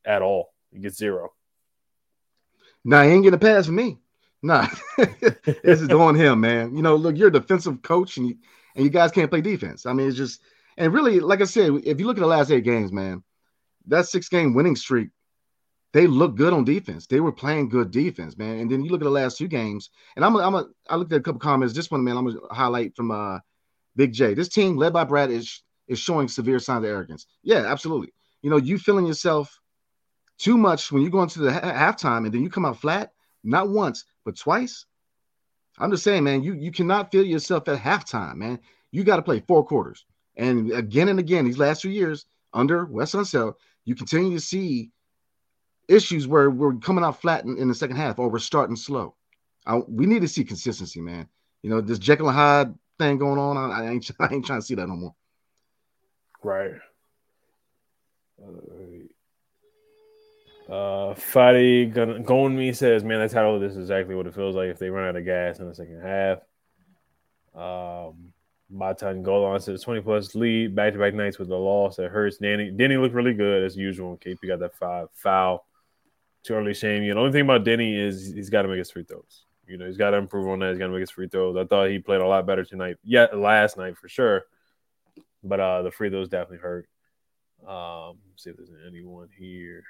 at 0.06 0.22
all. 0.22 0.54
He 0.72 0.78
gets 0.78 0.96
zero. 0.96 1.32
Nah, 2.82 3.02
he 3.02 3.10
ain't 3.10 3.24
getting 3.24 3.36
a 3.36 3.38
pass 3.38 3.66
from 3.66 3.76
me. 3.76 3.98
Nah, 4.42 4.68
this 4.96 5.82
is 5.82 5.90
on 5.90 6.14
him, 6.14 6.40
man. 6.40 6.74
You 6.74 6.82
know, 6.82 6.96
look, 6.96 7.18
you're 7.18 7.28
a 7.28 7.32
defensive 7.32 7.82
coach, 7.82 8.16
and 8.16 8.28
you, 8.28 8.36
and 8.74 8.84
you 8.84 8.90
guys 8.90 9.12
can't 9.12 9.30
play 9.30 9.42
defense. 9.42 9.84
I 9.84 9.92
mean, 9.92 10.08
it's 10.08 10.16
just, 10.16 10.40
and 10.78 10.94
really, 10.94 11.20
like 11.20 11.42
I 11.42 11.44
said, 11.44 11.72
if 11.84 12.00
you 12.00 12.06
look 12.06 12.16
at 12.16 12.20
the 12.20 12.26
last 12.26 12.50
eight 12.50 12.64
games, 12.64 12.90
man, 12.90 13.22
that 13.86 14.06
six 14.06 14.30
game 14.30 14.54
winning 14.54 14.76
streak, 14.76 15.10
they 15.94 16.08
look 16.08 16.34
good 16.34 16.52
on 16.52 16.64
defense. 16.64 17.06
They 17.06 17.20
were 17.20 17.30
playing 17.30 17.68
good 17.68 17.92
defense, 17.92 18.36
man. 18.36 18.58
And 18.58 18.70
then 18.70 18.84
you 18.84 18.90
look 18.90 19.00
at 19.00 19.04
the 19.04 19.10
last 19.10 19.38
two 19.38 19.46
games, 19.46 19.90
and 20.16 20.24
I'm, 20.24 20.34
a, 20.34 20.40
I'm, 20.40 20.54
a, 20.56 20.66
I 20.90 20.96
looked 20.96 21.12
at 21.12 21.20
a 21.20 21.22
couple 21.22 21.38
comments. 21.38 21.72
This 21.72 21.88
one, 21.88 22.02
man, 22.02 22.16
I'm 22.16 22.26
gonna 22.26 22.40
highlight 22.50 22.96
from 22.96 23.12
uh, 23.12 23.38
Big 23.94 24.12
J. 24.12 24.34
This 24.34 24.48
team 24.48 24.76
led 24.76 24.92
by 24.92 25.04
Brad 25.04 25.30
is 25.30 25.62
is 25.86 26.00
showing 26.00 26.26
severe 26.26 26.58
signs 26.58 26.78
of 26.78 26.90
arrogance. 26.90 27.26
Yeah, 27.44 27.64
absolutely. 27.66 28.12
You 28.42 28.50
know, 28.50 28.56
you 28.56 28.76
feeling 28.76 29.06
yourself 29.06 29.56
too 30.36 30.58
much 30.58 30.90
when 30.90 31.02
you 31.02 31.10
go 31.10 31.22
into 31.22 31.38
the 31.38 31.52
ha- 31.52 31.60
halftime 31.60 32.24
and 32.24 32.34
then 32.34 32.42
you 32.42 32.50
come 32.50 32.66
out 32.66 32.80
flat, 32.80 33.12
not 33.44 33.68
once, 33.68 34.04
but 34.24 34.36
twice. 34.36 34.86
I'm 35.78 35.92
just 35.92 36.02
saying, 36.02 36.24
man, 36.24 36.42
you 36.42 36.54
you 36.54 36.72
cannot 36.72 37.12
feel 37.12 37.24
yourself 37.24 37.68
at 37.68 37.78
halftime, 37.78 38.34
man. 38.34 38.58
You 38.90 39.04
got 39.04 39.16
to 39.16 39.22
play 39.22 39.44
four 39.46 39.64
quarters. 39.64 40.04
And 40.36 40.72
again 40.72 41.08
and 41.08 41.20
again, 41.20 41.44
these 41.44 41.58
last 41.58 41.82
few 41.82 41.92
years 41.92 42.26
under 42.52 42.84
Wes 42.84 43.12
Unseld, 43.12 43.54
you 43.84 43.94
continue 43.94 44.32
to 44.32 44.40
see 44.40 44.90
issues 45.88 46.26
where 46.26 46.50
we're 46.50 46.74
coming 46.74 47.04
out 47.04 47.20
flat 47.20 47.44
in, 47.44 47.56
in 47.58 47.68
the 47.68 47.74
second 47.74 47.96
half 47.96 48.18
or 48.18 48.28
we're 48.28 48.38
starting 48.38 48.76
slow. 48.76 49.14
I, 49.66 49.76
we 49.88 50.06
need 50.06 50.22
to 50.22 50.28
see 50.28 50.44
consistency, 50.44 51.00
man. 51.00 51.28
You 51.62 51.70
know, 51.70 51.80
this 51.80 51.98
Jekyll 51.98 52.28
and 52.28 52.36
Hyde 52.36 52.74
thing 52.98 53.18
going 53.18 53.38
on, 53.38 53.56
I, 53.56 53.86
I, 53.86 53.90
ain't, 53.90 54.10
I 54.20 54.32
ain't 54.32 54.46
trying 54.46 54.60
to 54.60 54.66
see 54.66 54.74
that 54.74 54.86
no 54.86 54.96
more. 54.96 55.14
Right. 56.42 56.72
Uh, 60.68 61.14
Fadi 61.14 61.92
going 62.24 62.56
me 62.56 62.72
says, 62.72 63.04
"Man, 63.04 63.18
that's 63.18 63.32
how 63.32 63.58
this 63.58 63.72
is 63.72 63.78
exactly 63.78 64.14
what 64.14 64.26
it 64.26 64.34
feels 64.34 64.54
like 64.54 64.68
if 64.68 64.78
they 64.78 64.90
run 64.90 65.08
out 65.08 65.16
of 65.16 65.24
gas 65.24 65.58
in 65.58 65.68
the 65.68 65.74
second 65.74 66.00
half." 66.00 66.38
Um, 67.54 68.32
Matan 68.70 69.22
Golan 69.22 69.60
says, 69.60 69.82
"20 69.82 70.00
plus 70.00 70.34
lead, 70.34 70.74
back 70.74 70.94
to 70.94 70.98
back 70.98 71.14
nights 71.14 71.38
with 71.38 71.48
the 71.48 71.56
loss 71.56 71.96
that 71.96 72.10
hurts." 72.10 72.38
Danny, 72.38 72.70
Danny 72.70 72.96
looked 72.96 73.14
really 73.14 73.34
good 73.34 73.62
as 73.62 73.76
usual. 73.76 74.16
KP 74.16 74.46
got 74.46 74.58
that 74.60 74.74
five 74.76 75.08
foul. 75.12 75.66
Early 76.50 76.74
shame 76.74 77.02
you. 77.02 77.14
The 77.14 77.20
only 77.20 77.32
thing 77.32 77.42
about 77.42 77.64
Deni 77.64 77.98
is 77.98 78.32
he's 78.34 78.50
got 78.50 78.62
to 78.62 78.68
make 78.68 78.78
his 78.78 78.90
free 78.90 79.04
throws. 79.04 79.44
You 79.66 79.78
know, 79.78 79.86
he's 79.86 79.96
got 79.96 80.10
to 80.10 80.18
improve 80.18 80.48
on 80.48 80.58
that. 80.58 80.70
He's 80.70 80.78
got 80.78 80.86
to 80.86 80.92
make 80.92 81.00
his 81.00 81.10
free 81.10 81.28
throws. 81.28 81.56
I 81.56 81.64
thought 81.64 81.88
he 81.88 81.98
played 81.98 82.20
a 82.20 82.26
lot 82.26 82.46
better 82.46 82.64
tonight. 82.64 82.96
Yeah, 83.02 83.26
last 83.32 83.76
night 83.76 83.96
for 83.96 84.08
sure. 84.08 84.44
But 85.42 85.60
uh 85.60 85.82
the 85.82 85.90
free 85.90 86.10
throws 86.10 86.28
definitely 86.28 86.58
hurt. 86.58 86.88
Um, 87.66 88.18
see 88.36 88.50
if 88.50 88.56
there's 88.56 88.70
anyone 88.86 89.28
here. 89.36 89.84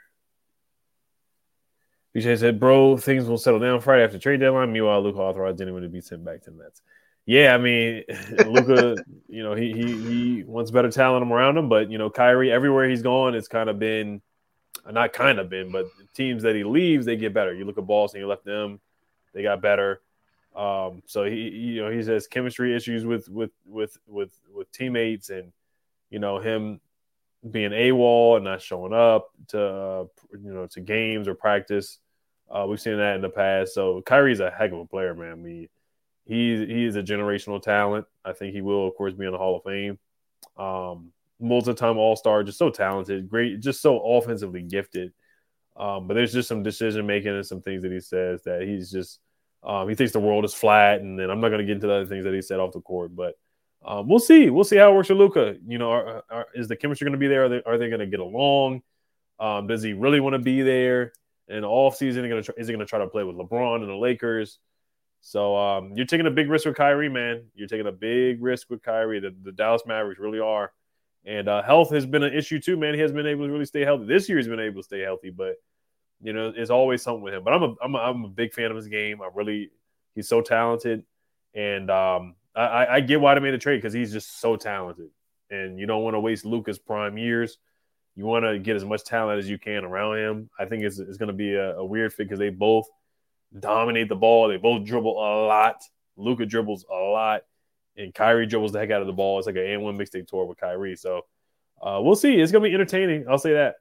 BJ 2.14 2.38
said, 2.38 2.61
"Bro, 2.61 2.99
things 2.99 3.25
will 3.25 3.38
settle 3.38 3.59
down 3.59 3.81
Friday 3.81 4.05
after 4.05 4.19
trade 4.19 4.40
deadline." 4.40 4.73
Meanwhile, 4.73 5.03
Luka 5.03 5.19
authorized 5.19 5.61
anyone 5.61 5.83
to 5.83 5.88
be 5.88 6.01
sent 6.01 6.25
back 6.25 6.43
to 6.43 6.51
the 6.51 6.62
Nets. 6.62 6.81
Yeah, 7.27 7.55
I 7.55 7.59
mean, 7.59 8.05
Luka, 8.47 8.97
you 9.29 9.43
know, 9.43 9.55
he 9.55 9.73
he 9.73 9.93
he 9.93 10.43
wants 10.45 10.71
better 10.71 10.90
talent 10.90 11.31
around 11.31 11.57
him, 11.57 11.69
but 11.69 11.90
you 11.90 11.99
know, 11.99 12.11
Kyrie, 12.11 12.53
everywhere 12.53 12.88
he's 12.88 13.03
gone, 13.03 13.35
it's 13.35 13.49
kind 13.49 13.69
of 13.69 13.79
been, 13.79 14.23
not 14.92 15.12
kind 15.12 15.38
of 15.38 15.49
been, 15.49 15.73
but 15.73 15.87
teams 16.14 16.42
that 16.42 16.55
he 16.55 16.64
leaves, 16.64 17.07
they 17.07 17.16
get 17.16 17.33
better. 17.33 17.55
You 17.55 17.64
look 17.64 17.79
at 17.79 17.87
Boston, 17.87 18.20
he 18.20 18.27
left 18.27 18.44
them, 18.44 18.81
they 19.33 19.42
got 19.42 19.62
better. 19.62 20.01
Um, 20.55 21.03
so 21.07 21.25
he, 21.25 21.49
you 21.49 21.83
know, 21.83 21.90
he 21.90 21.99
has 21.99 22.27
chemistry 22.27 22.77
issues 22.77 23.05
with 23.05 23.29
with 23.29 23.51
with 23.66 23.99
with 24.07 24.38
with 24.53 24.70
teammates, 24.70 25.31
and 25.31 25.53
you 26.11 26.18
know 26.18 26.38
him 26.38 26.81
being 27.51 27.73
AWOL 27.73 28.37
and 28.37 28.44
not 28.44 28.62
showing 28.62 28.92
up 28.92 29.31
to 29.49 29.61
uh, 29.61 30.05
you 30.33 30.53
know 30.53 30.66
to 30.68 30.81
games 30.81 31.29
or 31.29 31.35
practice. 31.35 31.99
Uh, 32.49 32.66
we've 32.68 32.81
seen 32.81 32.97
that 32.97 33.16
in 33.16 33.23
the 33.23 33.29
past. 33.29 33.75
So 33.75 34.03
Kyrie's 34.03 34.40
a 34.40 34.51
heck 34.51 34.70
of 34.70 34.79
a 34.79 34.85
player, 34.85 35.14
man. 35.14 35.33
I 35.33 35.35
mean, 35.35 35.68
he 36.25 36.64
he 36.66 36.85
is 36.85 36.97
a 36.97 37.03
generational 37.03 37.61
talent. 37.61 38.07
I 38.25 38.33
think 38.33 38.55
he 38.55 38.62
will, 38.62 38.87
of 38.87 38.94
course, 38.94 39.14
be 39.14 39.27
in 39.27 39.33
the 39.33 39.38
Hall 39.38 39.57
of 39.57 39.64
Fame. 39.64 39.99
Um, 40.57 41.12
multi-time 41.40 41.99
All 41.99 42.16
Star, 42.16 42.42
just 42.42 42.59
so 42.59 42.70
talented, 42.70 43.29
great, 43.29 43.61
just 43.61 43.83
so 43.83 43.99
offensively 43.99 44.62
gifted. 44.62 45.12
Um, 45.77 46.07
but 46.07 46.14
there's 46.14 46.33
just 46.33 46.49
some 46.49 46.62
decision 46.62 47.07
making 47.07 47.35
and 47.35 47.47
some 47.47 47.61
things 47.61 47.83
that 47.83 47.92
he 47.92 48.01
says 48.01 48.42
that 48.44 48.62
he's 48.62 48.90
just 48.90 49.20
um, 49.64 49.88
he 49.88 49.94
thinks 49.94 50.12
the 50.12 50.20
world 50.20 50.44
is 50.44 50.55
flat, 50.55 51.01
and 51.01 51.18
then 51.18 51.31
I'm 51.31 51.40
not 51.40 51.49
going 51.49 51.61
to 51.61 51.64
get 51.64 51.77
into 51.77 51.87
the 51.87 51.94
other 51.94 52.07
things 52.07 52.25
that 52.25 52.35
he 52.35 52.42
said 52.42 52.61
off 52.61 52.73
the 52.73 52.81
court, 52.81 53.16
but 53.16 53.35
um, 53.85 54.09
we'll 54.09 54.18
see. 54.18 54.51
We'll 54.51 54.64
see 54.64 54.77
how 54.77 54.92
it 54.92 54.94
works 54.94 55.09
with 55.09 55.18
Luka. 55.18 55.57
You 55.66 55.79
know, 55.79 55.90
are, 55.90 56.25
are, 56.31 56.47
is 56.55 56.68
the 56.68 56.77
chemistry 56.77 57.05
going 57.05 57.12
to 57.12 57.18
be 57.18 57.29
there? 57.29 57.44
Are 57.44 57.49
they, 57.49 57.62
are 57.64 57.79
they 57.79 57.88
going 57.88 58.01
to 58.01 58.07
get 58.07 58.20
along? 58.20 58.83
Um, 59.38 59.66
does 59.66 59.83
he 59.83 59.92
really 59.92 60.20
want 60.20 60.35
to 60.35 60.38
be 60.38 60.62
there? 60.62 61.12
And 61.49 61.64
all 61.64 61.90
season, 61.90 62.27
gonna 62.29 62.40
is 62.57 62.68
he 62.68 62.73
going 62.73 62.79
to 62.79 62.87
try 62.87 63.01
to 63.01 63.07
play 63.07 63.25
with 63.25 63.37
LeBron 63.37 63.83
and 63.83 63.88
the 63.88 63.97
Lakers? 63.97 64.59
So 65.20 65.57
um, 65.57 65.92
you're 65.94 66.07
taking 66.07 66.27
a 66.27 66.31
big 66.31 66.49
risk 66.49 66.66
with 66.66 66.77
Kyrie, 66.77 67.09
man. 67.09 67.44
You're 67.55 67.68
taking 67.68 67.87
a 67.87 67.92
big 67.92 68.42
risk 68.42 68.70
with 68.70 68.83
Kyrie. 68.83 69.20
The, 69.20 69.35
the 69.42 69.53
Dallas 69.53 69.83
Mavericks 69.87 70.20
really 70.20 70.40
are. 70.40 70.73
And 71.26 71.48
uh, 71.48 71.62
health 71.62 71.90
has 71.90 72.04
been 72.04 72.22
an 72.22 72.34
issue 72.34 72.60
too, 72.60 72.76
man. 72.76 72.94
He 72.94 73.00
has 73.00 73.12
been 73.12 73.26
able 73.26 73.46
to 73.46 73.52
really 73.52 73.64
stay 73.64 73.80
healthy. 73.80 74.04
This 74.04 74.28
year, 74.28 74.38
he's 74.38 74.48
been 74.48 74.60
able 74.60 74.80
to 74.82 74.84
stay 74.84 75.00
healthy, 75.00 75.30
but 75.30 75.56
you 76.22 76.32
know, 76.32 76.52
it's 76.54 76.70
always 76.70 77.02
something 77.02 77.22
with 77.22 77.34
him. 77.34 77.44
But 77.44 77.54
I'm 77.54 77.62
a, 77.62 77.74
I'm 77.82 77.94
a, 77.94 77.98
I'm 77.98 78.24
a 78.24 78.28
big 78.28 78.52
fan 78.52 78.70
of 78.70 78.76
his 78.76 78.88
game. 78.88 79.22
I 79.22 79.28
really, 79.34 79.70
he's 80.14 80.28
so 80.28 80.40
talented, 80.40 81.04
and 81.54 81.90
um, 81.90 82.34
I, 82.54 82.87
I 82.87 83.00
get 83.00 83.20
why 83.20 83.34
they 83.34 83.40
made 83.40 83.54
the 83.54 83.58
trade 83.58 83.78
because 83.78 83.92
he's 83.92 84.12
just 84.12 84.40
so 84.40 84.56
talented, 84.56 85.10
and 85.50 85.78
you 85.78 85.87
don't 85.87 86.02
want 86.02 86.14
to 86.14 86.20
waste 86.20 86.44
Luka's 86.44 86.78
prime 86.78 87.18
years. 87.18 87.58
You 88.16 88.26
want 88.26 88.44
to 88.44 88.58
get 88.58 88.76
as 88.76 88.84
much 88.84 89.04
talent 89.04 89.38
as 89.38 89.48
you 89.48 89.58
can 89.58 89.84
around 89.84 90.18
him. 90.18 90.50
I 90.58 90.66
think 90.66 90.84
it's, 90.84 90.98
it's 90.98 91.16
going 91.16 91.28
to 91.28 91.32
be 91.32 91.54
a, 91.54 91.78
a 91.78 91.84
weird 91.84 92.12
fit 92.12 92.28
because 92.28 92.38
they 92.38 92.50
both 92.50 92.87
dominate 93.58 94.08
the 94.08 94.14
ball. 94.14 94.48
They 94.48 94.56
both 94.56 94.84
dribble 94.84 95.12
a 95.12 95.46
lot. 95.46 95.82
Luca 96.16 96.46
dribbles 96.46 96.87
a 96.88 96.94
lot, 96.94 97.42
and 97.96 98.14
Kyrie 98.14 98.46
dribbles 98.46 98.72
the 98.72 98.78
heck 98.80 98.90
out 98.90 99.00
of 99.00 99.07
the 99.07 99.12
ball. 99.12 99.38
It's 99.38 99.46
like 99.46 99.57
an 99.57 99.66
and 99.66 99.83
one 99.83 99.96
mixtape 99.96 100.26
tour 100.26 100.44
with 100.44 100.59
Kyrie. 100.59 100.96
So 100.96 101.22
uh, 101.83 102.00
we'll 102.02 102.16
see. 102.16 102.35
It's 102.35 102.52
going 102.52 102.62
to 102.62 102.68
be 102.68 102.74
entertaining. 102.74 103.26
I'll 103.28 103.38
say 103.38 103.54
that. 103.54 103.76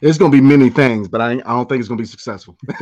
It's 0.00 0.18
going 0.18 0.30
to 0.30 0.36
be 0.36 0.42
many 0.42 0.70
things, 0.70 1.08
but 1.08 1.20
I, 1.20 1.32
I 1.32 1.36
don't 1.36 1.68
think 1.68 1.80
it's 1.80 1.88
going 1.88 1.98
to 1.98 2.02
be 2.02 2.08
successful. 2.08 2.56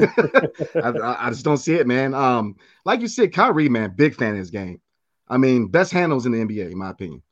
I, 0.75 1.27
I, 1.27 1.31
just 1.31 1.45
don't 1.45 1.57
see 1.57 1.75
it, 1.75 1.87
man. 1.87 2.13
Um, 2.13 2.57
like 2.85 3.01
you 3.01 3.09
said, 3.09 3.33
Kyrie, 3.33 3.71
man, 3.71 3.95
big 3.97 4.15
fan 4.15 4.33
of 4.33 4.39
his 4.39 4.51
game. 4.51 4.81
I 5.29 5.39
mean, 5.39 5.69
best 5.69 5.93
handles 5.93 6.27
in 6.27 6.33
the 6.33 6.39
NBA, 6.39 6.71
in 6.71 6.79
my 6.79 6.91
opinion. 6.91 7.23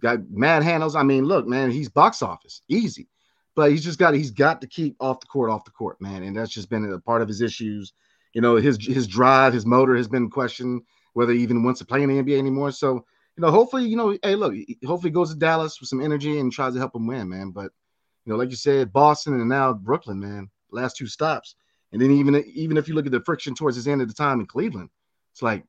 Got 0.00 0.28
mad 0.30 0.62
handles. 0.62 0.96
I 0.96 1.02
mean, 1.02 1.24
look, 1.24 1.46
man, 1.46 1.70
he's 1.70 1.88
box 1.88 2.20
office, 2.20 2.60
easy, 2.68 3.08
but 3.54 3.70
he's 3.70 3.84
just 3.84 3.98
got 3.98 4.12
he's 4.12 4.32
got 4.32 4.60
to 4.60 4.66
keep 4.66 4.96
off 5.00 5.20
the 5.20 5.26
court, 5.26 5.50
off 5.50 5.64
the 5.64 5.70
court, 5.70 6.00
man, 6.00 6.22
and 6.22 6.36
that's 6.36 6.52
just 6.52 6.68
been 6.68 6.92
a 6.92 6.98
part 6.98 7.22
of 7.22 7.28
his 7.28 7.40
issues. 7.40 7.92
You 8.34 8.42
know, 8.42 8.56
his 8.56 8.84
his 8.84 9.06
drive, 9.06 9.52
his 9.52 9.64
motor 9.64 9.96
has 9.96 10.08
been 10.08 10.28
questioned 10.28 10.82
whether 11.14 11.32
he 11.32 11.42
even 11.42 11.64
wants 11.64 11.80
to 11.80 11.86
play 11.86 12.02
in 12.02 12.08
the 12.08 12.22
NBA 12.22 12.38
anymore. 12.38 12.70
So, 12.70 13.04
you 13.36 13.40
know, 13.40 13.50
hopefully, 13.50 13.84
you 13.84 13.96
know, 13.96 14.16
hey, 14.22 14.36
look, 14.36 14.54
hopefully 14.86 15.10
goes 15.10 15.32
to 15.32 15.38
Dallas 15.38 15.80
with 15.80 15.88
some 15.88 16.00
energy 16.00 16.38
and 16.38 16.52
tries 16.52 16.74
to 16.74 16.78
help 16.78 16.94
him 16.94 17.06
win, 17.06 17.28
man. 17.28 17.50
But 17.50 17.72
you 18.24 18.32
know, 18.32 18.38
like 18.38 18.50
you 18.50 18.56
said, 18.56 18.92
Boston 18.92 19.34
and 19.34 19.48
now 19.48 19.72
Brooklyn, 19.72 20.20
man, 20.20 20.50
last 20.70 20.96
two 20.96 21.06
stops. 21.06 21.56
And 21.92 22.00
then 22.00 22.10
even 22.10 22.42
even 22.54 22.76
if 22.76 22.88
you 22.88 22.94
look 22.94 23.06
at 23.06 23.12
the 23.12 23.22
friction 23.24 23.54
towards 23.54 23.76
his 23.76 23.88
end 23.88 24.02
of 24.02 24.08
the 24.08 24.14
time 24.14 24.40
in 24.40 24.46
Cleveland, 24.46 24.90
it's 25.32 25.42
like, 25.42 25.64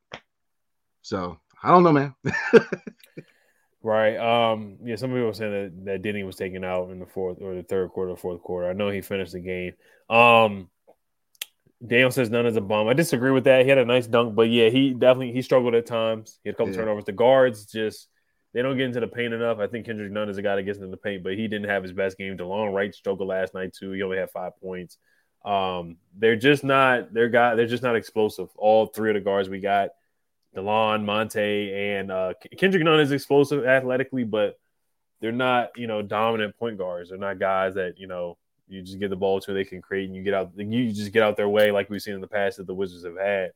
so 1.01 1.39
I 1.61 1.69
don't 1.69 1.83
know, 1.83 1.91
man. 1.91 2.15
right. 3.83 4.17
Um. 4.17 4.77
Yeah. 4.83 4.95
Some 4.95 5.11
people 5.11 5.25
were 5.25 5.33
saying 5.33 5.51
that 5.51 5.85
that 5.85 6.01
Deni 6.01 6.25
was 6.25 6.35
taken 6.35 6.63
out 6.63 6.89
in 6.89 6.99
the 6.99 7.05
fourth 7.05 7.37
or 7.41 7.53
the 7.53 7.63
third 7.63 7.89
quarter, 7.91 8.15
fourth 8.15 8.41
quarter. 8.41 8.69
I 8.69 8.73
know 8.73 8.89
he 8.89 9.01
finished 9.01 9.33
the 9.33 9.39
game. 9.39 9.73
Um. 10.09 10.69
Daniel 11.87 12.11
says 12.11 12.29
Nunn 12.29 12.45
is 12.45 12.55
a 12.55 12.61
bum. 12.61 12.87
I 12.87 12.93
disagree 12.93 13.31
with 13.31 13.43
that. 13.45 13.63
He 13.63 13.69
had 13.69 13.77
a 13.77 13.85
nice 13.85 14.07
dunk, 14.07 14.35
but 14.35 14.49
yeah, 14.49 14.69
he 14.69 14.93
definitely 14.93 15.33
he 15.33 15.41
struggled 15.41 15.75
at 15.75 15.85
times. 15.85 16.39
He 16.43 16.49
had 16.49 16.55
a 16.55 16.57
couple 16.57 16.73
yeah. 16.73 16.79
turnovers. 16.79 17.05
The 17.05 17.11
guards 17.11 17.65
just 17.65 18.07
they 18.53 18.61
don't 18.61 18.77
get 18.77 18.85
into 18.85 19.01
the 19.01 19.07
paint 19.07 19.33
enough. 19.33 19.59
I 19.59 19.67
think 19.67 19.85
Kendrick 19.85 20.11
Nunn 20.11 20.29
is 20.29 20.37
a 20.37 20.41
guy 20.41 20.55
that 20.55 20.63
gets 20.63 20.77
into 20.77 20.89
the 20.89 20.97
paint, 20.97 21.23
but 21.23 21.33
he 21.33 21.47
didn't 21.47 21.69
have 21.69 21.83
his 21.83 21.91
best 21.91 22.17
game. 22.17 22.37
DeLon 22.37 22.73
Wright 22.73 22.95
struggled 22.95 23.27
last 23.27 23.53
night 23.53 23.73
too. 23.73 23.91
He 23.91 24.01
only 24.01 24.17
had 24.17 24.31
five 24.31 24.53
points. 24.61 24.97
Um, 25.43 25.97
they're 26.17 26.35
just 26.35 26.63
not 26.63 27.13
they're 27.13 27.29
guy 27.29 27.55
they're 27.55 27.67
just 27.67 27.83
not 27.83 27.95
explosive. 27.95 28.49
All 28.55 28.87
three 28.87 29.09
of 29.09 29.15
the 29.15 29.21
guards 29.21 29.49
we 29.49 29.59
got, 29.59 29.89
DeLon, 30.55 31.03
Monte, 31.03 31.73
and 31.73 32.11
uh, 32.11 32.33
Kendrick 32.57 32.83
Nunn 32.83 32.99
is 32.99 33.11
explosive 33.11 33.65
athletically, 33.65 34.23
but 34.23 34.57
they're 35.21 35.31
not 35.31 35.77
you 35.77 35.87
know 35.87 36.01
dominant 36.01 36.57
point 36.57 36.77
guards. 36.77 37.09
They're 37.09 37.19
not 37.19 37.39
guys 37.39 37.75
that 37.75 37.99
you 37.99 38.07
know 38.07 38.37
you 38.67 38.81
just 38.81 38.99
get 38.99 39.09
the 39.09 39.15
ball 39.15 39.39
to 39.39 39.53
they 39.53 39.63
can 39.63 39.81
create 39.81 40.05
and 40.05 40.15
you 40.15 40.23
get 40.23 40.33
out 40.33 40.51
you 40.57 40.91
just 40.91 41.11
get 41.11 41.23
out 41.23 41.37
their 41.37 41.49
way 41.49 41.71
like 41.71 41.89
we've 41.89 42.01
seen 42.01 42.15
in 42.15 42.21
the 42.21 42.27
past 42.27 42.57
that 42.57 42.67
the 42.67 42.73
Wizards 42.73 43.05
have 43.05 43.17
had. 43.17 43.51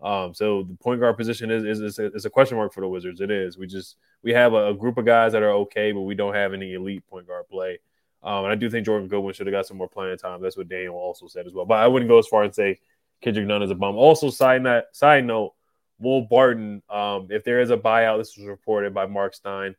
Um, 0.00 0.34
so 0.34 0.62
the 0.62 0.74
point 0.74 1.00
guard 1.00 1.16
position 1.16 1.50
is 1.50 1.64
is, 1.64 1.80
is, 1.80 1.98
a, 1.98 2.12
is 2.14 2.24
a 2.26 2.30
question 2.30 2.58
mark 2.58 2.72
for 2.72 2.82
the 2.82 2.88
Wizards. 2.88 3.20
It 3.20 3.30
is. 3.30 3.56
We 3.56 3.66
just 3.66 3.96
we 4.22 4.32
have 4.32 4.52
a, 4.52 4.68
a, 4.68 4.74
group 4.74 4.98
of 4.98 5.06
guys 5.06 5.32
that 5.32 5.42
are 5.42 5.52
okay, 5.52 5.92
but 5.92 6.02
we 6.02 6.14
don't 6.14 6.34
have 6.34 6.52
any 6.52 6.74
elite 6.74 7.06
point 7.06 7.26
guard 7.26 7.48
play. 7.48 7.78
Um, 8.22 8.44
and 8.44 8.52
I 8.52 8.56
do 8.56 8.68
think 8.68 8.84
Jordan 8.84 9.08
Goodwin 9.08 9.34
should 9.34 9.46
have 9.46 9.54
got 9.54 9.66
some 9.66 9.78
more 9.78 9.88
playing 9.88 10.18
time. 10.18 10.42
That's 10.42 10.56
what 10.56 10.68
Daniel 10.68 10.96
also 10.96 11.28
said 11.28 11.46
as 11.46 11.54
well. 11.54 11.64
But 11.64 11.78
I 11.78 11.86
wouldn't 11.86 12.08
go 12.08 12.18
as 12.18 12.26
far 12.26 12.42
and 12.42 12.54
say 12.54 12.80
Kendrick 13.22 13.46
Nunn 13.46 13.62
is 13.62 13.70
a 13.70 13.74
bum. 13.74 13.96
Also, 13.96 14.30
side 14.30 14.62
note, 14.62 14.84
side 14.92 15.24
note, 15.24 15.54
Will 15.98 16.22
Barton, 16.22 16.82
um, 16.90 17.28
if 17.30 17.44
there 17.44 17.60
is 17.60 17.70
a 17.70 17.76
buyout, 17.76 18.18
this 18.18 18.36
was 18.36 18.46
reported 18.46 18.92
by 18.92 19.06
Marc 19.06 19.34
Stein. 19.34 19.76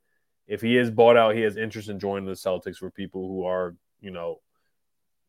If 0.48 0.62
he 0.62 0.78
is 0.78 0.90
bought 0.90 1.18
out, 1.18 1.36
he 1.36 1.42
has 1.42 1.58
interest 1.58 1.90
in 1.90 2.00
joining 2.00 2.26
the 2.26 2.32
Celtics 2.32 2.78
for 2.78 2.90
people 2.90 3.28
who 3.28 3.44
are, 3.44 3.76
you 4.00 4.12
know, 4.12 4.40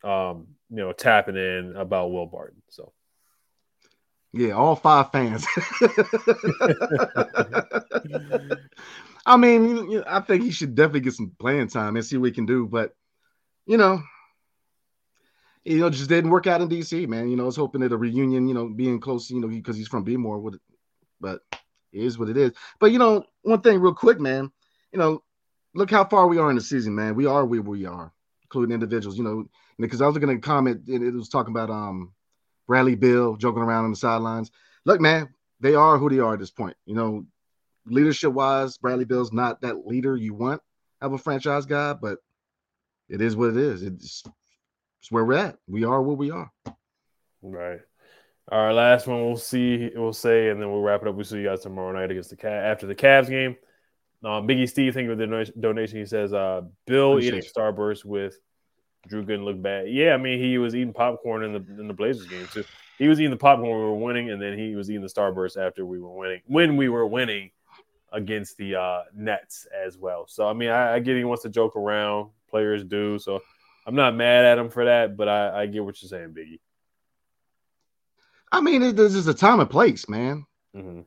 um, 0.04 0.48
you 0.70 0.76
know, 0.76 0.92
tapping 0.92 1.37
in 1.37 1.74
about 1.76 2.11
Will 2.11 2.26
Barton. 2.26 2.62
So 2.68 2.92
yeah, 4.32 4.52
all 4.52 4.76
five 4.76 5.11
fans. 5.11 5.46
I 9.26 9.37
mean, 9.37 10.02
I 10.06 10.20
think 10.20 10.42
he 10.42 10.50
should 10.50 10.74
definitely 10.74 11.00
get 11.00 11.14
some 11.14 11.32
playing 11.38 11.68
time 11.68 11.96
and 11.96 12.04
see 12.04 12.16
what 12.16 12.26
he 12.26 12.32
can 12.32 12.46
do. 12.46 12.66
But 12.66 12.94
you 13.66 13.76
know, 13.76 14.02
you 15.64 15.78
know, 15.78 15.90
just 15.90 16.08
didn't 16.08 16.30
work 16.30 16.46
out 16.46 16.61
in 16.61 16.68
DC, 16.68 17.08
man. 17.08 17.28
You 17.28 17.37
know, 17.37 17.44
I 17.44 17.46
was 17.46 17.56
hoping 17.56 17.80
that 17.82 17.92
a 17.92 17.96
reunion, 17.96 18.48
you 18.48 18.54
know, 18.54 18.68
being 18.68 19.00
close, 19.00 19.30
you 19.30 19.40
know, 19.40 19.48
because 19.48 19.76
he's 19.76 19.88
from 19.88 20.04
Bmore, 20.04 20.40
would, 20.40 20.58
but 21.20 21.40
it 21.92 22.02
is 22.02 22.18
what 22.18 22.28
it 22.28 22.37
is. 22.37 22.52
But 22.80 22.92
you 22.92 22.98
know, 22.98 23.24
one 23.42 23.61
thing 23.61 23.80
real 23.80 23.94
quick, 23.94 24.20
man. 24.20 24.50
You 24.92 24.98
know, 24.98 25.22
look 25.74 25.90
how 25.90 26.04
far 26.04 26.26
we 26.26 26.38
are 26.38 26.50
in 26.50 26.56
the 26.56 26.62
season, 26.62 26.94
man. 26.94 27.14
We 27.14 27.26
are 27.26 27.44
where 27.44 27.62
we 27.62 27.87
are, 27.87 28.12
including 28.42 28.74
individuals. 28.74 29.16
You 29.16 29.24
know, 29.24 29.48
because 29.78 30.02
I 30.02 30.06
was 30.06 30.14
looking 30.14 30.30
at 30.30 30.36
a 30.36 30.40
comment, 30.40 30.88
and 30.88 31.02
it 31.02 31.14
was 31.14 31.28
talking 31.28 31.52
about 31.52 31.70
um 31.70 32.12
Bradley 32.66 32.94
Beal 32.94 33.36
joking 33.36 33.62
around 33.62 33.84
on 33.84 33.90
the 33.90 33.96
sidelines. 33.96 34.50
Look, 34.84 35.00
man, 35.00 35.28
they 35.60 35.74
are 35.74 35.98
who 35.98 36.08
they 36.10 36.18
are 36.18 36.34
at 36.34 36.40
this 36.40 36.50
point. 36.50 36.76
You 36.84 36.94
know, 36.94 37.26
leadership 37.86 38.32
wise, 38.32 38.78
Bradley 38.78 39.04
Beal's 39.04 39.32
not 39.32 39.60
that 39.62 39.86
leader 39.86 40.16
you 40.16 40.34
want 40.34 40.60
of 41.00 41.12
a 41.12 41.18
franchise 41.18 41.66
guy, 41.66 41.94
but 41.94 42.18
it 43.08 43.20
is 43.20 43.36
what 43.36 43.50
it 43.50 43.56
is. 43.56 43.82
It's 43.82 44.22
it's 45.00 45.10
where 45.10 45.24
we're 45.24 45.38
at. 45.38 45.56
We 45.66 45.84
are 45.84 46.02
where 46.02 46.16
we 46.16 46.30
are. 46.30 46.50
Right. 47.42 47.80
All 48.50 48.66
right, 48.66 48.72
last 48.72 49.06
one 49.06 49.26
we'll 49.26 49.36
see, 49.36 49.90
we'll 49.94 50.14
say, 50.14 50.48
and 50.48 50.60
then 50.60 50.70
we'll 50.70 50.80
wrap 50.80 51.02
it 51.02 51.08
up. 51.08 51.14
We'll 51.14 51.24
see 51.24 51.36
you 51.36 51.44
guys 51.44 51.60
tomorrow 51.60 51.92
night 51.92 52.10
against 52.10 52.30
the 52.30 52.36
cat 52.36 52.64
after 52.64 52.86
the 52.86 52.94
Cavs 52.94 53.28
game. 53.28 53.56
Um, 54.24 54.48
Biggie 54.48 54.68
Steve, 54.68 54.94
thank 54.94 55.04
you 55.04 55.10
for 55.10 55.16
the 55.16 55.52
donation. 55.60 55.98
He 55.98 56.06
says, 56.06 56.32
uh, 56.32 56.62
Bill 56.86 57.12
Appreciate 57.12 57.34
eating 57.34 57.50
Starburst 57.54 58.06
with 58.06 58.38
Drew 59.06 59.24
Gooden 59.24 59.44
look 59.44 59.61
bad. 59.61 59.88
Yeah, 59.88 60.14
I 60.14 60.16
mean, 60.16 60.40
he 60.40 60.58
was 60.58 60.74
eating 60.74 60.92
popcorn 60.92 61.44
in 61.44 61.52
the 61.52 61.80
in 61.80 61.88
the 61.88 61.94
Blazers 61.94 62.26
game 62.26 62.46
too. 62.52 62.64
He 62.98 63.08
was 63.08 63.20
eating 63.20 63.30
the 63.30 63.37
popcorn 63.37 63.70
when 63.70 63.78
we 63.78 63.84
were 63.84 63.94
winning, 63.94 64.30
and 64.30 64.42
then 64.42 64.58
he 64.58 64.74
was 64.74 64.90
eating 64.90 65.02
the 65.02 65.08
Starburst 65.08 65.56
after 65.56 65.87
we 65.87 66.00
were 66.00 66.12
winning. 66.12 66.40
When 66.46 66.76
we 66.76 66.88
were 66.88 67.06
winning 67.06 67.52
against 68.12 68.56
the 68.56 68.74
uh, 68.74 69.02
Nets 69.14 69.66
as 69.66 69.96
well. 69.96 70.26
So 70.26 70.48
I 70.48 70.52
mean, 70.52 70.70
I, 70.70 70.94
I 70.94 70.98
get 70.98 71.16
he 71.16 71.24
wants 71.24 71.42
to 71.44 71.48
joke 71.48 71.76
around. 71.76 72.30
Players 72.50 72.84
do. 72.84 73.18
So 73.18 73.40
I'm 73.87 73.94
not 73.94 74.14
mad 74.14 74.44
at 74.44 74.58
him 74.58 74.70
for 74.70 74.87
that, 74.87 75.16
but 75.16 75.28
I, 75.28 75.62
I 75.62 75.66
get 75.66 75.84
what 75.84 76.00
you're 76.02 76.08
saying, 76.08 76.30
Biggie. 76.30 76.61
I 78.50 78.61
mean, 78.61 78.82
it, 78.82 78.96
this 78.96 79.14
is 79.14 79.28
a 79.28 79.34
time 79.34 79.61
and 79.61 79.70
place, 79.70 80.08
man. 80.08 80.46
Mm-hmm. 80.74 81.00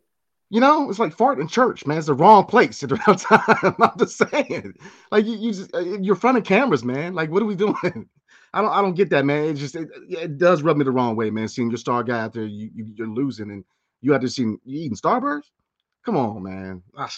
You 0.51 0.59
know, 0.59 0.89
it's 0.89 0.99
like 0.99 1.15
fart 1.15 1.39
in 1.39 1.47
church, 1.47 1.85
man. 1.85 1.97
It's 1.97 2.07
the 2.07 2.13
wrong 2.13 2.43
place 2.43 2.83
at 2.83 2.89
the 2.89 3.01
wrong 3.07 3.15
time. 3.15 3.73
I'm 3.79 3.97
just 3.97 4.17
saying, 4.17 4.73
like 5.09 5.25
you, 5.25 5.37
you 5.37 5.53
just, 5.53 5.73
uh, 5.73 5.79
you're 5.79 6.17
front 6.17 6.37
of 6.37 6.43
cameras, 6.43 6.83
man. 6.83 7.13
Like, 7.15 7.31
what 7.31 7.41
are 7.41 7.45
we 7.45 7.55
doing? 7.55 7.73
I 8.53 8.61
don't, 8.61 8.69
I 8.69 8.81
don't 8.81 8.93
get 8.93 9.09
that, 9.11 9.23
man. 9.23 9.45
It 9.45 9.53
just, 9.53 9.77
it, 9.77 9.87
it 10.09 10.37
does 10.37 10.61
rub 10.61 10.75
me 10.75 10.83
the 10.83 10.91
wrong 10.91 11.15
way, 11.15 11.29
man. 11.29 11.47
Seeing 11.47 11.71
your 11.71 11.77
star 11.77 12.03
guy 12.03 12.19
out 12.19 12.33
there, 12.33 12.43
you, 12.43 12.69
you 12.75 13.05
are 13.05 13.07
losing, 13.07 13.49
and 13.49 13.63
you 14.01 14.11
have 14.11 14.19
to 14.23 14.27
see 14.27 14.41
you 14.41 14.59
eating 14.65 14.97
Starburst. 14.97 15.45
Come 16.03 16.17
on, 16.17 16.43
man. 16.43 16.83
Ugh. 16.97 17.09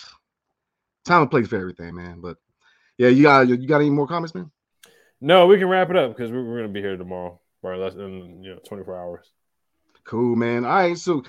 Time 1.04 1.24
and 1.24 1.32
place 1.32 1.48
for 1.48 1.58
everything, 1.58 1.96
man. 1.96 2.22
But 2.22 2.38
yeah, 3.00 3.08
you 3.08 3.24
got 3.24 3.48
you 3.48 3.68
got 3.68 3.82
any 3.82 3.90
more 3.90 4.08
comments, 4.08 4.36
man? 4.36 4.52
No, 5.22 5.48
we 5.48 5.58
can 5.58 5.70
wrap 5.70 5.90
it 5.90 5.98
up 5.98 6.16
because 6.16 6.32
we're, 6.32 6.44
we're 6.44 6.60
going 6.60 6.68
to 6.68 6.74
be 6.74 6.82
here 6.82 6.98
tomorrow 6.98 7.40
or 7.64 7.78
less 7.78 7.96
than 7.96 8.44
you 8.44 8.52
know 8.52 8.60
24 8.68 8.96
hours. 8.96 9.26
Cool, 10.04 10.36
man. 10.36 10.66
All 10.66 10.72
right, 10.72 10.98
so 10.98 11.24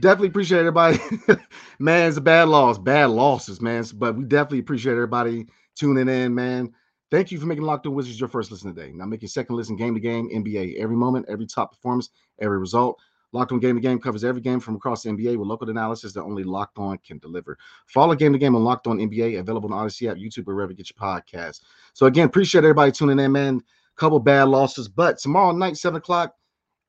definitely 0.00 0.28
appreciate 0.28 0.60
everybody. 0.60 0.98
man, 1.78 2.08
it's 2.08 2.16
a 2.16 2.20
bad 2.20 2.48
loss, 2.48 2.78
bad 2.78 3.10
losses, 3.10 3.60
man. 3.60 3.84
But 3.94 4.16
we 4.16 4.24
definitely 4.24 4.60
appreciate 4.60 4.92
everybody 4.92 5.46
tuning 5.76 6.08
in, 6.08 6.34
man. 6.34 6.72
Thank 7.10 7.30
you 7.30 7.38
for 7.38 7.46
making 7.46 7.64
Locked 7.64 7.86
On 7.86 7.94
Wizards 7.94 8.18
your 8.18 8.28
first 8.28 8.50
listen 8.50 8.74
today. 8.74 8.92
Now 8.94 9.04
make 9.04 9.20
your 9.20 9.28
second 9.28 9.56
listen 9.56 9.76
game 9.76 9.94
to 9.94 10.00
game, 10.00 10.30
NBA, 10.30 10.76
every 10.78 10.96
moment, 10.96 11.26
every 11.28 11.46
top 11.46 11.72
performance, 11.72 12.08
every 12.40 12.58
result. 12.58 13.00
Locked 13.32 13.52
On 13.52 13.60
Game 13.60 13.76
to 13.76 13.80
Game 13.80 13.98
covers 13.98 14.24
every 14.24 14.42
game 14.42 14.60
from 14.60 14.76
across 14.76 15.02
the 15.02 15.10
NBA 15.10 15.38
with 15.38 15.48
local 15.48 15.68
analysis 15.70 16.12
that 16.12 16.22
only 16.22 16.44
Locked 16.44 16.78
On 16.78 16.98
can 16.98 17.18
deliver. 17.18 17.58
Follow 17.86 18.14
Game 18.14 18.32
to 18.32 18.38
Game 18.38 18.54
on 18.54 18.62
Locked 18.62 18.86
On 18.86 18.98
NBA, 18.98 19.40
available 19.40 19.72
on 19.72 19.86
Audacy 19.86 20.10
app, 20.10 20.18
YouTube, 20.18 20.48
or 20.48 20.54
wherever 20.54 20.72
you 20.72 20.76
get 20.76 20.90
your 20.90 21.00
podcast. 21.00 21.60
So 21.94 22.06
again, 22.06 22.26
appreciate 22.26 22.64
everybody 22.64 22.92
tuning 22.92 23.18
in, 23.18 23.32
man. 23.32 23.62
Couple 23.96 24.18
bad 24.18 24.44
losses, 24.44 24.88
but 24.88 25.18
tomorrow 25.18 25.52
night, 25.52 25.76
seven 25.76 25.98
o'clock, 25.98 26.34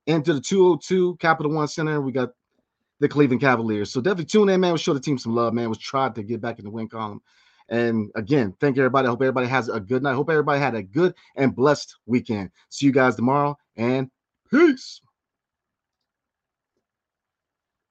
into 0.08 0.34
the 0.34 0.42
202 0.42 1.18
Capital 1.18 1.52
One 1.52 1.68
Center, 1.68 2.02
we 2.02 2.12
got 2.12 2.30
the 3.04 3.10
Cleveland 3.10 3.42
Cavaliers. 3.42 3.92
So 3.92 4.00
definitely 4.00 4.26
tune 4.26 4.48
in, 4.48 4.62
man. 4.62 4.72
We'll 4.72 4.78
show 4.78 4.94
the 4.94 5.00
team 5.02 5.18
some 5.18 5.36
love, 5.36 5.54
man. 5.54 5.66
We'll 5.66 5.76
try 5.76 6.08
to 6.08 6.24
get 6.24 6.40
back 6.40 6.58
in 6.58 6.64
the 6.64 6.72
win 6.72 6.88
column. 6.88 7.22
And 7.68 8.10
again, 8.16 8.56
thank 8.62 8.78
you, 8.78 8.82
everybody. 8.82 9.08
I 9.08 9.10
hope 9.10 9.22
everybody 9.22 9.48
has 9.48 9.68
a 9.68 9.78
good 9.78 10.02
night. 10.02 10.14
Hope 10.14 10.30
everybody 10.30 10.62
had 10.62 10.74
a 10.74 10.82
good 10.82 11.14
and 11.36 11.54
blessed 11.54 11.98
weekend. 12.06 12.50
See 12.70 12.86
you 12.86 12.94
guys 12.94 13.18
tomorrow 13.18 13.58
and 13.76 14.10
peace. 14.50 15.02